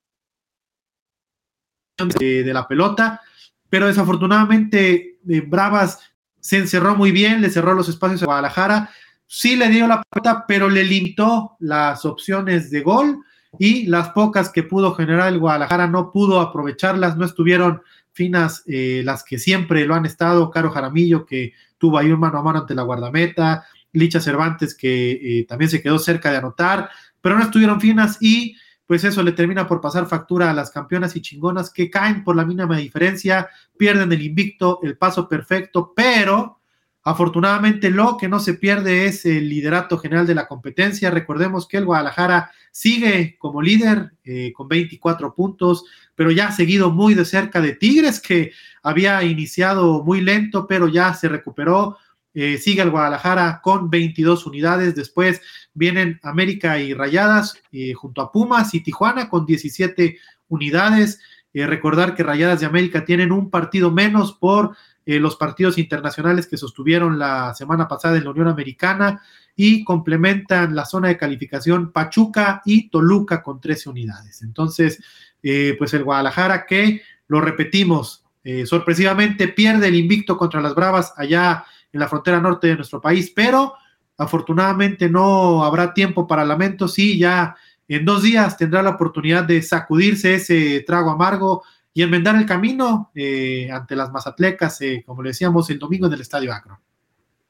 de, 2.20 2.54
la 2.54 2.68
pelota, 2.68 3.22
pero 3.70 3.88
desafortunadamente 3.88 5.18
eh, 5.28 5.42
Bravas 5.42 6.00
se 6.40 6.58
encerró 6.58 6.96
muy 6.96 7.12
bien, 7.12 7.42
le 7.42 7.50
cerró 7.50 7.74
los 7.74 7.90
espacios 7.90 8.22
a 8.22 8.28
Guadalajara, 8.28 8.92
sí 9.36 9.56
le 9.56 9.68
dio 9.70 9.88
la 9.88 10.04
pelota, 10.04 10.46
pero 10.48 10.70
le 10.70 10.84
limitó 10.84 11.58
las 11.60 12.06
opciones 12.06 12.70
de 12.70 12.82
gol 12.82 13.18
y 13.58 13.88
las 13.88 14.10
pocas 14.10 14.52
que 14.52 14.62
pudo 14.62 14.94
generar 14.94 15.34
el 15.34 15.40
Guadalajara 15.40 15.88
no 15.88 16.12
pudo 16.12 16.40
aprovecharlas, 16.40 17.18
no 17.18 17.26
estuvieron 17.26 17.82
finas 18.12 18.62
eh, 18.68 19.02
las 19.04 19.24
que 19.24 19.40
siempre 19.40 19.88
lo 19.88 19.96
han 19.96 20.06
estado, 20.06 20.52
Caro 20.52 20.70
Jaramillo 20.70 21.26
que 21.26 21.54
tuvo 21.80 21.98
ahí 21.98 22.12
un 22.12 22.20
mano 22.20 22.38
a 22.38 22.44
mano 22.44 22.60
ante 22.60 22.76
la 22.76 22.84
guardameta, 22.84 23.66
Licha 23.92 24.22
Cervantes 24.22 24.78
que 24.78 25.14
eh, 25.40 25.46
también 25.50 25.72
se 25.72 25.82
quedó 25.82 25.98
cerca 25.98 26.30
de 26.30 26.38
anotar, 26.38 26.92
pero 27.20 27.36
no 27.36 27.44
estuvieron 27.44 27.82
finas 27.82 28.20
y 28.22 28.56
pues 28.86 29.04
eso 29.04 29.24
le 29.24 29.32
termina 29.32 29.66
por 29.66 29.82
pasar 29.82 30.06
factura 30.06 30.52
a 30.52 30.54
las 30.54 30.70
campeonas 30.70 31.16
y 31.16 31.22
chingonas 31.22 31.72
que 31.72 31.90
caen 31.90 32.24
por 32.24 32.36
la 32.36 32.46
mínima 32.46 32.78
diferencia, 32.78 33.50
pierden 33.80 34.12
el 34.12 34.22
invicto, 34.22 34.80
el 34.84 34.96
paso 34.96 35.28
perfecto, 35.28 35.92
pero 35.96 36.60
Afortunadamente, 37.06 37.90
lo 37.90 38.16
que 38.16 38.30
no 38.30 38.40
se 38.40 38.54
pierde 38.54 39.06
es 39.06 39.26
el 39.26 39.50
liderato 39.50 39.98
general 39.98 40.26
de 40.26 40.36
la 40.36 40.48
competencia. 40.48 41.12
Recordemos 41.12 41.68
que 41.68 41.78
el 41.78 41.86
Guadalajara 41.86 42.52
sigue 42.72 43.36
como 43.38 43.62
líder 43.62 44.14
eh, 44.24 44.54
con 44.54 44.70
24 44.70 45.36
puntos, 45.36 45.84
pero 46.16 46.32
ya 46.32 46.48
ha 46.48 46.52
seguido 46.54 46.92
muy 46.92 47.14
de 47.14 47.26
cerca 47.26 47.60
de 47.60 47.76
Tigres, 47.76 48.22
que 48.22 48.54
había 48.84 49.22
iniciado 49.24 50.02
muy 50.04 50.22
lento, 50.22 50.66
pero 50.66 50.88
ya 50.88 51.14
se 51.14 51.28
recuperó. 51.28 51.98
Eh, 52.34 52.58
sigue 52.58 52.82
el 52.82 52.90
Guadalajara 52.90 53.60
con 53.62 53.90
22 53.90 54.46
unidades. 54.46 54.96
Después 54.96 55.42
vienen 55.74 56.22
América 56.24 56.80
y 56.80 56.94
Rayadas 56.94 57.62
eh, 57.74 57.94
junto 57.94 58.22
a 58.22 58.32
Pumas 58.32 58.74
y 58.74 58.80
Tijuana 58.80 59.30
con 59.30 59.46
17 59.46 60.18
unidades. 60.48 61.20
recordar 61.54 62.16
que 62.16 62.24
Rayadas 62.24 62.62
de 62.62 62.66
América 62.66 63.04
tienen 63.04 63.32
un 63.34 63.52
partido 63.52 63.92
menos 63.92 64.34
por 64.34 64.76
eh, 65.06 65.20
los 65.20 65.36
partidos 65.36 65.78
internacionales 65.78 66.48
que 66.48 66.58
sostuvieron 66.58 67.20
la 67.20 67.54
semana 67.54 67.88
pasada 67.88 68.18
en 68.18 68.24
la 68.24 68.30
Unión 68.32 68.48
Americana 68.48 69.22
y 69.56 69.84
complementan 69.84 70.76
la 70.76 70.86
zona 70.86 71.10
de 71.10 71.18
calificación 71.18 71.92
Pachuca 71.92 72.62
y 72.66 72.90
Toluca 72.90 73.44
con 73.44 73.60
13 73.60 73.90
unidades. 73.90 74.42
Entonces, 74.42 75.04
eh, 75.42 75.76
pues 75.78 75.94
el 75.94 76.04
Guadalajara 76.04 76.66
que, 76.66 77.02
lo 77.28 77.42
repetimos, 77.42 78.24
eh, 78.44 78.66
sorpresivamente 78.66 79.48
pierde 79.50 79.88
el 79.88 79.96
invicto 79.96 80.38
contra 80.38 80.62
las 80.62 80.76
Bravas 80.76 81.14
allá 81.18 81.66
en 81.92 82.00
la 82.00 82.08
frontera 82.08 82.40
norte 82.40 82.68
de 82.68 82.76
nuestro 82.76 83.02
país, 83.02 83.32
pero 83.36 83.74
afortunadamente 84.18 85.10
no 85.10 85.64
habrá 85.64 85.94
tiempo 85.94 86.28
para 86.28 86.46
lamentos 86.46 86.98
y 87.00 87.18
ya 87.18 87.56
en 87.88 88.06
dos 88.06 88.24
días 88.24 88.58
tendrá 88.58 88.82
la 88.82 88.92
oportunidad 88.92 89.44
de 89.44 89.62
sacudirse 89.62 90.36
ese 90.36 90.82
trago 90.88 91.12
amargo 91.12 91.64
y 91.94 92.02
enmendar 92.02 92.36
el 92.36 92.46
camino 92.46 93.12
eh, 93.14 93.70
ante 93.72 93.96
las 93.96 94.12
mazatlecas, 94.12 94.82
eh, 94.82 95.04
como 95.06 95.22
le 95.22 95.30
decíamos, 95.30 95.70
el 95.70 95.80
domingo 95.80 96.08
en 96.08 96.14
el 96.14 96.22
Estadio 96.22 96.52
Acro. 96.52 96.80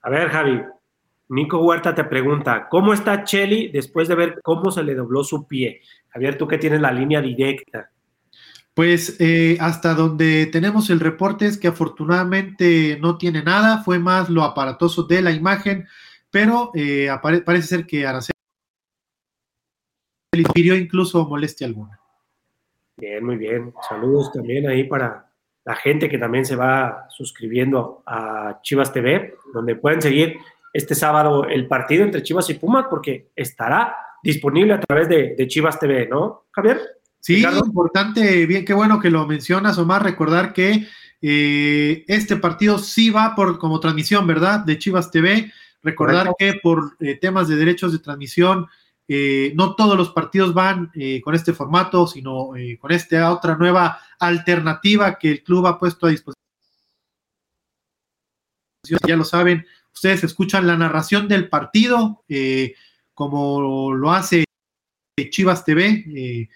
A 0.02 0.10
ver, 0.10 0.30
Javi, 0.30 0.62
Nico 1.30 1.60
Huerta 1.60 1.96
te 1.96 2.04
pregunta, 2.04 2.68
¿cómo 2.70 2.94
está 2.94 3.24
Cheli 3.24 3.70
después 3.70 4.10
de 4.10 4.16
ver 4.16 4.40
cómo 4.44 4.70
se 4.70 4.84
le 4.84 4.96
dobló 4.96 5.24
su 5.24 5.48
pie? 5.48 5.82
Javier, 6.10 6.38
tú 6.38 6.48
que 6.48 6.58
tienes 6.58 6.82
la 6.82 6.92
línea 6.92 7.22
directa. 7.22 7.90
Pues 8.74 9.18
eh, 9.20 9.58
hasta 9.62 9.94
donde 9.94 10.48
tenemos 10.48 10.90
el 10.90 11.00
reporte 11.00 11.46
es 11.46 11.58
que 11.58 11.68
afortunadamente 11.68 12.98
no 13.00 13.18
tiene 13.18 13.44
nada, 13.44 13.84
fue 13.84 14.00
más 14.00 14.30
lo 14.30 14.44
aparatoso 14.44 15.04
de 15.04 15.22
la 15.22 15.32
imagen, 15.32 15.88
pero 16.32 16.72
parece 17.46 17.68
ser 17.68 17.86
que 17.86 18.08
Araceli 18.08 18.34
inspiró 20.36 20.76
incluso 20.76 21.28
molestia 21.28 21.68
alguna. 21.68 22.03
Bien, 22.98 23.26
muy 23.26 23.38
bien. 23.38 23.74
Saludos 23.88 24.32
también 24.32 24.68
ahí 24.68 24.84
para 24.84 25.30
la 25.66 25.76
gente 25.76 26.10
que 26.10 26.18
también 26.18 26.46
se 26.46 26.56
va 26.56 27.08
suscribiendo 27.10 28.04
a 28.06 28.60
Chivas 28.62 28.92
TV, 28.92 29.36
donde 29.54 29.76
pueden 29.76 30.02
seguir 30.02 30.38
este 30.74 30.96
sábado 30.96 31.46
el 31.46 31.68
partido 31.68 32.04
entre 32.04 32.24
Chivas 32.24 32.50
y 32.50 32.56
Pumas, 32.56 32.86
porque 32.90 33.30
estará 33.36 33.96
disponible 34.24 34.74
a 34.74 34.80
través 34.80 35.08
de, 35.10 35.48
Chivas 35.48 35.80
TV, 35.80 36.08
¿no, 36.08 36.46
Javier? 36.52 36.82
Sí, 37.20 37.44
importante, 37.44 38.46
bien, 38.46 38.66
qué 38.66 38.74
bueno 38.74 39.00
que 39.00 39.10
lo 39.10 39.26
mencionas, 39.26 39.78
Omar, 39.78 40.04
recordar 40.04 40.52
que 40.52 40.88
eh, 41.22 42.04
este 42.08 42.36
partido 42.36 42.78
sí 42.78 43.10
va 43.10 43.34
por 43.34 43.58
como 43.58 43.80
transmisión, 43.80 44.28
¿verdad? 44.28 44.60
De 44.60 44.78
Chivas 44.78 45.10
TV. 45.10 45.52
Recordar 45.82 46.34
que 46.38 46.56
por 46.62 46.96
eh, 47.00 47.18
temas 47.20 47.48
de 47.48 47.56
derechos 47.56 47.92
de 47.94 48.00
transmisión 48.00 48.68
eh, 49.16 49.54
no 49.54 49.76
todos 49.76 49.96
los 49.96 50.10
partidos 50.10 50.56
van 50.56 50.92
eh, 50.96 51.22
con 51.22 51.36
este 51.36 51.54
formato, 51.54 52.08
sino 52.08 52.56
eh, 52.56 52.80
con 52.80 52.92
esta 52.92 53.32
otra 53.32 53.56
nueva 53.56 54.00
alternativa 54.18 55.20
que 55.20 55.30
el 55.30 55.44
club 55.44 55.68
ha 55.68 55.78
puesto 55.78 56.08
a 56.08 56.10
disposición. 56.10 56.42
Ya 59.08 59.16
lo 59.16 59.24
saben, 59.24 59.68
ustedes 59.94 60.24
escuchan 60.24 60.66
la 60.66 60.76
narración 60.76 61.28
del 61.28 61.48
partido, 61.48 62.26
como 63.14 63.94
lo 63.94 64.12
hace 64.12 64.46
Chivas 65.30 65.64
TV, 65.64 66.50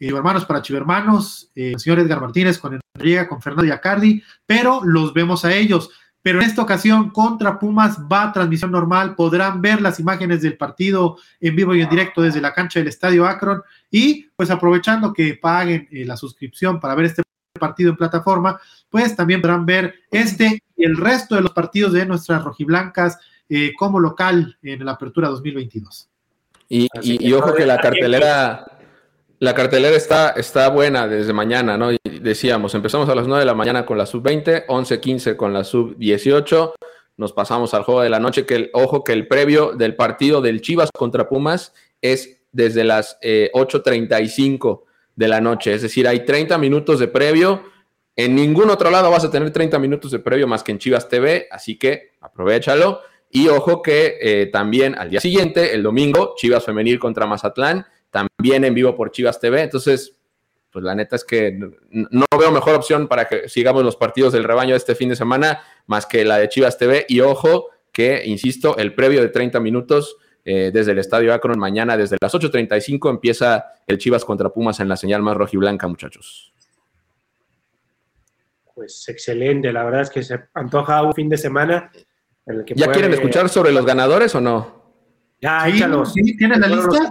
Hermanos 0.00 0.46
para 0.46 0.62
Chivermanos, 0.62 1.52
el 1.54 1.78
señor 1.78 2.00
Edgar 2.00 2.22
Martínez 2.22 2.58
con 2.58 2.80
Enrique, 2.96 3.28
con 3.28 3.42
Fernando 3.42 3.68
Yacardi, 3.68 4.22
pero 4.46 4.80
los 4.82 5.12
vemos 5.12 5.44
a 5.44 5.54
ellos 5.54 5.90
pero 6.22 6.40
en 6.40 6.46
esta 6.46 6.62
ocasión 6.62 7.10
contra 7.10 7.58
Pumas 7.58 7.98
va 8.00 8.24
a 8.24 8.32
transmisión 8.32 8.70
normal, 8.70 9.14
podrán 9.14 9.62
ver 9.62 9.80
las 9.80 9.98
imágenes 10.00 10.42
del 10.42 10.56
partido 10.56 11.16
en 11.40 11.56
vivo 11.56 11.74
y 11.74 11.80
en 11.80 11.88
directo 11.88 12.22
desde 12.22 12.40
la 12.40 12.52
cancha 12.52 12.78
del 12.78 12.88
Estadio 12.88 13.26
Akron 13.26 13.62
y 13.90 14.28
pues 14.36 14.50
aprovechando 14.50 15.12
que 15.12 15.34
paguen 15.34 15.88
eh, 15.90 16.04
la 16.04 16.16
suscripción 16.16 16.78
para 16.78 16.94
ver 16.94 17.06
este 17.06 17.22
partido 17.58 17.90
en 17.90 17.96
plataforma, 17.96 18.60
pues 18.88 19.16
también 19.16 19.40
podrán 19.40 19.66
ver 19.66 19.94
este 20.10 20.62
y 20.76 20.84
el 20.84 20.96
resto 20.96 21.34
de 21.34 21.42
los 21.42 21.52
partidos 21.52 21.92
de 21.92 22.06
nuestras 22.06 22.42
rojiblancas 22.44 23.18
eh, 23.48 23.72
como 23.76 23.98
local 23.98 24.56
en 24.62 24.84
la 24.84 24.92
apertura 24.92 25.28
2022. 25.28 26.08
Y, 26.68 26.88
y 27.02 27.32
ojo 27.32 27.52
que 27.52 27.66
la 27.66 27.78
cartelera 27.78 28.64
la 29.40 29.54
cartelera 29.54 29.96
está, 29.96 30.30
está 30.30 30.68
buena 30.68 31.08
desde 31.08 31.32
mañana, 31.32 31.78
¿no? 31.78 31.90
Y 31.92 31.98
decíamos, 32.20 32.74
empezamos 32.74 33.08
a 33.08 33.14
las 33.14 33.26
9 33.26 33.40
de 33.40 33.46
la 33.46 33.54
mañana 33.54 33.86
con 33.86 33.96
la 33.96 34.04
sub-20, 34.04 34.66
11-15 34.66 35.36
con 35.36 35.54
la 35.54 35.64
sub-18, 35.64 36.74
nos 37.16 37.32
pasamos 37.32 37.72
al 37.72 37.82
juego 37.82 38.02
de 38.02 38.10
la 38.10 38.20
noche, 38.20 38.44
que 38.44 38.54
el, 38.54 38.70
ojo 38.74 39.02
que 39.02 39.14
el 39.14 39.26
previo 39.26 39.72
del 39.72 39.96
partido 39.96 40.42
del 40.42 40.60
Chivas 40.60 40.90
contra 40.92 41.26
Pumas 41.26 41.72
es 42.02 42.42
desde 42.52 42.84
las 42.84 43.18
8.35 43.22 44.82
eh, 44.82 44.86
de 45.16 45.28
la 45.28 45.40
noche, 45.40 45.72
es 45.72 45.80
decir, 45.80 46.06
hay 46.06 46.26
30 46.26 46.58
minutos 46.58 46.98
de 46.98 47.08
previo, 47.08 47.62
en 48.16 48.34
ningún 48.34 48.68
otro 48.68 48.90
lado 48.90 49.10
vas 49.10 49.24
a 49.24 49.30
tener 49.30 49.50
30 49.50 49.78
minutos 49.78 50.10
de 50.10 50.18
previo 50.18 50.46
más 50.46 50.62
que 50.62 50.72
en 50.72 50.78
Chivas 50.78 51.08
TV, 51.08 51.48
así 51.50 51.78
que 51.78 52.10
aprovechalo. 52.20 53.00
Y 53.32 53.48
ojo 53.48 53.80
que 53.80 54.18
eh, 54.20 54.46
también 54.46 54.96
al 54.98 55.08
día 55.08 55.20
siguiente, 55.20 55.72
el 55.72 55.84
domingo, 55.84 56.34
Chivas 56.36 56.64
Femenil 56.64 56.98
contra 56.98 57.26
Mazatlán, 57.26 57.86
también 58.10 58.64
en 58.64 58.74
vivo 58.74 58.94
por 58.94 59.10
Chivas 59.10 59.40
TV. 59.40 59.62
Entonces, 59.62 60.16
pues 60.72 60.84
la 60.84 60.94
neta 60.94 61.16
es 61.16 61.24
que 61.24 61.58
no 61.90 62.24
veo 62.38 62.50
mejor 62.52 62.74
opción 62.74 63.08
para 63.08 63.26
que 63.26 63.48
sigamos 63.48 63.84
los 63.84 63.96
partidos 63.96 64.32
del 64.32 64.44
rebaño 64.44 64.74
este 64.74 64.94
fin 64.94 65.08
de 65.08 65.16
semana 65.16 65.62
más 65.86 66.06
que 66.06 66.24
la 66.24 66.38
de 66.38 66.48
Chivas 66.48 66.78
TV. 66.78 67.06
Y 67.08 67.20
ojo, 67.20 67.68
que, 67.92 68.22
insisto, 68.24 68.76
el 68.76 68.94
previo 68.94 69.20
de 69.20 69.28
30 69.28 69.58
minutos 69.60 70.16
eh, 70.44 70.70
desde 70.72 70.92
el 70.92 70.98
Estadio 70.98 71.34
Akron 71.34 71.58
mañana, 71.58 71.96
desde 71.96 72.16
las 72.20 72.32
8.35, 72.32 73.10
empieza 73.10 73.66
el 73.86 73.98
Chivas 73.98 74.24
contra 74.24 74.48
Pumas 74.48 74.80
en 74.80 74.88
la 74.88 74.96
señal 74.96 75.22
más 75.22 75.36
rojiblanca, 75.36 75.86
muchachos. 75.86 76.52
Pues 78.74 79.06
excelente, 79.08 79.72
la 79.72 79.84
verdad 79.84 80.02
es 80.02 80.10
que 80.10 80.22
se 80.22 80.40
antoja 80.54 81.02
un 81.02 81.12
fin 81.12 81.28
de 81.28 81.36
semana. 81.36 81.90
En 82.46 82.60
el 82.60 82.64
que 82.64 82.74
¿Ya 82.74 82.90
quieren 82.90 83.12
escuchar 83.12 83.48
sobre 83.48 83.72
los 83.72 83.84
ganadores 83.84 84.34
o 84.34 84.40
no? 84.40 84.80
Ya, 85.42 85.68
échalos. 85.68 86.14
¿Sí? 86.14 86.36
¿Tienen 86.36 86.60
la 86.60 86.68
lista? 86.68 87.10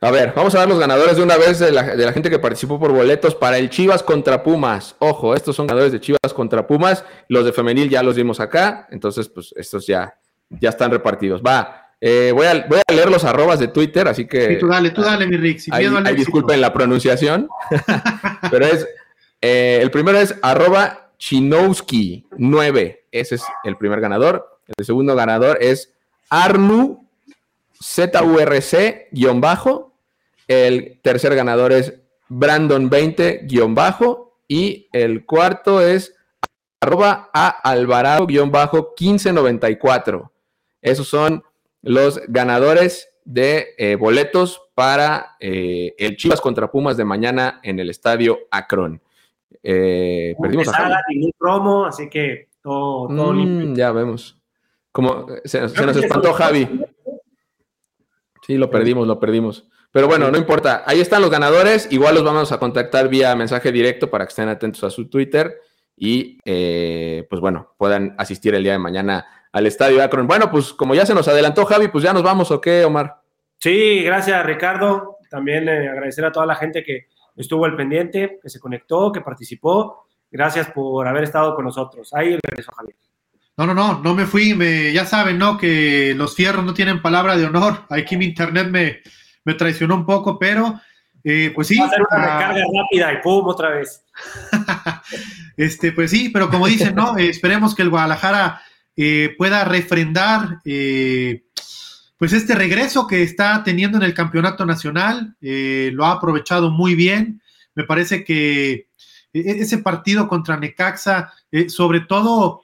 A 0.00 0.12
ver, 0.12 0.32
vamos 0.34 0.54
a 0.54 0.58
dar 0.58 0.68
los 0.68 0.78
ganadores 0.78 1.16
de 1.16 1.22
una 1.24 1.36
vez 1.36 1.58
de 1.58 1.72
la, 1.72 2.12
gente 2.12 2.30
que 2.30 2.38
participó 2.38 2.78
por 2.78 2.92
boletos 2.92 3.34
para 3.34 3.58
el 3.58 3.68
Chivas 3.68 4.02
contra 4.04 4.44
Pumas. 4.44 4.94
Ojo, 5.00 5.34
estos 5.34 5.56
son 5.56 5.66
ganadores 5.66 5.92
de 5.92 6.00
Chivas 6.00 6.32
contra 6.32 6.66
Pumas. 6.66 7.04
Los 7.28 7.44
de 7.44 7.52
femenil 7.52 7.90
ya 7.90 8.02
los 8.04 8.14
vimos 8.14 8.38
acá. 8.38 8.86
Entonces, 8.92 9.28
pues 9.28 9.52
estos 9.56 9.86
ya, 9.88 10.14
ya 10.50 10.68
están 10.68 10.92
repartidos. 10.92 11.42
Va, 11.42 11.88
eh, 12.00 12.30
voy, 12.32 12.46
a, 12.46 12.64
voy, 12.68 12.80
a, 12.86 12.92
leer 12.92 13.10
los 13.10 13.24
arrobas 13.24 13.58
de 13.58 13.68
Twitter, 13.68 14.06
así 14.06 14.24
que. 14.26 14.50
Sí, 14.50 14.58
tú 14.60 14.68
dale, 14.68 14.90
tú 14.90 15.02
dale, 15.02 15.26
mi 15.26 15.36
Rick. 15.36 15.62
disculpen 16.14 16.60
la 16.60 16.72
pronunciación. 16.72 17.48
pero 18.52 18.66
es. 18.66 18.86
Eh, 19.40 19.80
el 19.82 19.90
primero 19.90 20.18
es 20.18 20.36
arroba 20.42 21.10
Chinowski9. 21.18 23.00
Ese 23.10 23.34
es 23.34 23.42
el 23.64 23.76
primer 23.76 24.00
ganador. 24.00 24.60
El 24.76 24.84
segundo 24.84 25.16
ganador 25.16 25.58
es 25.60 25.92
Arnu 26.30 27.07
ZURC-bajo. 27.80 29.94
El 30.46 31.00
tercer 31.02 31.34
ganador 31.34 31.72
es 31.72 32.00
Brandon20-bajo. 32.28 34.26
Y 34.48 34.88
el 34.92 35.24
cuarto 35.26 35.80
es 35.82 36.14
arroba 36.80 37.30
a 37.34 37.48
Alvarado-1594. 37.48 40.30
Esos 40.80 41.08
son 41.08 41.42
los 41.82 42.20
ganadores 42.28 43.10
de 43.24 43.74
eh, 43.76 43.96
boletos 43.96 44.62
para 44.74 45.36
eh, 45.38 45.94
el 45.98 46.16
Chivas 46.16 46.40
contra 46.40 46.70
Pumas 46.70 46.96
de 46.96 47.04
mañana 47.04 47.60
en 47.62 47.78
el 47.78 47.90
estadio 47.90 48.38
Akron. 48.50 49.02
Eh, 49.62 50.34
perdimos 50.40 50.68
a 50.68 51.02
ningún 51.10 51.32
promo, 51.36 51.84
así 51.84 52.08
que 52.08 52.48
todo, 52.62 53.08
todo 53.08 53.34
mm, 53.34 53.74
Ya 53.74 53.92
vemos. 53.92 54.38
Como 54.92 55.26
se 55.44 55.60
nos 55.60 55.96
espantó 55.96 56.32
Javi. 56.32 56.66
Sí, 58.48 58.56
lo 58.56 58.70
perdimos, 58.70 59.06
lo 59.06 59.20
perdimos. 59.20 59.68
Pero 59.92 60.06
bueno, 60.06 60.30
no 60.30 60.38
importa. 60.38 60.82
Ahí 60.86 61.00
están 61.00 61.20
los 61.20 61.30
ganadores. 61.30 61.86
Igual 61.92 62.14
los 62.14 62.24
vamos 62.24 62.50
a 62.50 62.58
contactar 62.58 63.10
vía 63.10 63.36
mensaje 63.36 63.70
directo 63.70 64.08
para 64.08 64.24
que 64.24 64.30
estén 64.30 64.48
atentos 64.48 64.82
a 64.84 64.90
su 64.90 65.10
Twitter 65.10 65.60
y 65.94 66.38
eh, 66.46 67.26
pues 67.28 67.42
bueno, 67.42 67.74
puedan 67.76 68.14
asistir 68.16 68.54
el 68.54 68.62
día 68.62 68.72
de 68.72 68.78
mañana 68.78 69.26
al 69.52 69.66
estadio 69.66 70.02
Akron. 70.02 70.26
Bueno, 70.26 70.50
pues 70.50 70.72
como 70.72 70.94
ya 70.94 71.04
se 71.04 71.12
nos 71.12 71.28
adelantó 71.28 71.66
Javi, 71.66 71.88
pues 71.88 72.02
ya 72.02 72.14
nos 72.14 72.22
vamos, 72.22 72.50
¿o 72.50 72.58
qué, 72.58 72.86
Omar? 72.86 73.20
Sí, 73.58 74.02
gracias 74.02 74.46
Ricardo. 74.46 75.18
También 75.28 75.68
eh, 75.68 75.90
agradecer 75.90 76.24
a 76.24 76.32
toda 76.32 76.46
la 76.46 76.54
gente 76.54 76.82
que 76.82 77.08
estuvo 77.36 77.66
al 77.66 77.76
pendiente, 77.76 78.38
que 78.42 78.48
se 78.48 78.60
conectó, 78.60 79.12
que 79.12 79.20
participó. 79.20 80.06
Gracias 80.30 80.70
por 80.70 81.06
haber 81.06 81.24
estado 81.24 81.54
con 81.54 81.66
nosotros. 81.66 82.14
Ahí 82.14 82.38
regreso, 82.42 82.72
Javier. 82.72 82.96
No, 83.58 83.66
no, 83.66 83.74
no, 83.74 84.00
no 84.00 84.14
me 84.14 84.24
fui, 84.24 84.54
me, 84.54 84.92
ya 84.92 85.04
saben, 85.04 85.36
¿no? 85.36 85.58
Que 85.58 86.14
los 86.16 86.36
fierros 86.36 86.64
no 86.64 86.74
tienen 86.74 87.02
palabra 87.02 87.36
de 87.36 87.44
honor. 87.44 87.86
Aquí 87.90 88.16
mi 88.16 88.24
internet 88.24 88.68
me, 88.70 89.00
me 89.44 89.54
traicionó 89.54 89.96
un 89.96 90.06
poco, 90.06 90.38
pero 90.38 90.80
eh, 91.24 91.50
pues 91.52 91.66
sí. 91.66 91.76
Va 91.76 91.86
a 91.86 91.88
hacer 91.88 92.02
una 92.08 92.20
recarga 92.20 92.64
rápida 92.72 93.12
y 93.14 93.16
pum, 93.20 93.48
otra 93.48 93.70
vez. 93.70 94.04
este, 95.56 95.90
pues 95.90 96.12
sí, 96.12 96.28
pero 96.28 96.48
como 96.50 96.68
dicen, 96.68 96.94
¿no? 96.94 97.18
Eh, 97.18 97.30
esperemos 97.30 97.74
que 97.74 97.82
el 97.82 97.90
Guadalajara 97.90 98.62
eh, 98.96 99.34
pueda 99.36 99.64
refrendar 99.64 100.60
pues 100.62 102.32
este 102.32 102.54
regreso 102.54 103.08
que 103.08 103.24
está 103.24 103.64
teniendo 103.64 103.98
en 103.98 104.04
el 104.04 104.14
campeonato 104.14 104.64
nacional. 104.66 105.34
lo 105.40 106.04
ha 106.06 106.12
aprovechado 106.12 106.70
muy 106.70 106.94
bien. 106.94 107.42
Me 107.74 107.82
parece 107.82 108.22
que 108.22 108.86
ese 109.32 109.78
partido 109.78 110.28
contra 110.28 110.56
Necaxa, 110.56 111.32
sobre 111.68 112.00
todo 112.00 112.62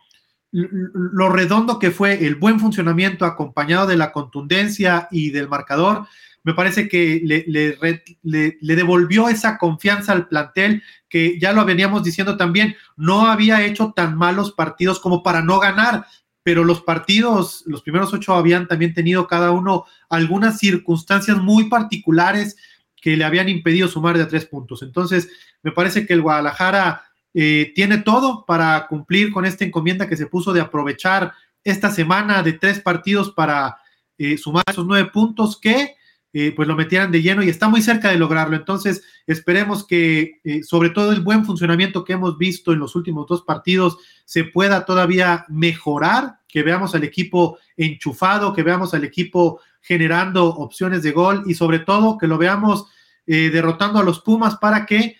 lo 0.55 1.31
redondo 1.31 1.81
que 1.81 1.91
fue 1.91 2.25
el 2.25 2.37
buen 2.37 2.61
funcionamiento 2.61 3.25
acompañado 3.25 3.89
de 3.89 3.97
la 3.97 4.13
contundencia 4.13 5.09
y 5.11 5.31
del 5.31 5.49
marcador, 5.49 6.07
me 6.45 6.55
parece 6.55 6.89
que 6.89 7.23
le, 7.25 8.77
devolvió 8.77 9.29
esa 9.29 9.59
confianza 9.59 10.13
al 10.13 10.29
plantel 10.29 10.83
que 11.09 11.41
ya 11.41 11.53
lo 11.53 11.65
veníamos 11.65 12.05
diciendo 12.05 12.37
también, 12.37 12.77
no 12.97 13.27
había 13.27 13.65
hecho 13.65 13.93
tan 13.97 14.17
malos 14.17 14.53
partidos 14.53 15.01
como 15.01 15.23
para 15.23 15.43
no 15.43 15.59
ganar, 15.59 16.07
pero 16.45 16.63
los 16.63 16.83
partidos, 16.83 17.65
los 17.67 17.83
primeros 17.83 18.13
ocho 18.13 18.35
habían 18.35 18.69
también 18.69 18.95
tenido 18.95 19.27
cada 19.27 19.51
uno 19.51 19.87
algunas 20.09 20.59
circunstancias 20.59 21.39
muy 21.39 21.69
particulares 21.69 22.57
que 23.01 23.17
le 23.17 23.25
habían 23.25 23.49
impedido 23.49 23.89
sumar 23.89 24.17
de 24.17 24.23
a 24.23 24.29
tres 24.29 24.47
puntos. 24.47 24.83
Entonces, 24.83 25.31
me 25.63 25.73
parece 25.73 26.07
que 26.07 26.13
el 26.13 26.23
Guadalajara 26.23 27.03
eh, 27.37 27.73
tiene 27.75 27.99
todo 27.99 28.45
para 28.47 28.87
cumplir 28.87 29.33
con 29.33 29.45
esta 29.45 29.65
encomienda 29.65 30.09
que 30.09 30.17
se 30.17 30.29
puso 30.29 30.53
de 30.53 30.61
aprovechar 30.61 31.33
esta 31.65 31.91
semana 31.91 32.45
de 32.45 32.53
tres 32.53 32.79
partidos 32.79 33.33
para 33.33 33.77
eh, 34.17 34.39
sumar 34.39 34.63
esos 34.69 34.87
nueve 34.87 35.11
puntos 35.13 35.59
que 35.59 35.97
eh, 36.33 36.53
pues 36.55 36.69
lo 36.69 36.77
metieran 36.77 37.11
de 37.11 37.23
lleno 37.23 37.43
y 37.43 37.49
está 37.49 37.69
muy 37.69 37.83
cerca 37.83 38.11
de 38.11 38.19
lograrlo. 38.19 38.55
Entonces, 38.55 39.03
esperemos 39.27 39.85
que 39.85 40.41
sobre 40.65 40.91
todo 40.91 41.13
el 41.13 41.21
buen 41.21 41.45
funcionamiento 41.45 42.05
que 42.05 42.13
hemos 42.13 42.39
visto 42.39 42.73
en 42.73 42.81
los 42.81 42.95
últimos 42.97 43.27
dos 43.29 43.43
partidos 43.43 43.99
se 44.25 44.45
pueda 44.45 44.85
todavía 44.85 45.45
mejorar, 45.49 46.39
que 46.49 46.63
veamos 46.63 46.95
al 46.95 47.05
equipo 47.05 47.59
enchufado, 47.77 48.53
que 48.53 48.65
veamos 48.65 48.95
al 48.95 49.05
equipo 49.05 49.61
generando 49.81 50.47
opciones 50.47 51.03
de 51.05 51.13
gol 51.13 51.45
y 51.47 51.55
sobre 51.55 51.81
todo 51.81 52.19
que 52.19 52.27
lo 52.27 52.37
veamos 52.37 52.87
derrotando 53.27 54.01
a 54.01 54.05
los 54.05 54.21
Pumas 54.21 54.57
para 54.57 54.87
que 54.87 55.17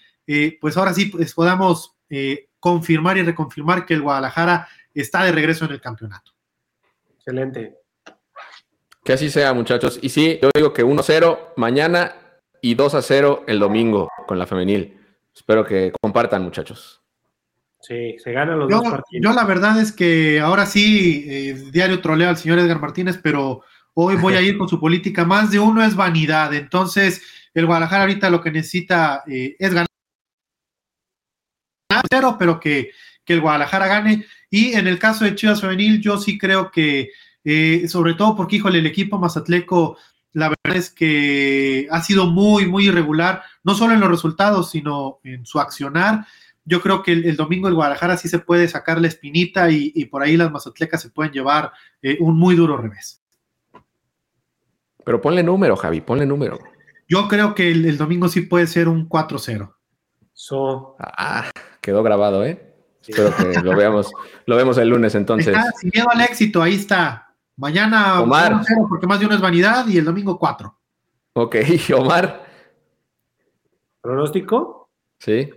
pues 0.61 0.77
ahora 0.77 0.93
sí 0.95 1.07
pues, 1.07 1.33
podamos 1.33 1.94
eh, 2.15 2.49
confirmar 2.61 3.19
y 3.19 3.23
reconfirmar 3.23 3.85
que 3.85 3.95
el 3.95 4.03
Guadalajara 4.03 4.69
está 4.95 5.25
de 5.25 5.33
regreso 5.33 5.65
en 5.65 5.73
el 5.73 5.81
campeonato. 5.81 6.33
Excelente. 7.17 7.75
Que 9.05 9.13
así 9.13 9.29
sea, 9.29 9.53
muchachos. 9.53 9.99
Y 10.01 10.09
sí, 10.09 10.39
yo 10.41 10.51
digo 10.55 10.73
que 10.73 10.85
1-0 10.85 11.55
mañana 11.57 12.15
y 12.63 12.77
2-0 12.77 13.43
el 13.47 13.59
domingo 13.59 14.09
con 14.27 14.39
la 14.39 14.47
femenil. 14.47 14.99
Espero 15.35 15.65
que 15.65 15.93
compartan, 16.01 16.43
muchachos. 16.43 17.03
Sí, 17.81 18.17
se 18.19 18.33
ganan 18.33 18.59
los 18.59 18.71
dos 18.71 18.83
partidos. 18.83 19.23
Yo 19.23 19.33
la 19.35 19.45
verdad 19.45 19.79
es 19.79 19.93
que 19.93 20.41
ahora 20.41 20.65
sí, 20.65 21.27
eh, 21.29 21.71
diario 21.71 22.01
troleo 22.01 22.31
al 22.31 22.39
señor 22.39 22.59
Edgar 22.59 22.81
Martínez, 22.81 23.21
pero 23.23 23.63
hoy 23.93 24.17
voy 24.17 24.35
a 24.35 24.41
ir 24.41 24.57
con 24.57 24.69
su 24.69 24.81
política. 24.81 25.27
Más 25.27 25.51
de 25.51 25.59
uno 25.59 25.85
es 25.85 25.95
vanidad. 25.95 26.55
Entonces, 26.55 27.21
el 27.53 27.67
Guadalajara 27.67 28.05
ahorita 28.05 28.31
lo 28.31 28.41
que 28.41 28.51
necesita 28.51 29.23
eh, 29.27 29.57
es 29.59 29.75
ganar 29.75 29.89
pero 32.39 32.61
que, 32.61 32.91
el 33.27 33.41
Guadalajara 33.41 33.87
gane. 33.87 34.27
Y 34.51 34.75
en 34.75 34.87
el 34.87 34.99
caso 34.99 35.25
de 35.25 35.35
Chivas 35.35 35.61
Femenil, 35.61 36.01
yo 36.01 36.19
sí 36.19 36.39
creo 36.39 36.71
que, 36.71 37.11
eh, 37.45 37.87
sobre 37.89 38.15
todo 38.15 38.37
porque, 38.37 38.57
híjole, 38.57 38.79
el 38.79 38.87
equipo 38.87 39.19
Mazatleco, 39.19 39.97
la 40.33 40.49
verdad 40.49 40.77
es 40.77 40.91
que 40.91 41.87
ha 41.91 42.03
sido 42.03 42.27
muy, 42.27 42.67
muy 42.67 42.87
irregular, 42.89 43.43
no 43.63 43.75
solo 43.75 43.95
en 43.95 44.01
los 44.01 44.11
resultados, 44.11 44.71
sino 44.71 45.21
en 45.25 45.47
su 45.47 45.61
accionar. 45.61 46.27
Yo 46.65 46.81
creo 46.81 47.03
que 47.03 47.13
el, 47.13 47.37
domingo 47.37 47.69
el 47.69 47.75
Guadalajara 47.75 48.17
sí 48.17 48.29
se 48.29 48.39
puede 48.39 48.69
sacar 48.69 49.01
la 49.01 49.09
espinita 49.09 49.71
y, 49.71 50.05
por 50.07 50.23
ahí 50.23 50.37
las 50.37 50.51
mazatlecas 50.51 51.03
se 51.03 51.11
pueden 51.11 51.33
llevar 51.33 51.73
eh, 52.03 52.17
un 52.21 52.39
muy 52.39 52.57
duro 52.57 52.77
revés. 52.77 53.23
Pero 55.05 55.21
ponle 55.21 55.43
número, 55.43 55.77
Javi, 55.77 56.01
ponle 56.01 56.27
número. 56.27 56.59
Yo 57.09 57.29
creo 57.29 57.55
que 57.55 57.71
el, 57.71 57.99
domingo 57.99 58.29
sí 58.29 58.43
puede 58.43 58.67
ser 58.67 58.89
un 58.89 59.09
4-0. 59.09 59.75
Ah, 60.99 61.51
quedó 61.85 62.03
grabado, 62.03 62.45
¿eh? 62.45 62.75
Espero 63.07 63.37
que 63.37 63.61
lo 63.61 63.77
veamos, 63.77 64.11
lo 64.47 64.57
vemos 64.57 64.79
el 64.79 64.89
lunes 64.89 65.15
entonces. 65.15 65.55
sin 65.79 65.91
miedo 65.93 66.09
al 66.11 66.23
éxito, 66.23 66.63
ahí 66.63 66.77
está. 66.77 67.35
Mañana 67.57 68.23
Omar. 68.23 68.63
porque 68.89 69.07
más 69.07 69.21
de 69.21 69.27
uno 69.27 69.35
es 69.35 69.41
vanidad 69.41 69.87
y 69.87 69.99
el 69.99 70.05
domingo 70.07 70.39
4. 70.39 70.75
Ok, 71.35 71.57
Omar. 71.97 72.47
¿Pronóstico? 74.01 74.89
Sí. 75.19 75.51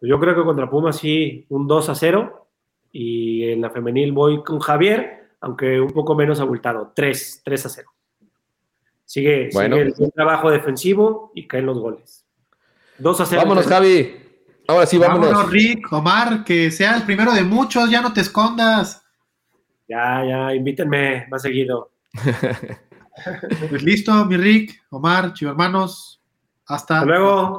Yo 0.00 0.18
creo 0.18 0.34
que 0.34 0.42
contra 0.42 0.68
Pumas 0.68 0.96
sí, 0.96 1.46
un 1.48 1.68
2 1.68 1.88
a 1.88 1.94
0. 1.94 2.48
Y 2.90 3.48
en 3.48 3.60
la 3.60 3.70
femenil 3.70 4.12
voy 4.12 4.42
con 4.42 4.58
Javier, 4.58 5.30
aunque 5.40 5.80
un 5.80 5.92
poco 5.92 6.14
menos 6.14 6.40
abultado, 6.40 6.92
3, 6.94 7.42
3 7.44 7.66
a 7.66 7.68
0. 7.68 7.90
Sigue, 9.04 9.50
sigue 9.52 9.80
el 9.80 9.94
buen 9.96 10.10
trabajo 10.10 10.50
defensivo 10.50 11.30
y 11.34 11.46
caen 11.46 11.66
los 11.66 11.78
goles. 11.78 12.26
2 12.98 13.20
a 13.20 13.26
0. 13.26 13.42
Vámonos, 13.42 13.66
Javi. 13.66 14.21
Ahora 14.68 14.86
sí, 14.86 14.98
vámonos. 14.98 15.30
Vámonos, 15.30 15.50
Rick, 15.50 15.92
Omar, 15.92 16.44
que 16.44 16.70
sea 16.70 16.96
el 16.96 17.02
primero 17.02 17.32
de 17.32 17.42
muchos, 17.42 17.90
ya 17.90 18.00
no 18.00 18.12
te 18.12 18.20
escondas. 18.20 19.02
Ya, 19.88 20.24
ya, 20.26 20.54
invítenme 20.54 21.26
más 21.28 21.42
seguido. 21.42 21.90
pues 23.70 23.82
listo, 23.82 24.24
mi 24.26 24.36
Rick, 24.36 24.82
Omar, 24.90 25.32
chivo 25.34 25.50
hermanos. 25.50 26.20
Hasta, 26.66 27.00
Hasta 27.00 27.06
luego. 27.06 27.58